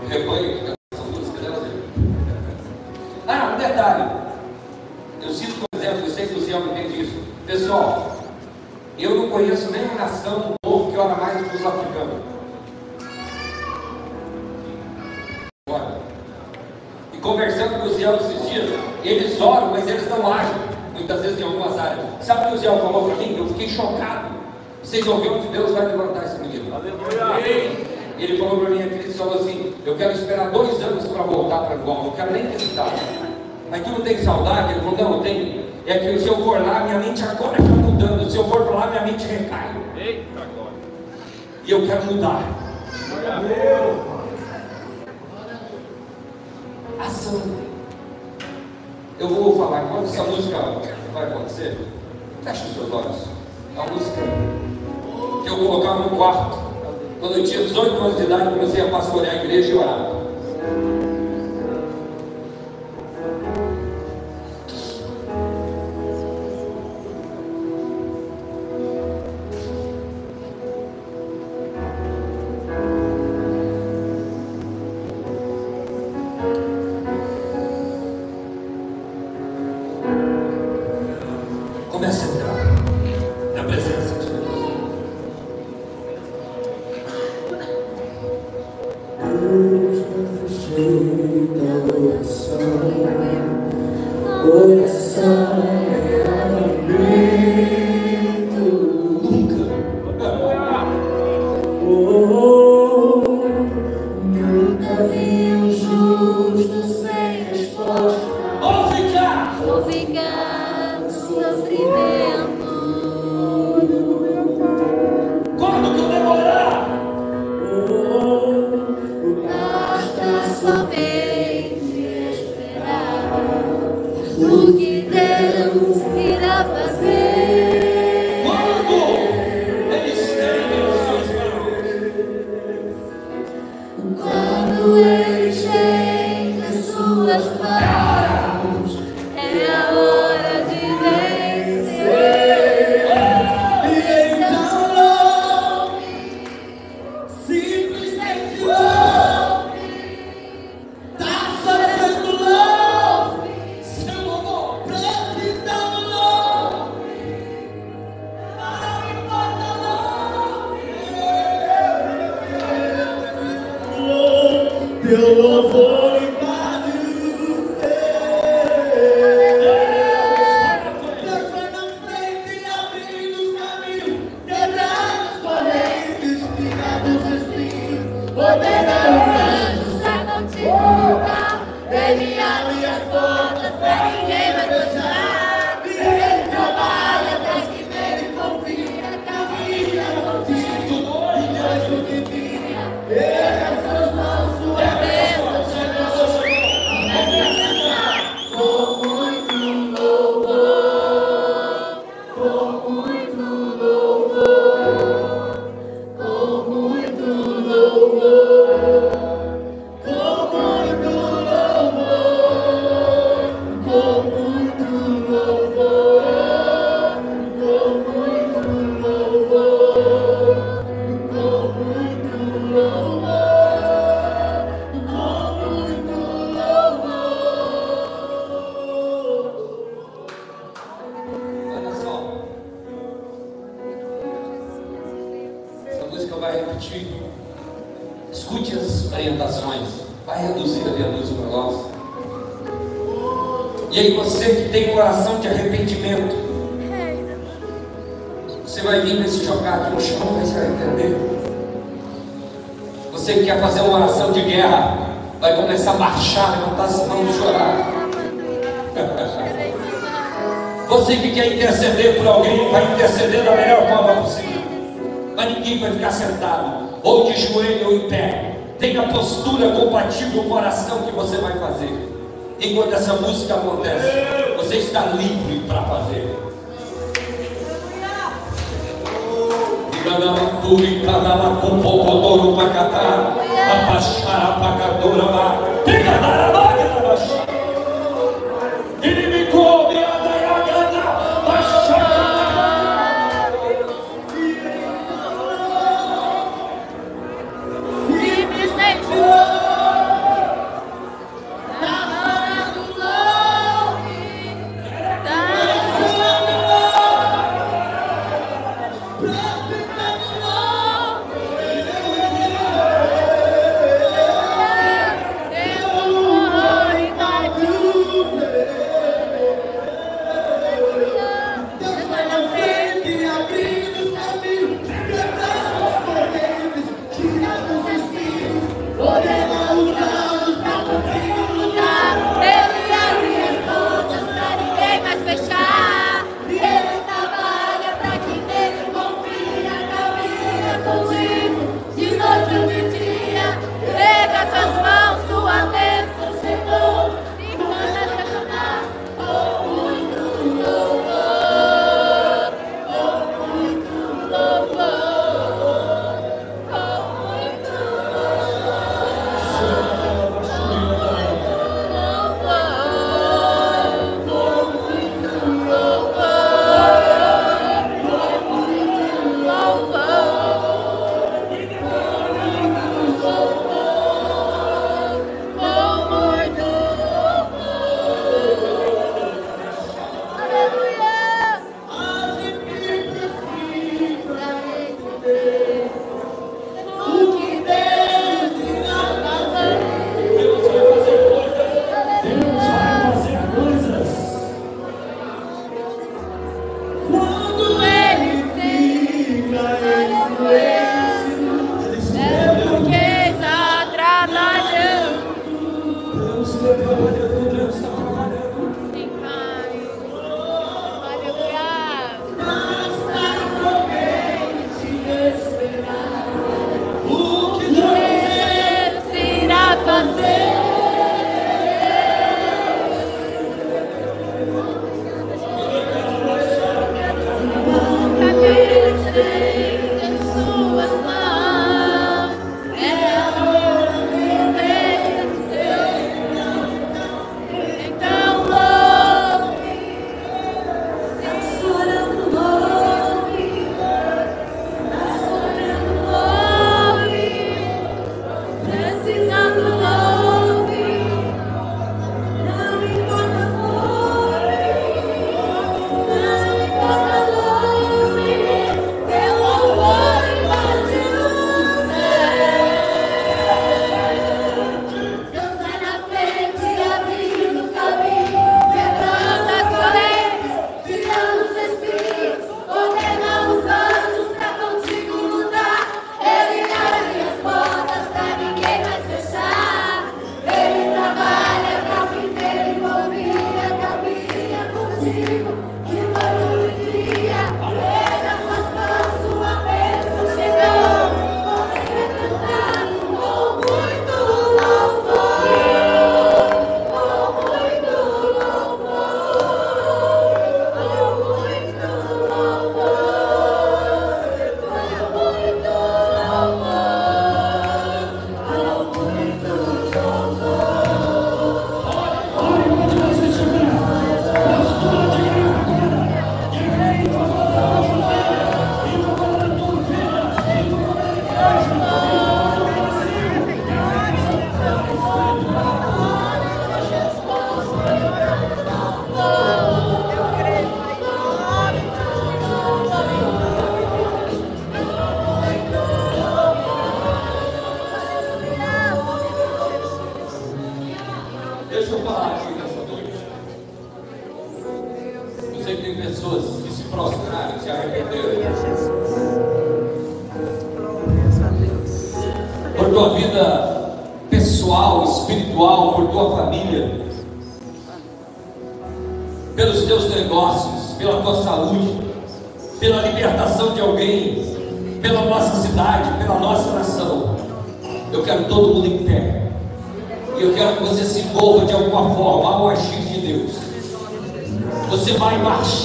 rebanho 0.10 0.76
que 0.94 1.00
música, 1.00 1.40
né, 1.40 1.50
Luciano? 1.50 1.84
Ah, 3.26 3.54
um 3.54 3.58
detalhe. 3.58 4.12
Eu 5.22 5.34
cito, 5.34 5.54
por 5.62 5.80
exemplo, 5.80 6.02
eu 6.06 6.10
sei 6.10 6.28
que 6.28 6.34
o 6.34 6.40
Luciano 6.40 6.72
entende 6.72 7.02
isso. 7.02 7.24
Pessoal, 7.48 8.18
eu 9.00 9.16
não 9.16 9.30
conheço 9.30 9.72
nenhuma 9.72 9.94
nação 9.94 10.40
do 10.40 10.54
povo 10.62 10.92
que 10.92 10.98
ora 10.98 11.16
mais 11.16 11.48
que 11.48 11.56
os 11.56 11.66
africanos. 11.66 12.22
E 17.14 17.18
conversando 17.20 17.80
com 17.80 17.88
o 17.88 17.94
Ziel 17.94 18.18
esses 18.18 18.50
dias, 18.50 18.70
eles 19.02 19.40
oram, 19.40 19.72
mas 19.72 19.88
eles 19.88 20.10
não 20.10 20.28
agem, 20.28 20.60
muitas 20.94 21.22
vezes 21.22 21.40
em 21.40 21.44
algumas 21.44 21.80
áreas. 21.80 22.06
Sabe 22.20 22.48
o 22.48 22.50
que 22.50 22.56
o 22.56 22.58
Ziel 22.58 22.80
falou 22.80 23.06
para 23.06 23.16
mim? 23.16 23.38
Eu 23.38 23.48
fiquei 23.48 23.70
chocado. 23.70 24.30
Vocês 24.84 25.08
ouviram 25.08 25.42
que 25.42 25.48
Deus 25.48 25.72
vai 25.72 25.86
levantar 25.86 26.26
esse 26.26 26.38
menino. 26.40 26.70
Ele 28.22 28.38
falou 28.38 28.60
para 28.60 28.70
mim, 28.70 28.80
ele 28.80 29.14
falou 29.14 29.34
assim, 29.34 29.74
eu 29.84 29.96
quero 29.96 30.12
esperar 30.12 30.52
dois 30.52 30.80
anos 30.84 31.08
para 31.08 31.24
voltar 31.24 31.62
para 31.62 31.76
Angola, 31.76 32.06
eu 32.06 32.12
quero 32.12 32.32
nem 32.32 32.46
visitar. 32.52 32.94
Mas 33.72 33.82
tu 33.84 33.90
não 33.90 34.02
tem 34.02 34.24
saudade? 34.24 34.74
Ele 34.74 34.82
falou, 34.82 34.96
não, 34.96 35.14
eu 35.16 35.22
tenho. 35.22 35.66
É 35.88 35.98
que 35.98 36.20
se 36.20 36.28
eu 36.28 36.38
for 36.38 36.62
lá, 36.62 36.82
minha 36.82 37.00
mente 37.00 37.24
agora 37.24 37.60
está 37.60 37.74
mudando. 37.74 38.30
Se 38.30 38.38
eu 38.38 38.44
for 38.44 38.64
para 38.64 38.76
lá, 38.76 38.88
minha 38.92 39.02
mente 39.02 39.26
recai. 39.26 39.76
Eita, 39.98 40.46
glória. 40.54 40.74
E 41.66 41.72
eu 41.72 41.88
quero 41.88 42.06
mudar. 42.06 42.44
Ação. 47.00 47.42
Eu 49.18 49.28
vou 49.30 49.58
falar, 49.58 49.82
quando 49.90 50.06
essa 50.06 50.24
música 50.24 50.58
vai 51.12 51.24
acontecer, 51.24 51.88
feche 52.44 52.68
os 52.68 52.74
seus 52.76 52.94
olhos. 52.94 53.26
É 53.76 53.80
uma 53.80 53.92
música 53.92 54.22
que 55.44 55.50
eu 55.50 55.58
colocava 55.58 56.00
no 56.02 56.16
quarto. 56.16 56.61
Quando 57.22 57.38
eu 57.38 57.44
tinha 57.44 57.62
18 57.62 58.02
anos 58.02 58.18
de 58.18 58.24
idade, 58.24 58.50
comecei 58.50 58.82
a 58.82 58.88
pastorear 58.90 59.36
a 59.36 59.44
igreja 59.44 59.70
e 59.70 59.78
orar. 59.78 60.21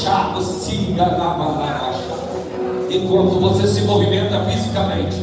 Chapa, 0.06 0.40
siga 0.40 1.04
na 1.04 1.34
marcha. 1.36 2.14
Enquanto 2.88 3.40
você 3.40 3.66
se 3.66 3.80
movimenta 3.80 4.40
fisicamente, 4.44 5.16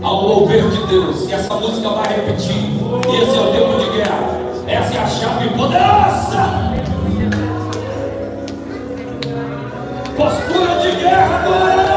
ao 0.00 0.22
mover 0.22 0.70
de 0.70 0.86
Deus, 0.86 1.28
e 1.28 1.32
essa 1.32 1.52
música 1.54 1.88
vai 1.88 2.14
repetir, 2.14 2.54
e 2.54 3.22
esse 3.22 3.36
é 3.36 3.40
o 3.40 3.50
tempo 3.50 3.80
de 3.80 3.90
guerra, 3.90 4.38
essa 4.68 4.94
é 4.94 4.98
a 5.00 5.06
chave 5.08 5.48
poderosa. 5.48 6.70
Postura 10.16 10.78
de 10.80 10.96
guerra 10.96 11.42
agora. 11.44 11.89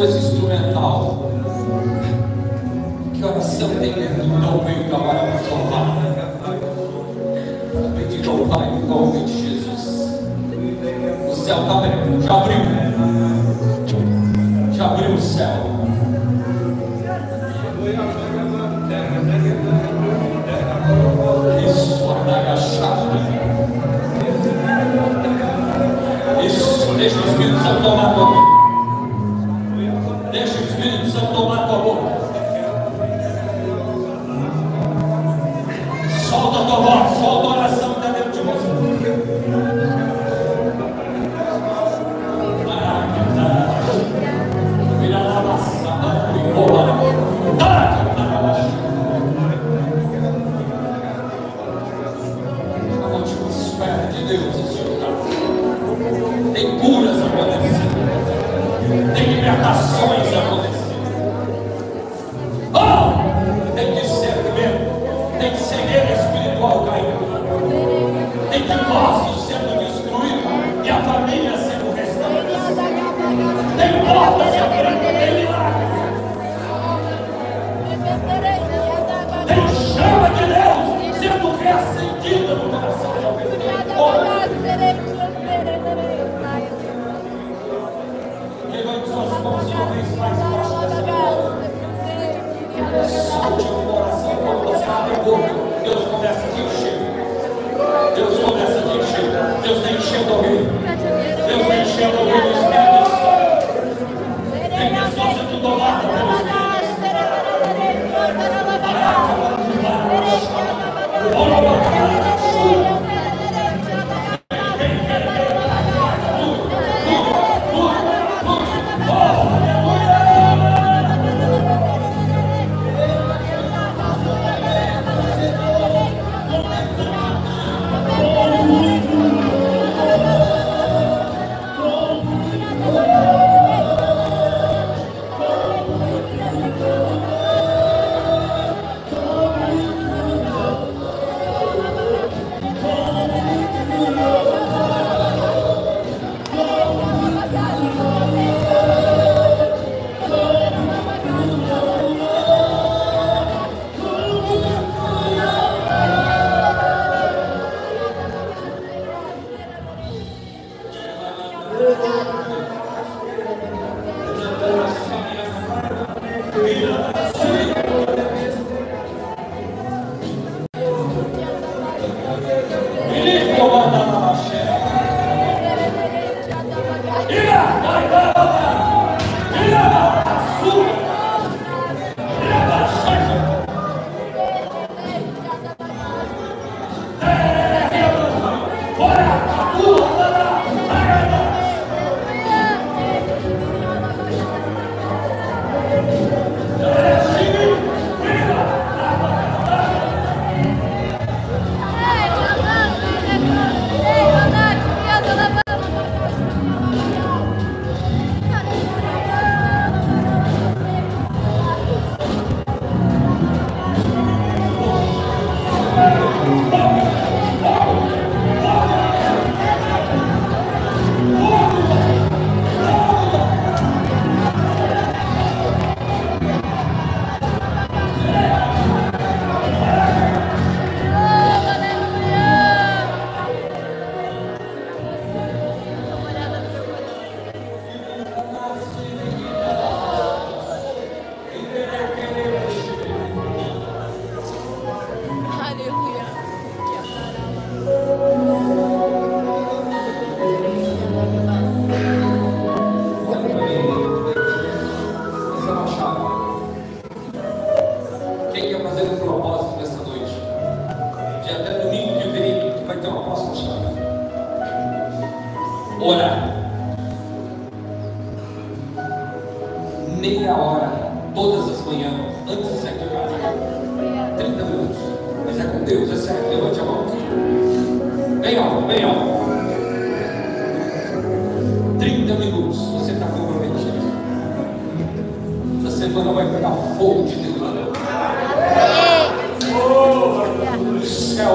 Esse 0.00 0.18
instrumental. 0.18 1.17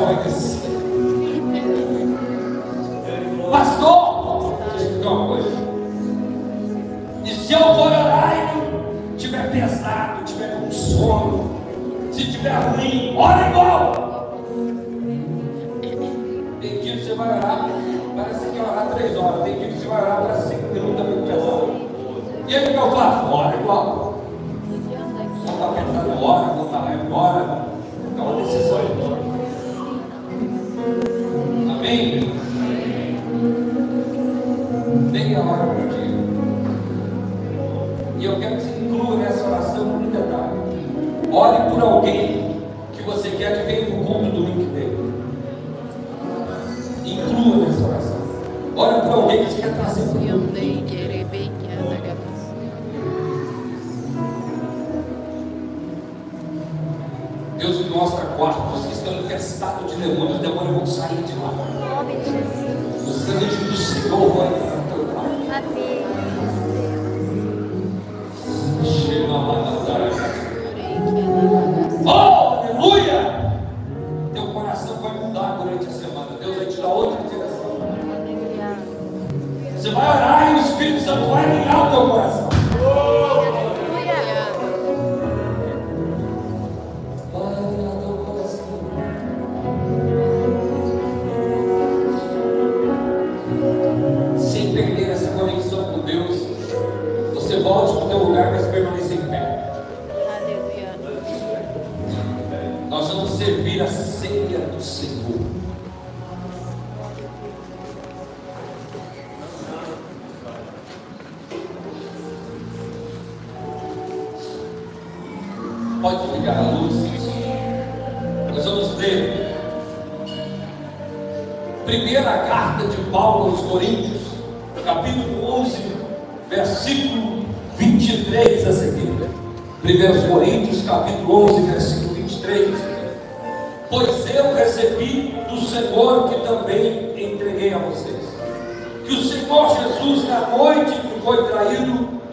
Céu 0.03 0.15
vai 0.15 0.52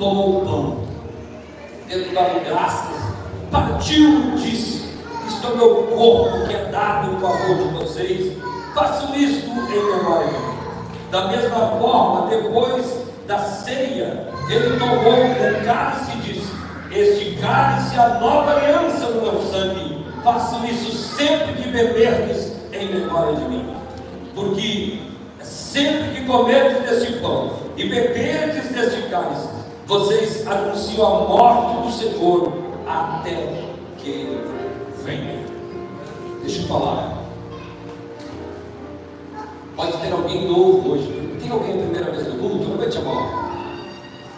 tomou 0.00 0.38
o 0.38 0.46
pão. 0.46 0.76
Tendo 1.86 2.14
dado 2.14 2.44
graças, 2.44 2.96
partiu 3.50 4.08
e 4.08 4.40
disse: 4.40 4.88
Isto 5.28 5.46
é 5.46 5.50
o 5.50 5.56
meu 5.56 5.74
corpo 5.96 6.48
que 6.48 6.54
é 6.54 6.64
dado 6.72 7.12
em 7.12 7.20
favor 7.20 7.56
de 7.56 7.74
vocês. 7.74 8.36
Façam 8.74 9.14
isto 9.14 9.48
em 9.48 9.96
memória. 9.96 10.50
Da 11.10 11.26
mesma 11.28 11.78
forma, 11.78 12.28
depois 12.28 12.86
da 13.26 13.38
ceia, 13.38 14.28
ele 14.48 14.78
tomou 14.78 14.96
o 14.96 15.64
cálice 15.64 16.12
e 16.16 16.20
disse: 16.20 16.52
Este 16.90 17.36
cálice 17.40 17.96
é 17.96 17.98
a 17.98 18.20
nova 18.20 18.52
aliança 18.52 19.06
no 19.06 19.22
meu 19.22 19.42
sangue. 19.42 20.06
Façam 20.24 20.64
isso 20.66 20.92
sempre 20.92 21.54
que 21.54 21.68
beberdes 21.68 22.52
em 22.72 22.94
memória 22.94 23.34
de 23.34 23.42
mim. 23.42 23.74
Porque 24.34 25.00
sempre 25.42 26.14
que 26.14 26.24
comerdes 26.26 26.88
deste 26.88 27.18
pão 27.18 27.50
e 27.76 27.88
beberdes 27.88 28.68
deste 28.68 29.02
cálice, 29.08 29.59
vocês 29.90 30.46
anunciam 30.46 31.04
a 31.04 31.26
morte 31.26 31.82
do 31.82 31.92
Senhor 31.92 32.52
até 32.86 33.64
que 33.98 34.08
ele 34.08 34.40
venha. 35.02 35.44
Deixa 36.42 36.62
eu 36.62 36.68
falar. 36.68 37.18
Pode 39.74 39.96
ter 39.96 40.12
alguém 40.12 40.46
novo 40.46 40.92
hoje. 40.92 41.36
Tem 41.40 41.50
alguém 41.50 41.72
primeira 41.72 42.12
vez 42.12 42.28
no 42.28 42.38
culto? 42.38 42.70
Levante 42.70 42.98
a 42.98 43.00
mão. 43.00 43.50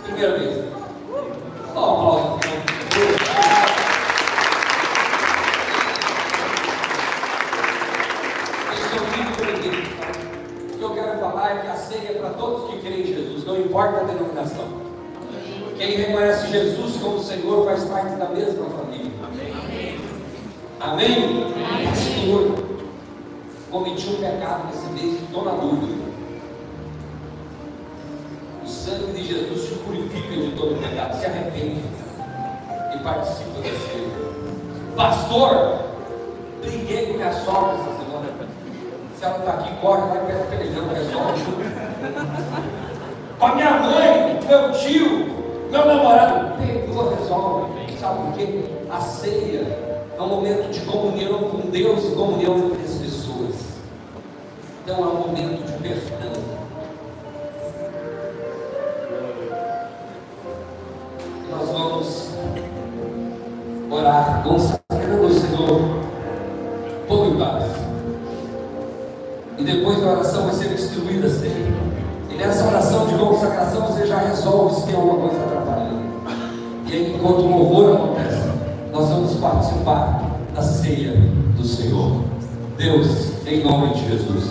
Primeira 0.04 0.38
vez. 0.38 0.64
Dá 1.74 1.80
um 1.80 2.00
aplauso. 2.00 2.38
O 10.72 10.78
que 10.78 10.82
eu 10.82 10.94
quero 10.94 11.20
falar 11.20 11.50
é 11.50 11.60
que 11.60 11.66
a 11.68 11.76
ceia 11.76 12.08
é 12.08 12.14
para 12.14 12.30
todos 12.30 12.70
que 12.70 12.80
creem 12.80 13.02
em 13.02 13.06
Jesus, 13.06 13.44
não 13.44 13.60
importa 13.60 14.00
a 14.00 14.04
denominação. 14.04 14.81
Quem 15.82 15.96
reconhece 15.96 16.46
Jesus 16.46 16.96
como 17.02 17.20
Senhor 17.20 17.64
faz 17.64 17.82
parte 17.82 18.14
da 18.14 18.26
mesma 18.26 18.66
família. 18.66 19.10
Amém? 20.78 21.52
Pastor, 21.84 22.64
cometi 23.68 24.10
um 24.10 24.20
pecado 24.20 24.68
nesse 24.68 24.86
mês 24.92 25.20
estou 25.20 25.44
na 25.44 25.50
dúvida. 25.50 26.04
O 28.64 28.68
sangue 28.68 29.12
de 29.12 29.26
Jesus 29.26 29.70
te 29.70 29.74
purifica 29.80 30.28
de 30.28 30.52
todo 30.52 30.80
pecado. 30.80 31.18
Se 31.18 31.26
arrepende 31.26 31.82
e 32.94 32.98
participa 32.98 33.58
da 33.58 33.64
ceia. 33.64 34.08
Pastor, 34.94 35.80
briguei 36.60 37.06
com 37.06 37.14
minha 37.14 37.32
sogra 37.32 37.72
essa 37.72 38.04
semana. 38.04 38.28
Se 39.18 39.24
ela 39.24 39.38
está 39.38 39.54
aqui, 39.54 39.74
corre, 39.80 40.02
vai 40.02 40.26
pega 40.26 40.44
perdão, 40.44 40.88
resolve. 40.94 41.42
Com 43.36 43.46
a 43.46 43.54
minha 43.56 43.70
mãe, 43.80 44.38
meu 44.46 44.72
tio, 44.78 45.31
meu 45.72 45.86
namorado, 45.86 46.58
perdoa, 46.58 47.16
resolve. 47.16 47.98
Sabe 47.98 48.20
por 48.20 48.34
quê? 48.34 48.64
A 48.90 49.00
ceia 49.00 49.66
é 50.18 50.20
um 50.20 50.28
momento 50.28 50.70
de 50.70 50.80
comunhão 50.80 51.44
com 51.44 51.70
Deus 51.70 52.04
e 52.04 52.14
comunhão 52.14 52.58
entre 52.58 52.82
as 52.82 52.94
pessoas. 52.98 53.54
Então 54.84 54.96
é 54.96 55.08
um 55.08 55.14
momento 55.14 55.64
de 55.64 55.72
perdão. 55.82 56.42
Nós 61.50 61.70
vamos 61.70 62.28
orar 63.90 64.42
consagrando 64.42 65.24
ao 65.24 65.30
Senhor 65.30 65.80
todo 67.08 67.34
em 67.34 67.38
paz. 67.38 67.64
E 69.56 69.64
depois 69.64 70.00
da 70.02 70.12
oração 70.12 70.44
vai 70.44 70.54
ser 70.54 70.74
distribuída 70.74 71.28
a 71.28 71.30
ceia. 71.30 72.01
E 72.32 72.36
nessa 72.36 72.66
oração 72.66 73.06
de 73.06 73.14
consagração 73.14 73.86
você 73.88 74.06
já 74.06 74.16
resolve 74.18 74.74
se 74.74 74.86
tem 74.86 74.94
alguma 74.94 75.28
coisa 75.28 75.44
atrapalhando. 75.44 76.02
E 76.88 76.92
aí, 76.92 77.14
enquanto 77.14 77.40
o 77.40 77.58
louvor 77.58 77.94
acontece, 77.94 78.48
nós 78.90 79.08
vamos 79.08 79.34
participar 79.34 80.30
da 80.54 80.62
ceia 80.62 81.12
do 81.56 81.64
Senhor. 81.66 82.22
Deus, 82.78 83.32
em 83.46 83.62
nome 83.62 83.94
de 83.94 84.08
Jesus, 84.08 84.44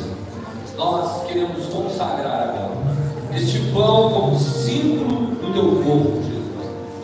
nós 0.77 1.23
queremos 1.25 1.65
consagrar 1.65 2.49
agora 2.49 2.71
este 3.35 3.59
pão 3.73 4.11
como 4.11 4.39
símbolo 4.39 5.35
do 5.35 5.53
teu 5.53 5.83
corpo, 5.83 6.21
Jesus. 6.23 6.37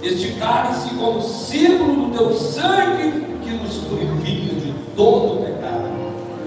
Este 0.04 0.40
cálice 0.40 0.94
como 0.96 1.22
símbolo 1.22 2.08
do 2.08 2.18
teu 2.18 2.34
sangue 2.34 3.26
que 3.44 3.50
nos 3.52 3.78
purifica 3.78 4.56
de 4.56 4.74
todo 4.96 5.44
pecado. 5.44 5.88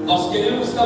Nós 0.06 0.30
queremos 0.30 0.70
também 0.70 0.80